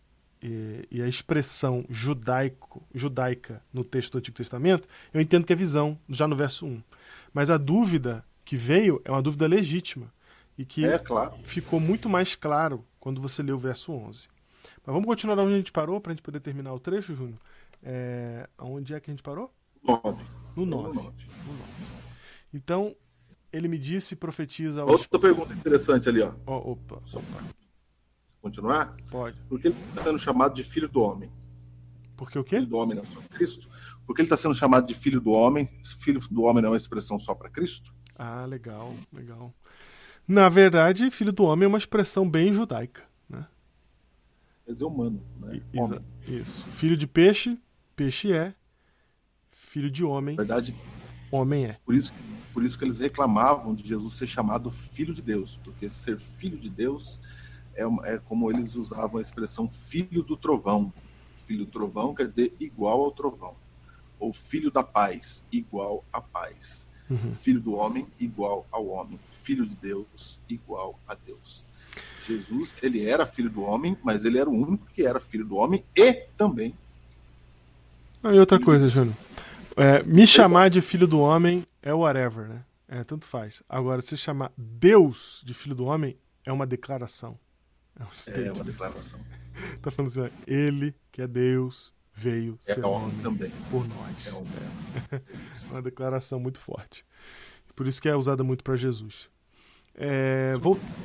[0.42, 5.56] e, e, a expressão judaico, judaica no texto do Antigo Testamento, eu entendo que é
[5.56, 6.84] visão, já no verso 1.
[7.34, 10.12] Mas a dúvida que veio é uma dúvida legítima
[10.58, 11.36] e que é, claro.
[11.44, 14.28] ficou muito mais claro quando você lê o verso 11.
[14.86, 17.40] Mas vamos continuar onde a gente parou para a gente poder terminar o trecho, Júnior?
[17.84, 19.52] É, onde é que a gente parou?
[19.84, 20.24] 9.
[20.56, 20.88] No 9.
[20.88, 21.12] No 9.
[22.54, 22.96] Então,
[23.52, 24.82] ele me disse e profetiza...
[24.82, 24.92] Aos...
[24.92, 26.34] Outra pergunta interessante ali, ó.
[26.46, 27.02] Oh, opa.
[27.06, 27.22] Só
[28.42, 28.96] continuar?
[29.10, 29.40] Pode.
[29.48, 31.32] Porque ele está sendo chamado de filho do homem.
[32.22, 32.58] Porque o quê?
[32.58, 33.68] Filho do homem não é só Cristo.
[34.06, 35.68] Porque ele está sendo chamado de filho do homem.
[36.02, 37.92] Filho do homem não é uma expressão só para Cristo.
[38.16, 39.52] Ah, legal, legal.
[40.28, 43.48] Na verdade, filho do homem é uma expressão bem judaica, né?
[44.64, 45.64] Quer dizer humano, né?
[45.74, 46.00] Homem.
[46.28, 46.62] Isso.
[46.68, 47.58] Filho de peixe,
[47.96, 48.54] peixe é.
[49.50, 50.76] Filho de homem, Na verdade,
[51.32, 51.80] homem é.
[51.84, 52.14] Por isso,
[52.54, 56.60] por isso que eles reclamavam de Jesus ser chamado filho de Deus, porque ser filho
[56.60, 57.20] de Deus
[57.74, 60.94] é, é como eles usavam a expressão filho do trovão.
[61.52, 63.56] Filho do trovão quer dizer igual ao trovão.
[64.18, 66.88] Ou filho da paz, igual à paz.
[67.10, 67.36] Uhum.
[67.42, 69.20] Filho do homem, igual ao homem.
[69.34, 71.66] Filho de Deus, igual a Deus.
[72.26, 75.58] Jesus, ele era filho do homem, mas ele era o único que era filho do
[75.58, 76.74] homem e também.
[78.24, 79.16] Ah, e outra coisa, Júnior.
[79.76, 82.64] É, me chamar de filho do homem é whatever, né?
[82.88, 83.62] É, tanto faz.
[83.68, 87.38] Agora, se chamar Deus de filho do homem é uma declaração.
[88.00, 89.20] É, um é uma declaração.
[89.82, 93.52] Tá falando assim, ele, que é Deus, veio é ser homem também.
[93.70, 94.28] por nós.
[94.28, 94.52] É, homem.
[95.12, 95.22] é
[95.72, 97.06] uma declaração muito forte.
[97.76, 99.30] Por isso que é usada muito para Jesus.
[99.96, 100.54] É,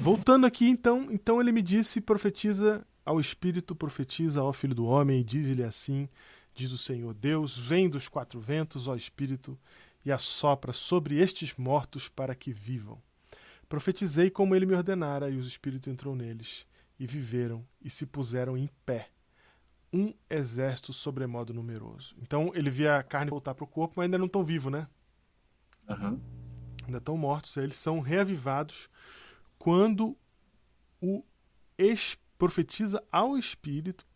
[0.01, 5.21] voltando aqui, então, então ele me disse, profetiza ao Espírito, profetiza ao Filho do Homem,
[5.21, 6.09] e diz-lhe assim,
[6.55, 9.59] diz o Senhor Deus, vem dos quatro ventos, ó Espírito,
[10.05, 13.01] e assopra sobre estes mortos para que vivam.
[13.69, 16.65] Profetizei como ele me ordenara, e o Espírito entrou neles
[16.99, 19.11] e viveram e se puseram em pé.
[19.93, 22.15] Um exército sobremodo numeroso.
[22.21, 24.89] Então ele via a carne voltar para o corpo, mas ainda não estão vivos, né?
[25.89, 26.21] Uhum.
[26.85, 27.57] Ainda estão mortos.
[27.57, 28.89] Eles são reavivados
[29.59, 30.17] quando
[31.01, 31.25] o
[31.79, 34.07] ex profetiza ao Espírito.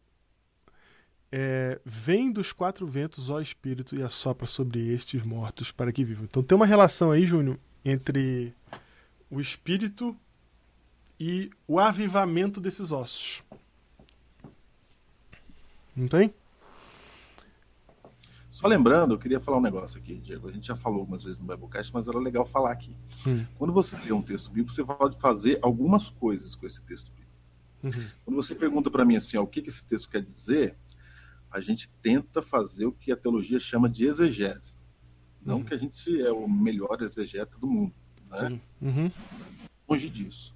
[1.33, 6.25] É, vem dos quatro ventos, ó Espírito, e assopra sobre estes mortos para que vivam.
[6.25, 8.53] Então tem uma relação aí, Júnior, entre
[9.31, 10.17] o Espírito
[11.21, 13.43] e o avivamento desses ossos.
[15.95, 16.33] Não tem?
[18.49, 20.49] Só lembrando, eu queria falar um negócio aqui, Diego.
[20.49, 22.97] A gente já falou algumas vezes no Biblecast, mas era legal falar aqui.
[23.27, 23.45] Hum.
[23.57, 27.31] Quando você lê um texto bíblico, você pode fazer algumas coisas com esse texto bíblico.
[27.83, 28.11] Uhum.
[28.25, 30.77] Quando você pergunta para mim assim, ó, o que, que esse texto quer dizer,
[31.51, 34.75] a gente tenta fazer o que a teologia chama de exegese.
[35.41, 35.65] Não uhum.
[35.65, 37.95] que a gente é o melhor exegeta do mundo,
[38.29, 38.61] né?
[38.81, 39.11] Uhum.
[39.89, 40.55] Longe disso.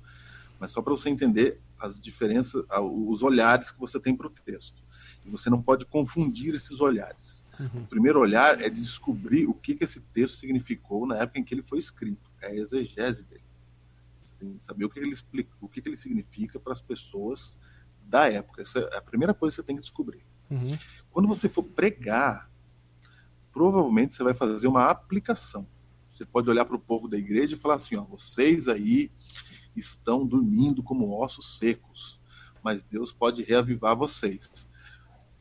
[0.64, 4.82] Mas só para você entender as diferenças, os olhares que você tem para o texto.
[5.22, 7.44] E você não pode confundir esses olhares.
[7.60, 7.82] Uhum.
[7.82, 11.52] O primeiro olhar é descobrir o que, que esse texto significou na época em que
[11.52, 13.44] ele foi escrito, é a exegese dele.
[14.22, 16.80] Você tem que saber o que ele explica, o que, que ele significa para as
[16.80, 17.58] pessoas
[18.02, 18.62] da época.
[18.62, 20.24] Essa é a primeira coisa que você tem que descobrir.
[20.50, 20.78] Uhum.
[21.10, 22.50] Quando você for pregar,
[23.52, 25.66] provavelmente você vai fazer uma aplicação.
[26.08, 29.10] Você pode olhar para o povo da igreja e falar assim: ó, vocês aí
[29.76, 32.20] estão dormindo como ossos secos,
[32.62, 34.68] mas Deus pode reavivar vocês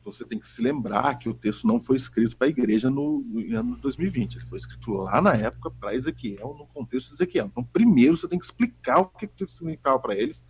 [0.04, 3.20] você tem que se lembrar que o texto não foi escrito para a igreja no,
[3.20, 4.36] no, ano 2020.
[4.36, 7.46] Ele foi escrito lá na época para Ezequiel, no contexto de Ezequiel.
[7.46, 10.44] Então, primeiro você tem que explicar o que texto significava para eles,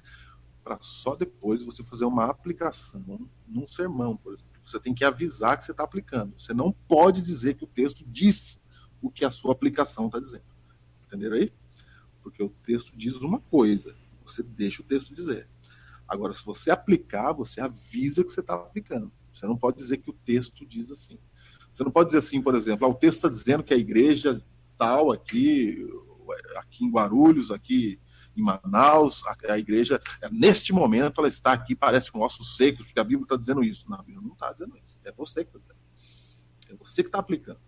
[0.63, 4.53] para só depois você fazer uma aplicação num sermão, por exemplo.
[4.65, 6.35] Você tem que avisar que você está aplicando.
[6.39, 8.61] Você não pode dizer que o texto diz
[9.01, 10.45] o que a sua aplicação está dizendo.
[11.07, 11.53] Entenderam aí?
[12.25, 13.95] Porque o texto diz uma coisa,
[14.25, 15.47] você deixa o texto dizer.
[16.09, 19.13] Agora, se você aplicar, você avisa que você está aplicando.
[19.31, 21.19] Você não pode dizer que o texto diz assim.
[21.71, 24.43] Você não pode dizer assim, por exemplo, ah, o texto está dizendo que a igreja
[24.79, 25.87] tal aqui,
[26.57, 28.01] aqui em Guarulhos, aqui
[28.35, 30.01] em Manaus, a, a igreja,
[30.33, 33.89] neste momento, ela está aqui, parece com ossos secos, porque a Bíblia está dizendo isso.
[33.91, 34.99] Não, a Bíblia não está dizendo isso.
[35.05, 35.79] É você que está dizendo.
[36.71, 37.61] É você que está aplicando.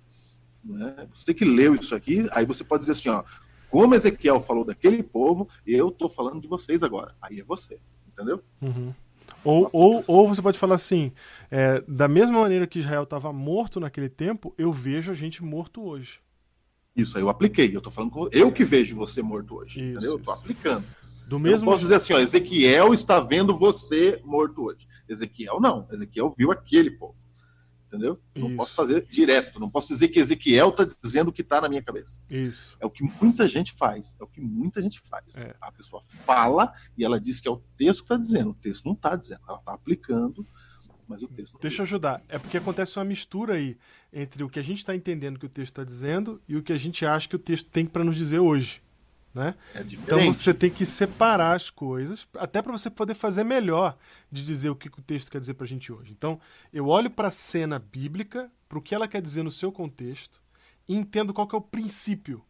[0.64, 1.08] Né?
[1.12, 3.22] Você que leu isso aqui, aí você pode dizer assim, ó,
[3.70, 7.14] como Ezequiel falou daquele povo, eu estou falando de vocês agora.
[7.20, 8.43] Aí é você, entendeu?
[8.60, 8.93] Uhum.
[9.44, 11.12] Ou, ou, ou você pode falar assim:
[11.51, 15.82] é, da mesma maneira que Israel estava morto naquele tempo, eu vejo a gente morto
[15.82, 16.20] hoje.
[16.94, 17.74] Isso aí eu apliquei.
[17.74, 19.80] Eu tô falando com eu que vejo você morto hoje.
[19.80, 20.12] Isso, entendeu?
[20.12, 20.84] Eu tô aplicando.
[21.28, 24.86] Do mesmo eu posso dizer assim, ó, Ezequiel está vendo você morto hoje.
[25.09, 25.86] Ezequiel não.
[25.90, 27.16] Ezequiel viu aquele povo
[27.86, 28.20] entendeu?
[28.34, 31.68] Não posso fazer direto, não posso dizer que Ezequiel está dizendo o que está na
[31.68, 32.20] minha cabeça.
[32.28, 32.76] Isso.
[32.80, 35.36] É o que muita gente faz, é o que muita gente faz.
[35.36, 35.54] É.
[35.60, 38.84] A pessoa fala e ela diz que é o texto que está dizendo, o texto
[38.84, 40.46] não está dizendo, ela está aplicando,
[41.08, 43.78] mas o texto não Deixa eu ajudar, é porque acontece uma mistura aí
[44.12, 46.72] entre o que a gente está entendendo que o texto está dizendo e o que
[46.72, 48.82] a gente acha que o texto tem para nos dizer hoje.
[49.36, 49.54] Né?
[49.74, 53.94] É então você tem que separar as coisas, até para você poder fazer melhor
[54.32, 56.10] de dizer o que o texto quer dizer para a gente hoje.
[56.10, 56.40] Então,
[56.72, 60.40] eu olho para a cena bíblica, para o que ela quer dizer no seu contexto,
[60.88, 62.42] e entendo qual é o princípio.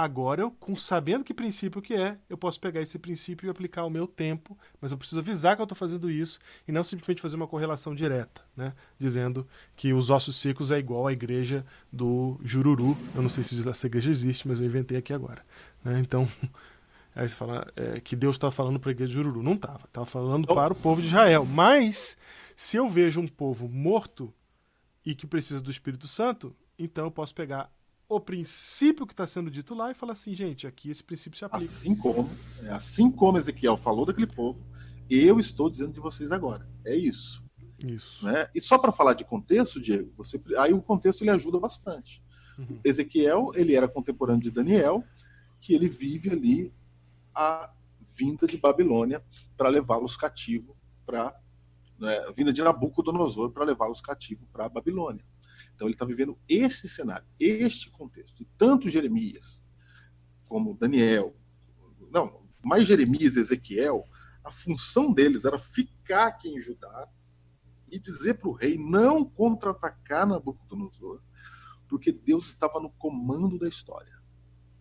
[0.00, 3.80] Agora, eu, com sabendo que princípio que é, eu posso pegar esse princípio e aplicar
[3.80, 6.38] ao meu tempo, mas eu preciso avisar que eu estou fazendo isso
[6.68, 8.74] e não simplesmente fazer uma correlação direta, né?
[8.96, 9.44] dizendo
[9.74, 12.96] que os ossos secos é igual à igreja do Jururu.
[13.12, 15.44] Eu não sei se essa igreja existe, mas eu inventei aqui agora.
[15.82, 15.98] Né?
[15.98, 16.28] Então,
[17.12, 19.42] aí você fala é, que Deus estava falando para a igreja de Jururu.
[19.42, 19.84] Não estava.
[19.84, 20.54] Estava falando oh.
[20.54, 21.44] para o povo de Israel.
[21.44, 22.16] Mas,
[22.54, 24.32] se eu vejo um povo morto
[25.04, 27.68] e que precisa do Espírito Santo, então eu posso pegar
[28.08, 31.44] o princípio que está sendo dito lá e falar assim, gente, aqui esse princípio se
[31.44, 31.64] aplica.
[31.64, 32.30] Assim como,
[32.62, 34.64] é, assim como Ezequiel falou daquele povo,
[35.10, 36.66] eu estou dizendo de vocês agora.
[36.84, 37.44] É isso.
[37.78, 38.24] Isso.
[38.24, 38.48] Né?
[38.54, 42.22] E só para falar de contexto, Diego, você, aí o contexto ele ajuda bastante.
[42.58, 42.80] Uhum.
[42.82, 45.04] Ezequiel, ele era contemporâneo de Daniel,
[45.60, 46.72] que ele vive ali
[47.34, 47.70] a
[48.16, 49.22] vinda de Babilônia
[49.56, 50.76] para levá-los cativo
[51.06, 51.38] para
[51.98, 55.24] né, a vinda de Nabucodonosor para levá-los cativo para a Babilônia.
[55.78, 58.42] Então ele está vivendo este cenário, este contexto.
[58.42, 59.64] E tanto Jeremias
[60.48, 61.36] como Daniel,
[62.10, 64.02] não, mais Jeremias e Ezequiel,
[64.42, 67.08] a função deles era ficar aqui em Judá
[67.88, 71.22] e dizer para o rei não contra-atacar Nabucodonosor,
[71.88, 74.18] porque Deus estava no comando da história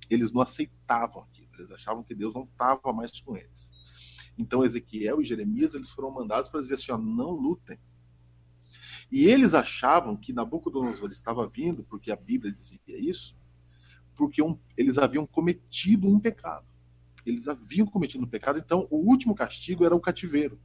[0.10, 3.72] eles não aceitavam aquilo, eles achavam que Deus não estava mais com eles.
[4.38, 7.80] Então Ezequiel e Jeremias eles foram mandados para dizer assim: ó, não lutem.
[9.12, 13.38] E eles achavam que Nabucodonosor estava vindo, porque a Bíblia dizia isso,
[14.16, 16.66] porque um, eles haviam cometido um pecado.
[17.26, 20.60] Eles haviam cometido um pecado, então o último castigo era o cativeiro.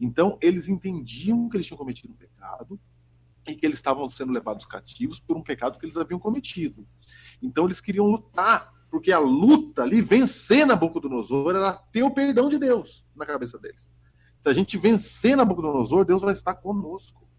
[0.00, 2.80] Então eles entendiam que eles tinham cometido um pecado
[3.46, 6.86] e que eles estavam sendo levados cativos por um pecado que eles haviam cometido.
[7.42, 12.58] Então eles queriam lutar, porque a luta ali, vencer Nabucodonosor, era ter o perdão de
[12.58, 13.92] Deus na cabeça deles.
[14.38, 17.29] Se a gente vencer Nabucodonosor, Deus vai estar conosco.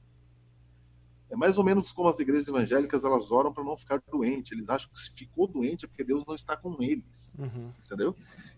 [1.31, 4.53] É mais ou menos como as igrejas evangélicas elas oram para não ficar doente.
[4.53, 7.35] Eles acham que se ficou doente é porque Deus não está com eles.
[7.39, 7.71] Uhum.
[7.85, 8.15] Entendeu?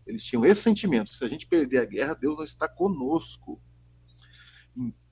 [0.08, 1.14] Eles tinham esse sentimento.
[1.14, 3.62] Se a gente perder a guerra, Deus não está conosco.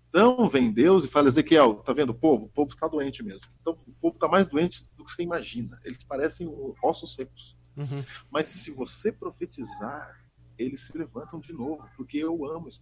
[0.09, 2.47] Então vem Deus e fala, Ezequiel, tá vendo o povo?
[2.47, 3.45] O povo está doente mesmo.
[3.61, 5.79] Então o povo está mais doente do que você imagina.
[5.85, 6.51] Eles parecem
[6.81, 7.55] ossos secos.
[7.77, 8.03] Uhum.
[8.29, 10.19] Mas se você profetizar,
[10.57, 12.81] eles se levantam de novo, porque eu amo esse.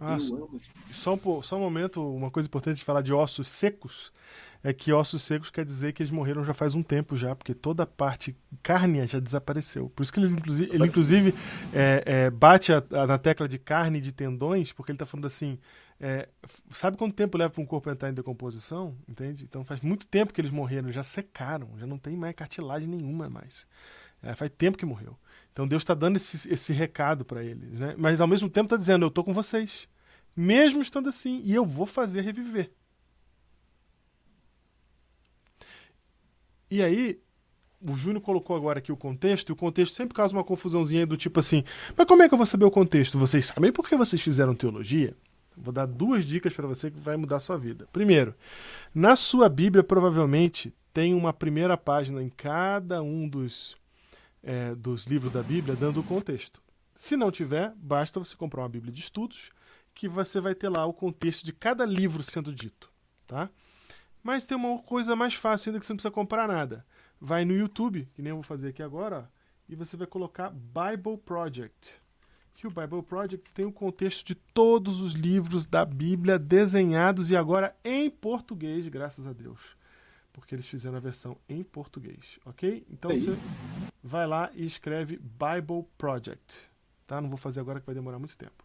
[0.00, 0.18] Ah.
[0.90, 4.10] Só um, só um momento, uma coisa importante de falar de ossos secos
[4.62, 7.54] é que ossos secos quer dizer que eles morreram já faz um tempo já, porque
[7.54, 9.88] toda a parte cárnea já desapareceu.
[9.90, 11.34] Por isso que eles, inclusive, ele, inclusive,
[11.72, 15.06] é, é, bate a, a, na tecla de carne e de tendões, porque ele está
[15.06, 15.58] falando assim,
[15.98, 16.28] é,
[16.70, 18.94] sabe quanto tempo leva para um corpo entrar em decomposição?
[19.08, 19.44] Entende?
[19.44, 23.30] Então faz muito tempo que eles morreram, já secaram, já não tem mais cartilagem nenhuma
[23.30, 23.66] mais.
[24.22, 25.18] É, faz tempo que morreu.
[25.52, 27.94] Então Deus está dando esse, esse recado para eles, né?
[27.98, 29.88] Mas ao mesmo tempo está dizendo, eu estou com vocês,
[30.36, 32.70] mesmo estando assim, e eu vou fazer reviver.
[36.70, 37.20] E aí,
[37.84, 41.16] o Júnior colocou agora aqui o contexto, e o contexto sempre causa uma confusãozinha do
[41.16, 41.64] tipo assim:
[41.96, 43.18] mas como é que eu vou saber o contexto?
[43.18, 45.16] Vocês sabem por que vocês fizeram teologia?
[45.56, 47.88] Vou dar duas dicas para você que vai mudar a sua vida.
[47.92, 48.34] Primeiro,
[48.94, 53.76] na sua Bíblia provavelmente tem uma primeira página em cada um dos,
[54.42, 56.62] é, dos livros da Bíblia dando o contexto.
[56.94, 59.50] Se não tiver, basta você comprar uma Bíblia de estudos
[59.94, 62.90] que você vai ter lá o contexto de cada livro sendo dito,
[63.26, 63.50] tá?
[64.22, 66.86] Mas tem uma coisa mais fácil ainda que você não precisa comprar nada.
[67.20, 70.50] Vai no YouTube, que nem eu vou fazer aqui agora, ó, e você vai colocar
[70.50, 72.02] Bible Project.
[72.54, 77.36] Que o Bible Project tem o contexto de todos os livros da Bíblia desenhados e
[77.36, 79.76] agora em português, graças a Deus.
[80.32, 82.84] Porque eles fizeram a versão em português, ok?
[82.90, 83.36] Então você
[84.02, 86.68] vai lá e escreve Bible Project.
[87.06, 87.20] Tá?
[87.20, 88.64] Não vou fazer agora que vai demorar muito tempo.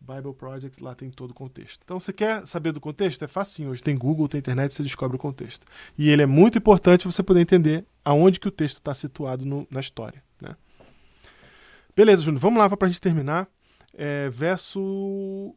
[0.00, 1.80] Bible Project, lá tem todo o contexto.
[1.84, 3.24] Então, você quer saber do contexto?
[3.24, 3.70] É facinho.
[3.70, 5.64] Hoje tem Google, tem internet, você descobre o contexto.
[5.96, 9.66] E ele é muito importante você poder entender aonde que o texto está situado no,
[9.70, 10.22] na história.
[10.40, 10.56] Né?
[11.94, 13.48] Beleza, Júnior, vamos lá para a gente terminar.
[13.94, 15.54] É, verso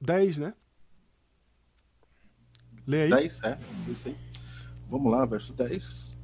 [0.00, 0.54] 10, né?
[2.86, 3.10] Lê aí.
[3.10, 3.58] 10, é,
[3.88, 4.16] isso aí.
[4.88, 6.15] Vamos lá, verso 10.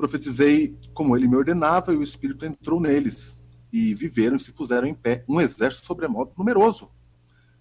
[0.00, 3.36] Profetizei como ele me ordenava e o Espírito entrou neles
[3.70, 6.90] e viveram e se puseram em pé um exército sobremodo numeroso.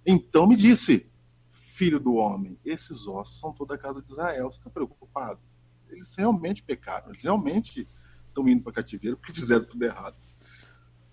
[0.05, 1.05] Então me disse,
[1.51, 4.49] filho do homem, esses ossos são toda a casa de Israel.
[4.49, 5.41] Você está preocupado?
[5.89, 7.85] Eles realmente pecaram, eles realmente
[8.29, 10.15] estão indo para cativeiro porque fizeram tudo errado.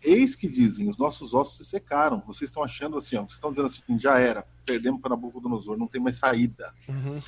[0.00, 2.22] Eis que dizem, os nossos ossos se secaram.
[2.24, 5.88] Vocês estão achando assim, ó, vocês estão dizendo assim, já era, perdemos para Nabucodonosor, não
[5.88, 6.72] tem mais saída.
[6.88, 7.18] Uhum.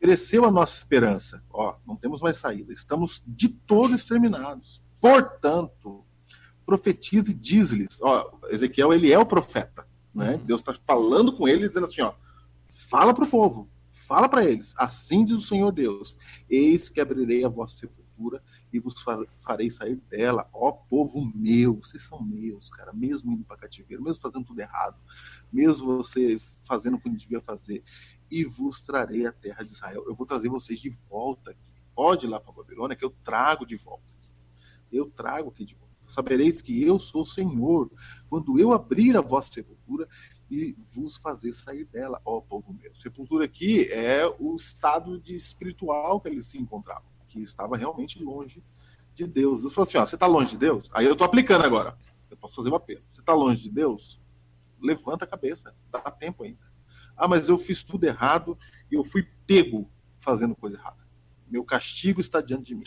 [0.00, 4.82] Cresceu a nossa esperança, ó, não temos mais saída, estamos de todo exterminados.
[5.00, 6.04] Portanto,
[6.66, 8.00] profetiza e diz-lhes.
[8.02, 9.86] Ó, Ezequiel, ele é o profeta.
[10.14, 10.32] Né?
[10.32, 10.44] Uhum.
[10.44, 12.12] Deus está falando com eles, dizendo assim: ó,
[12.68, 14.74] fala para o povo, fala para eles.
[14.76, 16.16] Assim diz o Senhor Deus:
[16.48, 18.42] Eis que abrirei a vossa sepultura
[18.72, 18.94] e vos
[19.38, 24.20] farei sair dela, ó povo meu, vocês são meus, cara, mesmo indo para cativeiro, mesmo
[24.20, 24.96] fazendo tudo errado,
[25.52, 27.82] mesmo você fazendo o que não devia fazer,
[28.30, 30.04] e vos trarei a terra de Israel.
[30.06, 31.60] Eu vou trazer vocês de volta aqui.
[31.94, 34.04] Pode ir lá para Babilônia, que eu trago de volta.
[34.92, 37.90] Eu trago aqui de volta sabereis que eu sou o Senhor,
[38.28, 40.08] quando eu abrir a vossa sepultura
[40.50, 42.94] e vos fazer sair dela, ó povo meu.
[42.94, 48.62] Sepultura aqui é o estado de espiritual que eles se encontravam, que estava realmente longe
[49.14, 49.64] de Deus.
[49.64, 50.90] Assim: ó, você está longe de Deus?
[50.94, 51.98] Aí eu estou aplicando agora.
[52.30, 53.02] Eu posso fazer um apelo.
[53.08, 54.20] Você está longe de Deus?
[54.80, 56.65] Levanta a cabeça, dá tempo ainda.
[57.16, 58.58] Ah, mas eu fiz tudo errado
[58.90, 61.06] e eu fui pego fazendo coisa errada.
[61.48, 62.84] Meu castigo está diante de mim.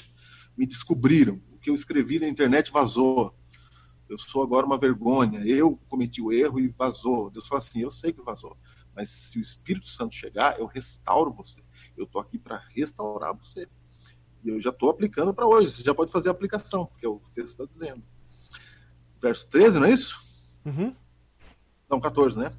[0.57, 3.35] Me descobriram, que eu escrevi na internet vazou.
[4.07, 5.45] Eu sou agora uma vergonha.
[5.45, 7.29] Eu cometi o erro e vazou.
[7.29, 8.57] Deus fala assim: eu sei que vazou,
[8.95, 11.61] mas se o Espírito Santo chegar, eu restauro você.
[11.95, 13.67] Eu estou aqui para restaurar você.
[14.43, 15.71] E eu já estou aplicando para hoje.
[15.71, 18.03] Você já pode fazer a aplicação, porque é o texto está dizendo.
[19.21, 20.19] Verso 13, não é isso?
[20.65, 20.95] Uhum.
[21.89, 22.53] Não, 14, né?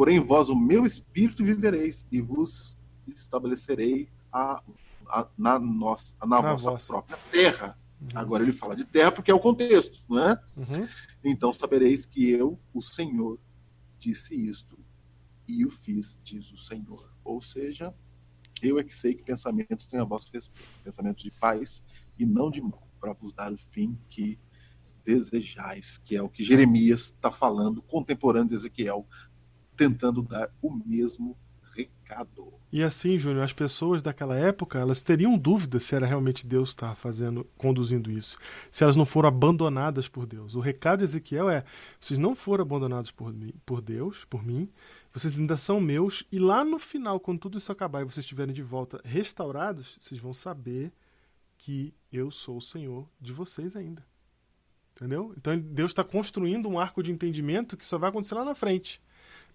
[0.00, 4.62] Porém, vós, o meu espírito, vivereis e vos estabelecerei a,
[5.06, 8.08] a na, nossa, na, na vossa, vossa própria terra Uhum.
[8.14, 10.38] Agora ele fala de terra porque é o contexto, né?
[10.56, 10.88] Uhum.
[11.22, 13.38] Então sabereis que eu, o Senhor,
[13.98, 14.78] disse isto
[15.46, 17.12] e o fiz, diz o Senhor.
[17.22, 17.94] Ou seja,
[18.62, 21.84] eu é que sei que pensamentos têm a vosso respeito, pensamentos de paz
[22.18, 24.38] e não de mal, para vos dar o fim que
[25.04, 29.06] desejais, que é o que Jeremias está falando, contemporâneo de Ezequiel,
[29.80, 31.34] tentando dar o mesmo
[31.74, 32.52] recado.
[32.70, 36.74] E assim, Júnior, as pessoas daquela época, elas teriam dúvida se era realmente Deus que
[36.74, 38.38] estava fazendo, conduzindo isso.
[38.70, 40.54] Se elas não foram abandonadas por Deus.
[40.54, 41.64] O recado de Ezequiel é:
[41.98, 44.68] vocês não foram abandonados por, mim, por Deus, por mim,
[45.14, 48.54] vocês ainda são meus, e lá no final, quando tudo isso acabar e vocês estiverem
[48.54, 50.92] de volta restaurados, vocês vão saber
[51.56, 54.04] que eu sou o Senhor de vocês ainda.
[54.94, 55.32] Entendeu?
[55.38, 59.00] Então Deus está construindo um arco de entendimento que só vai acontecer lá na frente.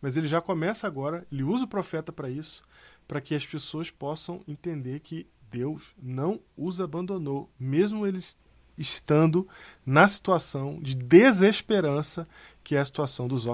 [0.05, 2.61] Mas ele já começa agora, ele usa o profeta para isso,
[3.07, 8.37] para que as pessoas possam entender que Deus não os abandonou, mesmo eles
[8.77, 9.47] estando
[9.83, 12.27] na situação de desesperança
[12.63, 13.47] que é a situação dos,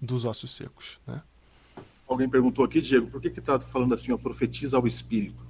[0.00, 0.98] dos ossos secos.
[1.06, 1.22] Né?
[2.08, 5.46] Alguém perguntou aqui, Diego, por que está falando assim, ó, profetiza ao Espírito?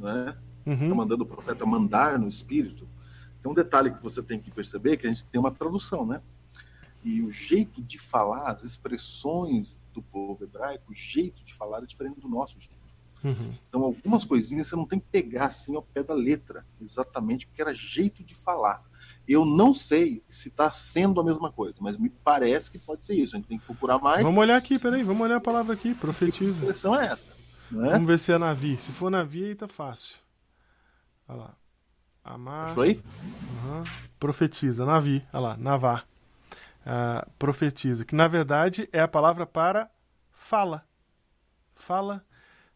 [0.00, 0.36] Né?
[0.66, 0.88] Uhum.
[0.88, 2.88] Tá mandando o profeta mandar no Espírito.
[3.40, 6.20] Tem um detalhe que você tem que perceber, que a gente tem uma tradução, né?
[7.04, 11.86] E o jeito de falar, as expressões do povo hebraico, o jeito de falar é
[11.86, 12.82] diferente do nosso jeito.
[13.24, 13.54] Uhum.
[13.68, 17.62] Então, algumas coisinhas você não tem que pegar assim ao pé da letra, exatamente porque
[17.62, 18.82] era jeito de falar.
[19.26, 23.14] Eu não sei se está sendo a mesma coisa, mas me parece que pode ser
[23.14, 23.36] isso.
[23.36, 24.24] A gente tem que procurar mais.
[24.24, 26.60] Vamos olhar aqui, peraí, vamos olhar a palavra aqui, profetiza.
[26.60, 27.30] Que expressão é essa?
[27.70, 27.90] Né?
[27.90, 28.76] Vamos ver se é Navi.
[28.76, 30.16] Se for Navi, aí tá fácil.
[31.28, 31.56] Olha lá.
[32.24, 32.66] Amar.
[32.66, 32.96] Achou aí?
[33.64, 33.82] Uhum.
[34.18, 35.24] Profetiza, Navi.
[35.32, 36.06] Olha lá, Navar.
[36.82, 39.88] Uh, profetiza, que na verdade é a palavra para
[40.32, 40.84] fala.
[41.74, 42.24] Fala,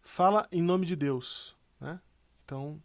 [0.01, 1.57] fala em nome de Deus.
[1.81, 2.01] Né?
[2.45, 2.81] Então,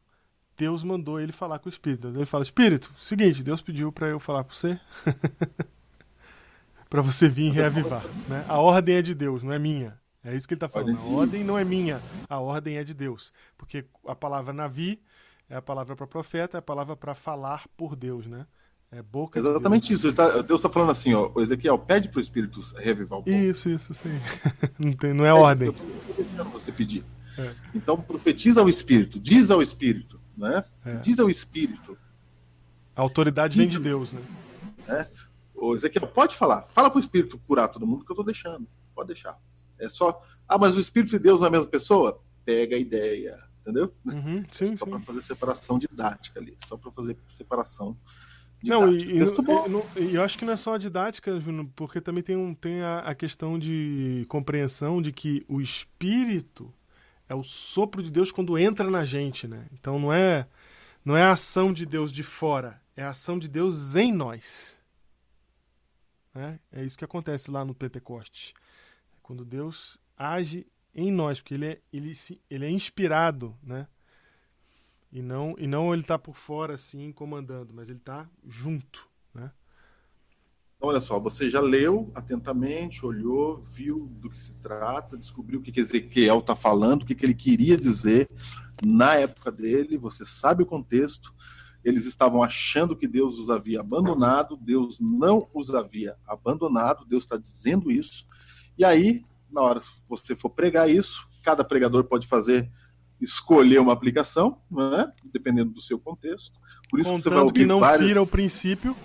[0.57, 2.07] Deus mandou ele falar com o Espírito.
[2.07, 4.79] Ele fala: Espírito, seguinte, Deus pediu para eu falar com você.
[6.89, 8.03] para você vir reavivar.
[8.27, 8.45] Né?
[8.49, 9.99] A ordem é de Deus, não é minha.
[10.23, 10.99] É isso que ele está falando.
[10.99, 13.33] A ordem não é minha, a ordem é de Deus.
[13.57, 15.01] Porque a palavra Navi
[15.49, 18.45] é a palavra para profeta, é a palavra para falar por Deus, né?
[18.93, 20.11] É boca Exatamente de isso.
[20.13, 23.35] Tá, Deus está falando assim, ó, o Ezequiel, pede para o Espírito reavivar o povo.
[23.35, 24.69] Isso, isso, aí.
[24.77, 25.69] não, tem, não é, ordem.
[26.37, 27.05] Eu você pedir.
[27.37, 27.55] É.
[27.73, 30.65] Então profetiza ao Espírito, diz ao Espírito, né?
[30.83, 30.95] É.
[30.97, 31.97] Diz ao Espírito.
[32.93, 34.21] A autoridade diz, vem de Deus, né?
[34.89, 35.07] É.
[35.55, 36.63] O Ezequiel, pode falar.
[36.63, 38.67] Fala para o Espírito curar todo mundo que eu estou deixando.
[38.93, 39.39] Pode deixar.
[39.79, 40.21] É só.
[40.45, 42.21] Ah, mas o Espírito de Deus não é a mesma pessoa?
[42.43, 43.93] Pega a ideia, entendeu?
[44.05, 46.57] Uhum, sim, só para fazer separação didática ali.
[46.67, 47.97] Só para fazer separação
[48.63, 52.21] não, e, e, e, eu acho que não é só a didática, Júnior, porque também
[52.21, 56.71] tem, um, tem a, a, questão de compreensão de que o espírito
[57.27, 59.65] é o sopro de Deus quando entra na gente, né?
[59.73, 60.47] Então não é
[61.03, 64.77] não é a ação de Deus de fora, é a ação de Deus em nós.
[66.33, 66.59] Né?
[66.71, 68.53] É isso que acontece lá no Pentecoste.
[69.23, 72.11] Quando Deus age em nós, porque ele é, ele,
[72.49, 73.87] ele é inspirado, né?
[75.11, 79.51] E não, e não ele está por fora assim comandando, mas ele está junto, né?
[80.79, 85.79] Olha só, você já leu atentamente, olhou, viu do que se trata, descobriu o que
[85.79, 88.27] Ezequiel está falando, o que, que ele queria dizer
[88.83, 91.33] na época dele, você sabe o contexto.
[91.83, 97.37] Eles estavam achando que Deus os havia abandonado, Deus não os havia abandonado, Deus está
[97.37, 98.25] dizendo isso.
[98.77, 102.71] E aí, na hora que você for pregar isso, cada pregador pode fazer
[103.21, 105.11] escolher uma aplicação, né?
[105.31, 106.59] dependendo do seu contexto.
[106.89, 108.17] Por isso Contanto que você vai ouvir que não várias...
[108.17, 108.95] o princípio.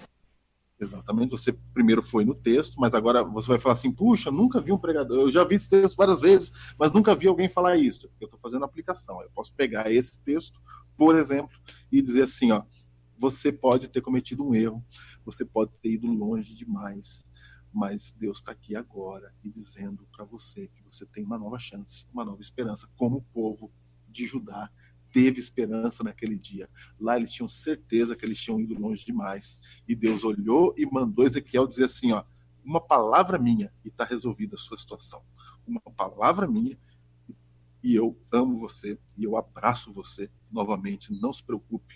[0.78, 4.72] Exatamente, você primeiro foi no texto, mas agora você vai falar assim, puxa, nunca vi
[4.72, 8.10] um pregador, eu já vi esse texto várias vezes, mas nunca vi alguém falar isso,
[8.10, 9.22] porque eu estou fazendo aplicação.
[9.22, 10.60] Eu posso pegar esse texto,
[10.94, 11.56] por exemplo,
[11.90, 12.62] e dizer assim, ó,
[13.16, 14.84] você pode ter cometido um erro,
[15.24, 17.24] você pode ter ido longe demais,
[17.72, 22.04] mas Deus está aqui agora e dizendo para você que você tem uma nova chance,
[22.12, 23.72] uma nova esperança, como povo
[24.16, 24.70] de Judá
[25.12, 26.68] teve esperança naquele dia.
[27.00, 29.60] Lá eles tinham certeza que eles tinham ido longe demais.
[29.88, 32.24] E Deus olhou e mandou Ezequiel dizer assim: ó,
[32.64, 35.22] uma palavra minha e está resolvida a sua situação.
[35.66, 36.78] Uma palavra minha
[37.82, 41.12] e eu amo você e eu abraço você novamente.
[41.18, 41.94] Não se preocupe.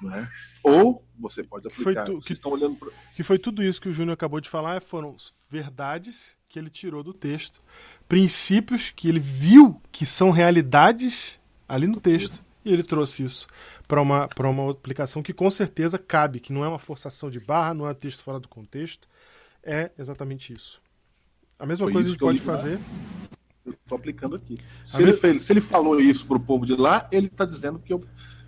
[0.00, 0.30] Não é?
[0.62, 2.04] Ou você pode aplicar.
[2.04, 2.90] Que, tu, que estão olhando pra...
[3.14, 5.16] que foi tudo isso que o Júnior acabou de falar, foram
[5.50, 7.62] verdades que ele tirou do texto,
[8.08, 12.44] princípios que ele viu que são realidades ali no texto.
[12.64, 13.46] E ele trouxe isso
[13.86, 17.72] para uma, uma aplicação que com certeza cabe, que não é uma forçação de barra,
[17.72, 19.08] não é texto fora do contexto.
[19.62, 20.80] É exatamente isso.
[21.58, 22.78] A mesma Foi coisa a gente pode fazer.
[23.64, 24.58] Estou aplicando aqui.
[24.84, 27.78] Se ele, fez, se ele falou isso para o povo de lá, ele está dizendo
[27.78, 28.04] que, eu,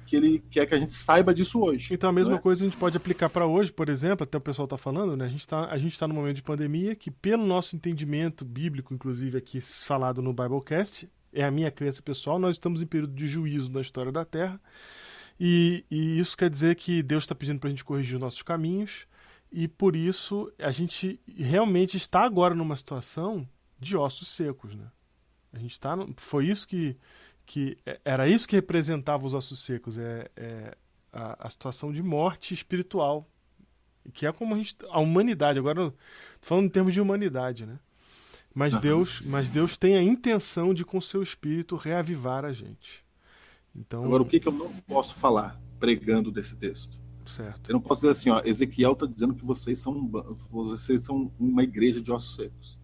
[0.06, 1.92] que ele quer que a gente saiba disso hoje.
[1.92, 2.38] Então a mesma é?
[2.38, 5.24] coisa a gente pode aplicar para hoje, por exemplo, até o pessoal está falando, né?
[5.24, 9.60] A gente está tá num momento de pandemia que, pelo nosso entendimento bíblico, inclusive aqui
[9.60, 13.80] falado no Biblecast, é a minha crença pessoal, nós estamos em período de juízo na
[13.80, 14.60] história da Terra.
[15.38, 18.42] E, e isso quer dizer que Deus está pedindo para a gente corrigir os nossos
[18.42, 19.06] caminhos.
[19.50, 23.48] E por isso a gente realmente está agora numa situação
[23.78, 24.74] de ossos secos.
[24.74, 24.86] Né?
[25.52, 25.96] A gente está.
[26.16, 26.96] Foi isso que,
[27.46, 27.78] que.
[27.86, 29.96] É, era isso que representava os ossos secos.
[29.96, 30.76] É, é
[31.12, 33.26] a, a situação de morte espiritual.
[34.12, 34.76] Que é como a gente.
[34.90, 35.94] A humanidade, agora
[36.40, 37.78] falando em termos de humanidade, né?
[38.54, 38.80] Mas uhum.
[38.80, 43.04] Deus, mas Deus tem a intenção de com seu espírito reavivar a gente.
[43.74, 46.98] Então, Agora o que, que eu não posso falar pregando desse texto?
[47.24, 47.70] Certo.
[47.70, 50.10] Eu não posso dizer assim, ó, Ezequiel está dizendo que vocês são
[50.50, 52.78] vocês são uma igreja de ossos secos.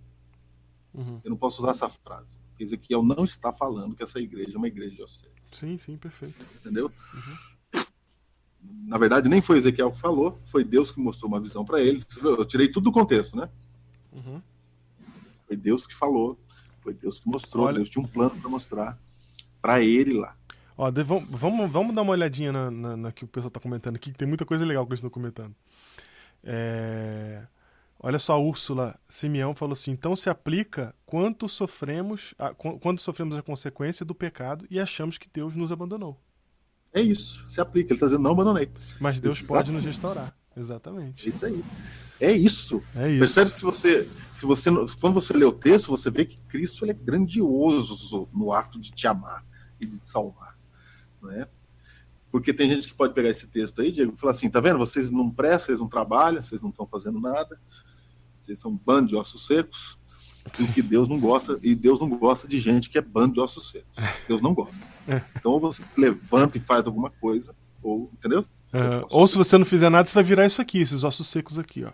[0.92, 1.20] Uhum.
[1.24, 2.38] Eu não posso usar essa frase.
[2.58, 5.28] Ezequiel não está falando que essa igreja é uma igreja de Océ.
[5.50, 6.46] Sim, sim, perfeito.
[6.56, 6.90] Entendeu?
[7.14, 7.84] Uhum.
[8.86, 12.04] Na verdade, nem foi Ezequiel que falou, foi Deus que mostrou uma visão para ele.
[12.22, 13.48] Eu tirei tudo do contexto, né?
[14.12, 14.42] Uhum.
[15.54, 16.38] Foi Deus que falou,
[16.80, 17.66] foi Deus que mostrou.
[17.66, 17.76] Olha...
[17.76, 18.98] Deus tinha um plano para mostrar
[19.62, 20.36] para ele lá.
[20.76, 24.10] Ó, vamos, vamos, dar uma olhadinha na, na, na, que o pessoal está comentando aqui,
[24.10, 25.54] que tem muita coisa legal que eles estão comentando.
[26.42, 27.42] É...
[28.00, 33.38] Olha só, a Úrsula Simeão falou assim: então se aplica quanto sofremos, a, quando sofremos
[33.38, 36.20] a consequência do pecado e achamos que Deus nos abandonou.
[36.92, 37.92] É isso, se aplica.
[37.92, 38.68] Ele está dizendo: não abandonei.
[39.00, 39.66] Mas Deus Exatamente.
[39.66, 40.36] pode nos restaurar.
[40.56, 41.26] Exatamente.
[41.26, 41.64] É isso aí.
[42.24, 42.82] É isso.
[42.94, 43.18] É isso.
[43.18, 44.70] Percebe que se você, se você,
[45.00, 48.90] quando você lê o texto, você vê que Cristo ele é grandioso no ato de
[48.90, 49.44] te amar
[49.80, 50.56] e de te salvar.
[51.20, 51.48] Não é?
[52.30, 54.78] Porque tem gente que pode pegar esse texto aí, Diego, e falar assim: tá vendo?
[54.78, 57.60] Vocês não prestam, vocês não trabalham, vocês não estão fazendo nada,
[58.40, 59.98] vocês são um bando de ossos secos.
[60.60, 63.40] E que Deus não gosta, e Deus não gosta de gente que é bando de
[63.40, 63.88] ossos secos.
[64.28, 64.74] Deus não gosta.
[65.08, 65.22] É.
[65.36, 68.40] Então, ou você levanta e faz alguma coisa, ou, entendeu?
[68.74, 71.58] Uh, ou se você não fizer nada, você vai virar isso aqui, esses ossos secos
[71.58, 71.92] aqui, ó.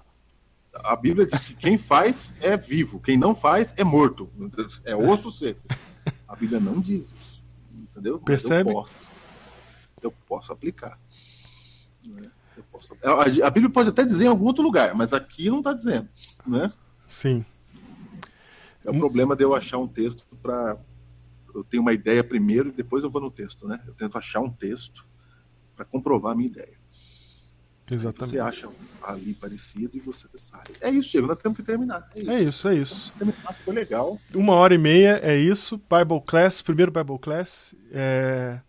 [0.85, 4.31] A Bíblia diz que quem faz é vivo, quem não faz é morto.
[4.85, 5.61] É osso seco.
[6.27, 7.44] A Bíblia não diz isso.
[7.73, 8.19] Entendeu?
[8.19, 8.70] Percebe?
[8.70, 8.93] Eu posso,
[10.02, 10.98] eu posso aplicar.
[12.57, 15.73] Eu posso, a Bíblia pode até dizer em algum outro lugar, mas aqui não está
[15.73, 16.09] dizendo.
[16.47, 16.73] Né?
[17.09, 17.44] Sim.
[18.85, 20.78] É o problema de eu achar um texto para.
[21.55, 23.82] Eu tenho uma ideia primeiro e depois eu vou no texto, né?
[23.86, 25.07] Eu tento achar um texto
[25.74, 26.80] para comprovar a minha ideia.
[27.90, 28.30] Exatamente.
[28.30, 28.68] Você acha
[29.02, 30.62] ali parecido e você sai.
[30.80, 32.08] É isso, Diego, nós temos que terminar.
[32.14, 32.68] É isso, é isso.
[32.68, 33.12] É isso.
[33.18, 34.20] Terminar, ficou legal.
[34.34, 35.78] Uma hora e meia, é isso.
[35.78, 37.74] Bible Class, primeiro Bible Class.
[37.90, 38.60] É...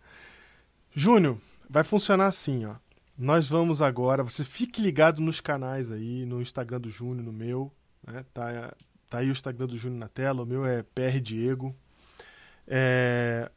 [0.94, 1.38] Júnior,
[1.68, 2.74] vai funcionar assim, ó.
[3.16, 7.70] Nós vamos agora, você fique ligado nos canais aí, no Instagram do Júnior, no meu,
[8.06, 8.24] né?
[8.32, 8.74] Tá,
[9.08, 11.74] tá aí o Instagram do Júnior na tela, o meu é PR Diego.
[12.66, 13.50] É...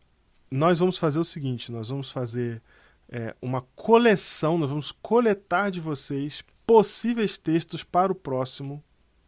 [0.51, 2.61] Nós vamos fazer o seguinte, nós vamos fazer
[3.09, 8.83] é, uma coleção, nós vamos coletar de vocês possíveis textos para o próximo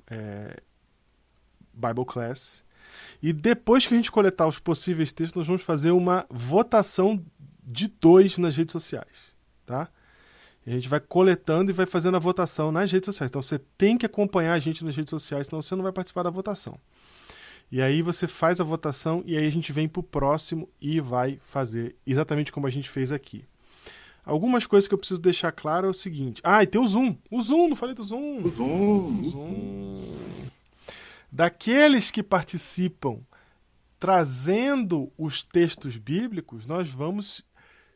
[0.10, 0.62] é,
[1.74, 2.64] Bible Class.
[3.22, 7.24] E depois que a gente coletar os possíveis textos, nós vamos fazer uma votação
[7.64, 9.34] de dois nas redes sociais,
[9.66, 9.90] tá?
[10.66, 13.30] A gente vai coletando e vai fazendo a votação nas redes sociais.
[13.30, 16.24] Então você tem que acompanhar a gente nas redes sociais, senão você não vai participar
[16.24, 16.78] da votação.
[17.72, 21.00] E aí você faz a votação e aí a gente vem para o próximo e
[21.00, 23.46] vai fazer exatamente como a gente fez aqui.
[24.28, 26.42] Algumas coisas que eu preciso deixar claro é o seguinte.
[26.44, 27.16] Ah, e tem o Zoom.
[27.32, 28.44] O Zoom, não falei do Zoom.
[28.44, 29.22] O Zoom.
[29.22, 30.02] O Zoom.
[31.32, 33.22] Daqueles que participam
[33.98, 37.42] trazendo os textos bíblicos, nós vamos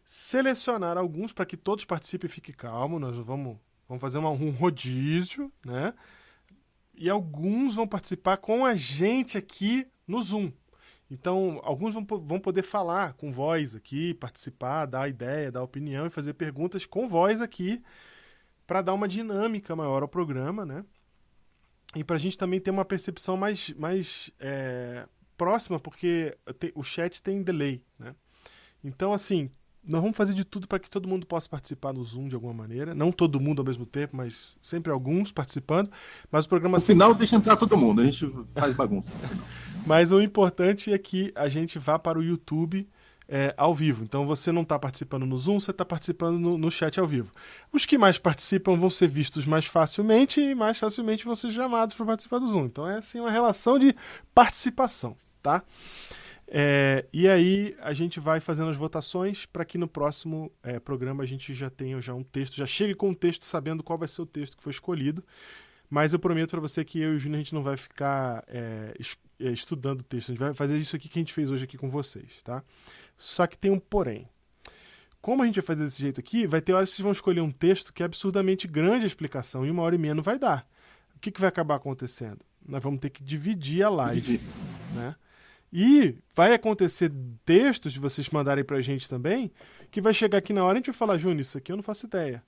[0.05, 2.97] selecionar alguns para que todos participem e fiquem calmo.
[2.97, 5.93] Nós vamos, vamos fazer uma, um rodízio, né?
[6.95, 10.49] E alguns vão participar com a gente aqui no Zoom.
[11.11, 16.09] Então, alguns vão, vão poder falar com voz aqui, participar, dar ideia, dar opinião e
[16.09, 17.83] fazer perguntas com voz aqui
[18.65, 20.85] para dar uma dinâmica maior ao programa, né?
[21.93, 25.05] E para a gente também ter uma percepção mais, mais é,
[25.35, 26.37] próxima, porque
[26.73, 28.15] o chat tem delay, né?
[28.81, 29.51] Então, assim,
[29.83, 32.53] nós vamos fazer de tudo para que todo mundo possa participar no Zoom de alguma
[32.53, 32.93] maneira.
[32.93, 35.89] Não todo mundo ao mesmo tempo, mas sempre alguns participando.
[36.31, 36.77] Mas o programa.
[36.77, 36.93] No sempre...
[36.93, 39.11] final, deixa entrar todo mundo, a gente faz bagunça.
[39.85, 42.87] mas o importante é que a gente vá para o YouTube.
[43.33, 44.03] É, ao vivo.
[44.03, 47.31] Então você não está participando no Zoom, você está participando no, no, chat ao vivo.
[47.71, 51.95] Os que mais participam vão ser vistos mais facilmente e mais facilmente vão ser chamados
[51.95, 52.65] para participar do Zoom.
[52.65, 53.95] Então é assim uma relação de
[54.35, 55.63] participação, tá?
[56.53, 61.23] É, e aí a gente vai fazendo as votações para que no próximo é, programa
[61.23, 64.09] a gente já tenha já um texto, já chegue com um texto sabendo qual vai
[64.09, 65.23] ser o texto que foi escolhido.
[65.89, 68.43] Mas eu prometo para você que eu e o Júnior a gente não vai ficar
[68.49, 68.93] é,
[69.39, 71.63] é estudando o texto, a gente vai fazer isso aqui que a gente fez hoje
[71.63, 72.61] aqui com vocês, tá?
[73.17, 74.27] Só que tem um porém.
[75.21, 77.39] Como a gente vai fazer desse jeito aqui, vai ter horas que vocês vão escolher
[77.39, 80.37] um texto que é absurdamente grande a explicação e uma hora e meia não vai
[80.37, 80.67] dar.
[81.15, 82.39] O que, que vai acabar acontecendo?
[82.67, 84.41] Nós vamos ter que dividir a live,
[84.95, 85.15] né?
[85.71, 87.11] E vai acontecer
[87.45, 89.51] textos de vocês mandarem pra gente também,
[89.89, 91.77] que vai chegar aqui na hora e a gente vai falar, Júnior, isso aqui eu
[91.77, 92.43] não faço ideia.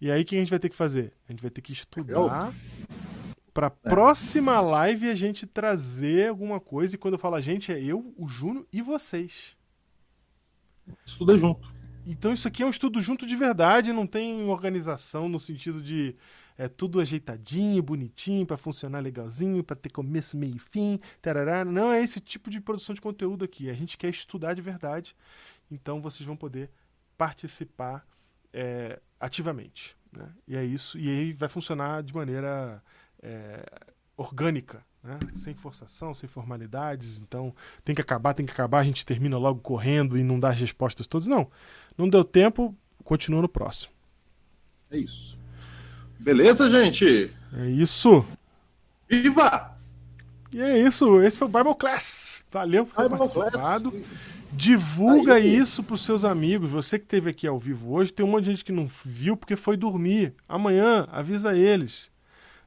[0.00, 1.12] E aí o que a gente vai ter que fazer?
[1.28, 2.52] A gente vai ter que estudar
[3.52, 3.90] para é.
[3.90, 6.94] próxima live a gente trazer alguma coisa.
[6.94, 9.56] E quando eu falo a gente, é eu, o Júnior e vocês.
[11.04, 11.72] Estuda junto.
[12.06, 16.16] Então isso aqui é um estudo junto de verdade, não tem organização no sentido de
[16.56, 21.64] é tudo ajeitadinho, bonitinho, para funcionar legalzinho, para ter começo, meio e fim, tarará.
[21.64, 23.70] Não é esse tipo de produção de conteúdo aqui.
[23.70, 25.16] A gente quer estudar de verdade,
[25.70, 26.70] então vocês vão poder
[27.16, 28.06] participar
[28.52, 29.96] é, ativamente.
[30.12, 30.28] Né?
[30.46, 30.98] E é isso.
[30.98, 32.82] E aí vai funcionar de maneira
[33.22, 33.64] é,
[34.16, 34.84] orgânica.
[35.02, 35.18] né?
[35.34, 37.18] sem forçação, sem formalidades.
[37.18, 37.54] Então,
[37.84, 40.60] tem que acabar, tem que acabar, a gente termina logo correndo e não dá as
[40.60, 41.26] respostas todas.
[41.26, 41.50] Não,
[41.96, 43.92] não deu tempo, continua no próximo.
[44.90, 45.41] É isso.
[46.22, 47.30] Beleza, gente?
[47.52, 48.24] É isso.
[49.08, 49.76] Viva!
[50.52, 52.44] E é isso, esse foi o Bible Class.
[52.50, 53.90] Valeu por ter Bible participado.
[53.90, 54.06] Class.
[54.52, 55.56] Divulga Aí.
[55.56, 56.70] isso pros seus amigos.
[56.70, 59.34] Você que esteve aqui ao vivo hoje, tem um monte de gente que não viu
[59.36, 60.34] porque foi dormir.
[60.46, 62.10] Amanhã, avisa eles.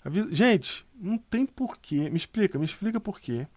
[0.04, 2.10] Avisa- Gente, não tem porquê.
[2.10, 3.48] Me explica, me explica por quê.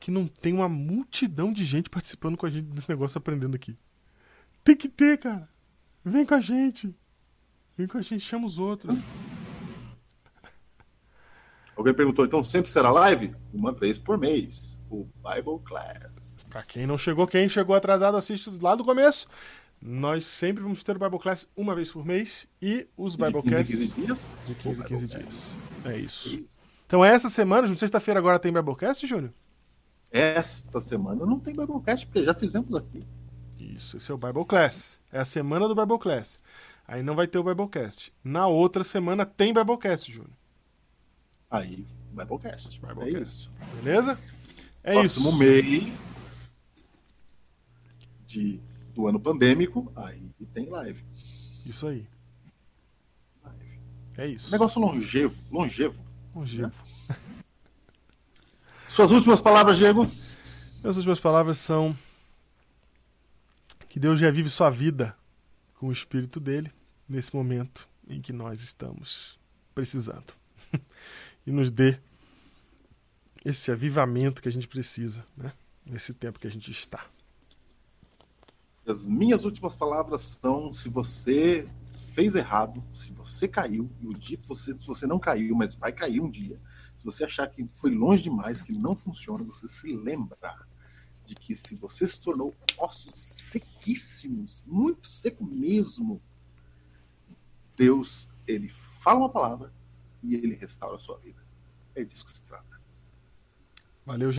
[0.00, 3.76] Que não tem uma multidão de gente participando com a gente desse negócio aprendendo aqui.
[4.64, 5.48] Tem que ter, cara.
[6.04, 6.92] Vem com a gente.
[7.90, 8.96] Com a gente, chama os outros.
[11.76, 13.34] Alguém perguntou, então sempre será live?
[13.52, 14.80] Uma vez por mês.
[14.90, 16.38] O Bible Class.
[16.48, 19.28] Pra quem não chegou, quem chegou atrasado, assiste lá do começo.
[19.82, 23.28] Nós sempre vamos ter o Bible Class uma vez por mês e os De 15
[23.28, 24.20] em Biblecasts 15 dias.
[24.46, 25.38] de 15 em o 15 Biblecast.
[25.38, 25.56] dias.
[25.84, 26.48] É isso.
[26.86, 29.32] Então, essa semana, na sexta-feira agora tem Biblecast, Júnior?
[30.10, 33.04] Esta semana não tem Biblecast, porque já fizemos aqui.
[33.58, 34.98] Isso, esse é o Bible Class.
[35.12, 36.40] É a semana do Bible Class.
[36.88, 38.12] Aí não vai ter o Biblecast.
[38.22, 40.30] Na outra semana tem Biblecast, Júnior.
[41.50, 42.80] Aí, Biblecast.
[42.82, 43.22] É Biblecast.
[43.22, 43.50] isso.
[43.82, 44.18] Beleza?
[44.84, 45.38] É Próximo isso.
[45.38, 46.48] mês
[48.24, 48.60] de,
[48.94, 51.04] do ano pandêmico, aí tem live.
[51.64, 52.06] Isso aí.
[53.42, 53.80] Live.
[54.16, 54.50] É isso.
[54.52, 56.00] Negócio longevo, longevo.
[56.34, 56.84] Longevo.
[58.86, 60.10] Suas últimas palavras, Diego?
[60.84, 61.96] As últimas palavras são
[63.88, 65.16] que Deus já vive sua vida
[65.74, 66.70] com o Espírito dele
[67.08, 69.38] nesse momento em que nós estamos
[69.74, 70.32] precisando.
[71.46, 71.98] e nos dê
[73.44, 75.52] esse avivamento que a gente precisa, né?
[75.84, 77.06] Nesse tempo que a gente está.
[78.84, 81.68] As minhas últimas palavras são: se você
[82.12, 85.74] fez errado, se você caiu, e o dia que você, se você não caiu, mas
[85.74, 86.60] vai cair um dia,
[86.96, 90.66] se você achar que foi longe demais, que não funciona, você se lembra
[91.24, 96.22] de que se você se tornou ossos sequíssimos, muito seco mesmo,
[97.76, 99.72] Deus, ele fala uma palavra
[100.22, 101.42] e ele restaura a sua vida.
[101.94, 102.80] É disso que se trata.
[104.04, 104.30] Valeu,